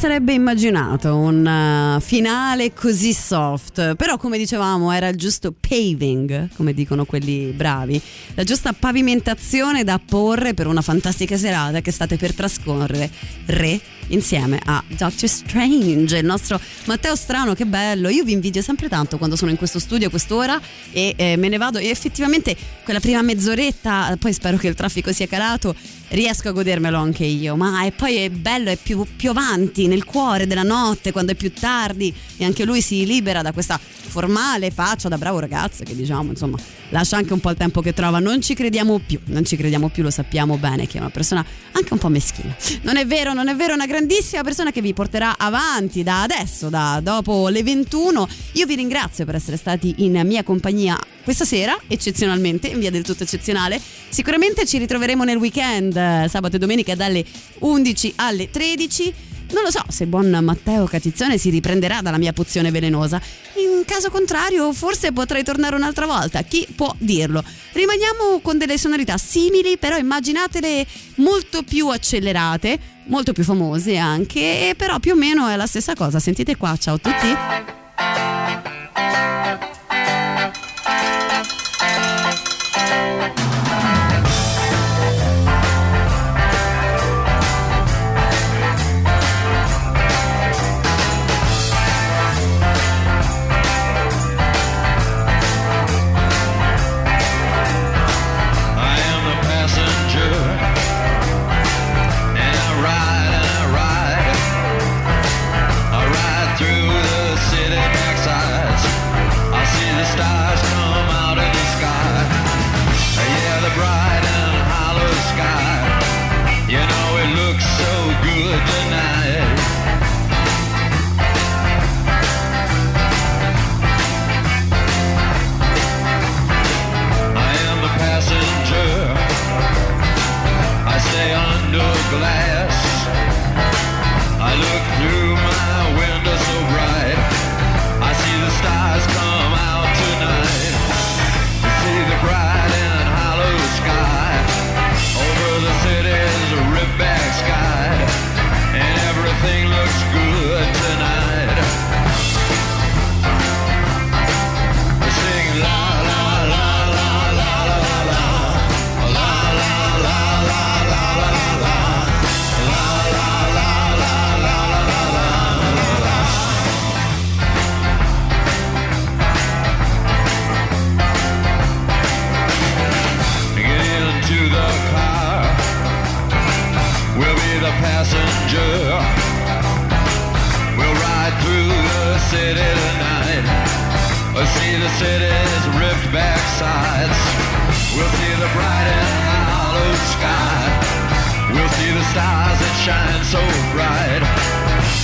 Sarebbe 0.00 0.32
immaginato 0.32 1.14
un 1.14 1.44
uh, 1.44 2.00
finale 2.00 2.72
così 2.72 3.12
soft? 3.12 3.96
Però 3.96 4.16
come 4.16 4.38
dicevamo 4.38 4.92
era 4.92 5.08
il 5.08 5.16
giusto 5.16 5.52
paving, 5.52 6.48
come 6.56 6.72
dicono 6.72 7.04
quelli 7.04 7.52
bravi, 7.54 8.00
la 8.32 8.42
giusta 8.42 8.72
pavimentazione 8.72 9.84
da 9.84 10.00
porre 10.02 10.54
per 10.54 10.68
una 10.68 10.80
fantastica 10.80 11.36
serata 11.36 11.82
che 11.82 11.90
state 11.90 12.16
per 12.16 12.32
trascorrere 12.32 13.10
re 13.44 13.78
insieme 14.10 14.60
a 14.64 14.82
Doctor 14.86 15.28
Strange, 15.28 16.18
il 16.18 16.24
nostro 16.24 16.60
Matteo 16.86 17.16
Strano, 17.16 17.54
che 17.54 17.66
bello. 17.66 18.08
Io 18.08 18.24
vi 18.24 18.32
invidio 18.32 18.62
sempre 18.62 18.88
tanto 18.88 19.18
quando 19.18 19.36
sono 19.36 19.50
in 19.50 19.56
questo 19.56 19.78
studio 19.78 20.06
a 20.06 20.10
quest'ora 20.10 20.60
e 20.92 21.14
eh, 21.16 21.36
me 21.36 21.48
ne 21.48 21.56
vado 21.56 21.78
e 21.78 21.88
effettivamente 21.88 22.56
quella 22.84 23.00
prima 23.00 23.22
mezz'oretta, 23.22 24.16
poi 24.18 24.32
spero 24.32 24.56
che 24.56 24.68
il 24.68 24.74
traffico 24.74 25.12
sia 25.12 25.26
calato, 25.26 25.74
riesco 26.08 26.48
a 26.48 26.52
godermelo 26.52 26.98
anche 26.98 27.24
io, 27.24 27.56
ma 27.56 27.84
e 27.84 27.92
poi 27.92 28.16
è 28.16 28.30
bello, 28.30 28.70
è 28.70 28.76
più, 28.76 29.04
più 29.16 29.30
avanti 29.30 29.86
nel 29.86 30.04
cuore 30.04 30.46
della 30.46 30.62
notte, 30.62 31.12
quando 31.12 31.32
è 31.32 31.34
più 31.34 31.52
tardi 31.52 32.12
e 32.36 32.44
anche 32.44 32.64
lui 32.64 32.80
si 32.80 33.06
libera 33.06 33.42
da 33.42 33.52
questa 33.52 33.78
formale 34.10 34.72
faccia 34.72 35.08
da 35.08 35.16
bravo 35.16 35.38
ragazzo 35.38 35.84
che 35.84 35.94
diciamo 35.94 36.30
insomma 36.30 36.58
lascia 36.88 37.16
anche 37.16 37.32
un 37.32 37.38
po' 37.38 37.50
il 37.50 37.56
tempo 37.56 37.80
che 37.80 37.94
trova, 37.94 38.18
non 38.18 38.40
ci 38.42 38.54
crediamo 38.54 38.98
più, 38.98 39.20
non 39.26 39.44
ci 39.44 39.56
crediamo 39.56 39.88
più, 39.88 40.02
lo 40.02 40.10
sappiamo 40.10 40.56
bene 40.56 40.86
che 40.86 40.98
è 40.98 41.00
una 41.00 41.10
persona 41.10 41.44
anche 41.72 41.92
un 41.92 41.98
po' 41.98 42.08
meschina. 42.08 42.54
Non 42.82 42.96
è 42.96 43.06
vero, 43.06 43.32
non 43.32 43.48
è 43.48 43.54
vero, 43.54 43.72
è 43.72 43.74
una 43.74 43.86
grandissima 44.00 44.42
persona 44.42 44.70
che 44.70 44.80
vi 44.80 44.94
porterà 44.94 45.36
avanti 45.36 46.02
da 46.02 46.22
adesso, 46.22 46.70
da 46.70 47.00
dopo 47.02 47.48
le 47.48 47.62
21. 47.62 48.26
Io 48.52 48.64
vi 48.64 48.74
ringrazio 48.74 49.26
per 49.26 49.34
essere 49.34 49.58
stati 49.58 49.96
in 49.98 50.18
mia 50.24 50.42
compagnia 50.42 50.98
questa 51.22 51.44
sera, 51.44 51.78
eccezionalmente, 51.86 52.68
in 52.68 52.78
via 52.78 52.90
del 52.90 53.02
tutto 53.02 53.24
eccezionale. 53.24 53.78
Sicuramente 54.08 54.64
ci 54.64 54.78
ritroveremo 54.78 55.22
nel 55.22 55.36
weekend, 55.36 55.94
eh, 55.94 56.26
sabato 56.30 56.56
e 56.56 56.58
domenica 56.58 56.94
dalle 56.94 57.22
11 57.58 58.14
alle 58.16 58.50
13. 58.50 59.14
Non 59.52 59.64
lo 59.64 59.70
so 59.70 59.84
se 59.88 60.06
buon 60.06 60.38
Matteo 60.42 60.84
Catizzone 60.84 61.36
si 61.36 61.50
riprenderà 61.50 62.00
dalla 62.02 62.18
mia 62.18 62.32
pozione 62.32 62.70
velenosa. 62.70 63.20
In 63.56 63.84
caso 63.84 64.10
contrario, 64.10 64.72
forse 64.72 65.12
potrei 65.12 65.42
tornare 65.42 65.74
un'altra 65.74 66.06
volta. 66.06 66.42
Chi 66.42 66.66
può 66.74 66.94
dirlo? 66.98 67.42
Rimaniamo 67.72 68.40
con 68.42 68.58
delle 68.58 68.78
sonorità 68.78 69.16
simili, 69.18 69.76
però 69.76 69.96
immaginatele 69.96 70.86
molto 71.16 71.62
più 71.62 71.88
accelerate, 71.88 72.78
molto 73.06 73.32
più 73.32 73.42
famose 73.42 73.96
anche, 73.96 74.74
però 74.76 74.98
più 75.00 75.12
o 75.12 75.16
meno 75.16 75.48
è 75.48 75.56
la 75.56 75.66
stessa 75.66 75.94
cosa. 75.94 76.20
Sentite 76.20 76.56
qua, 76.56 76.76
ciao 76.76 76.94
a 76.94 76.98
tutti. 76.98 78.38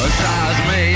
as 0.09 0.59
me. 0.69 0.96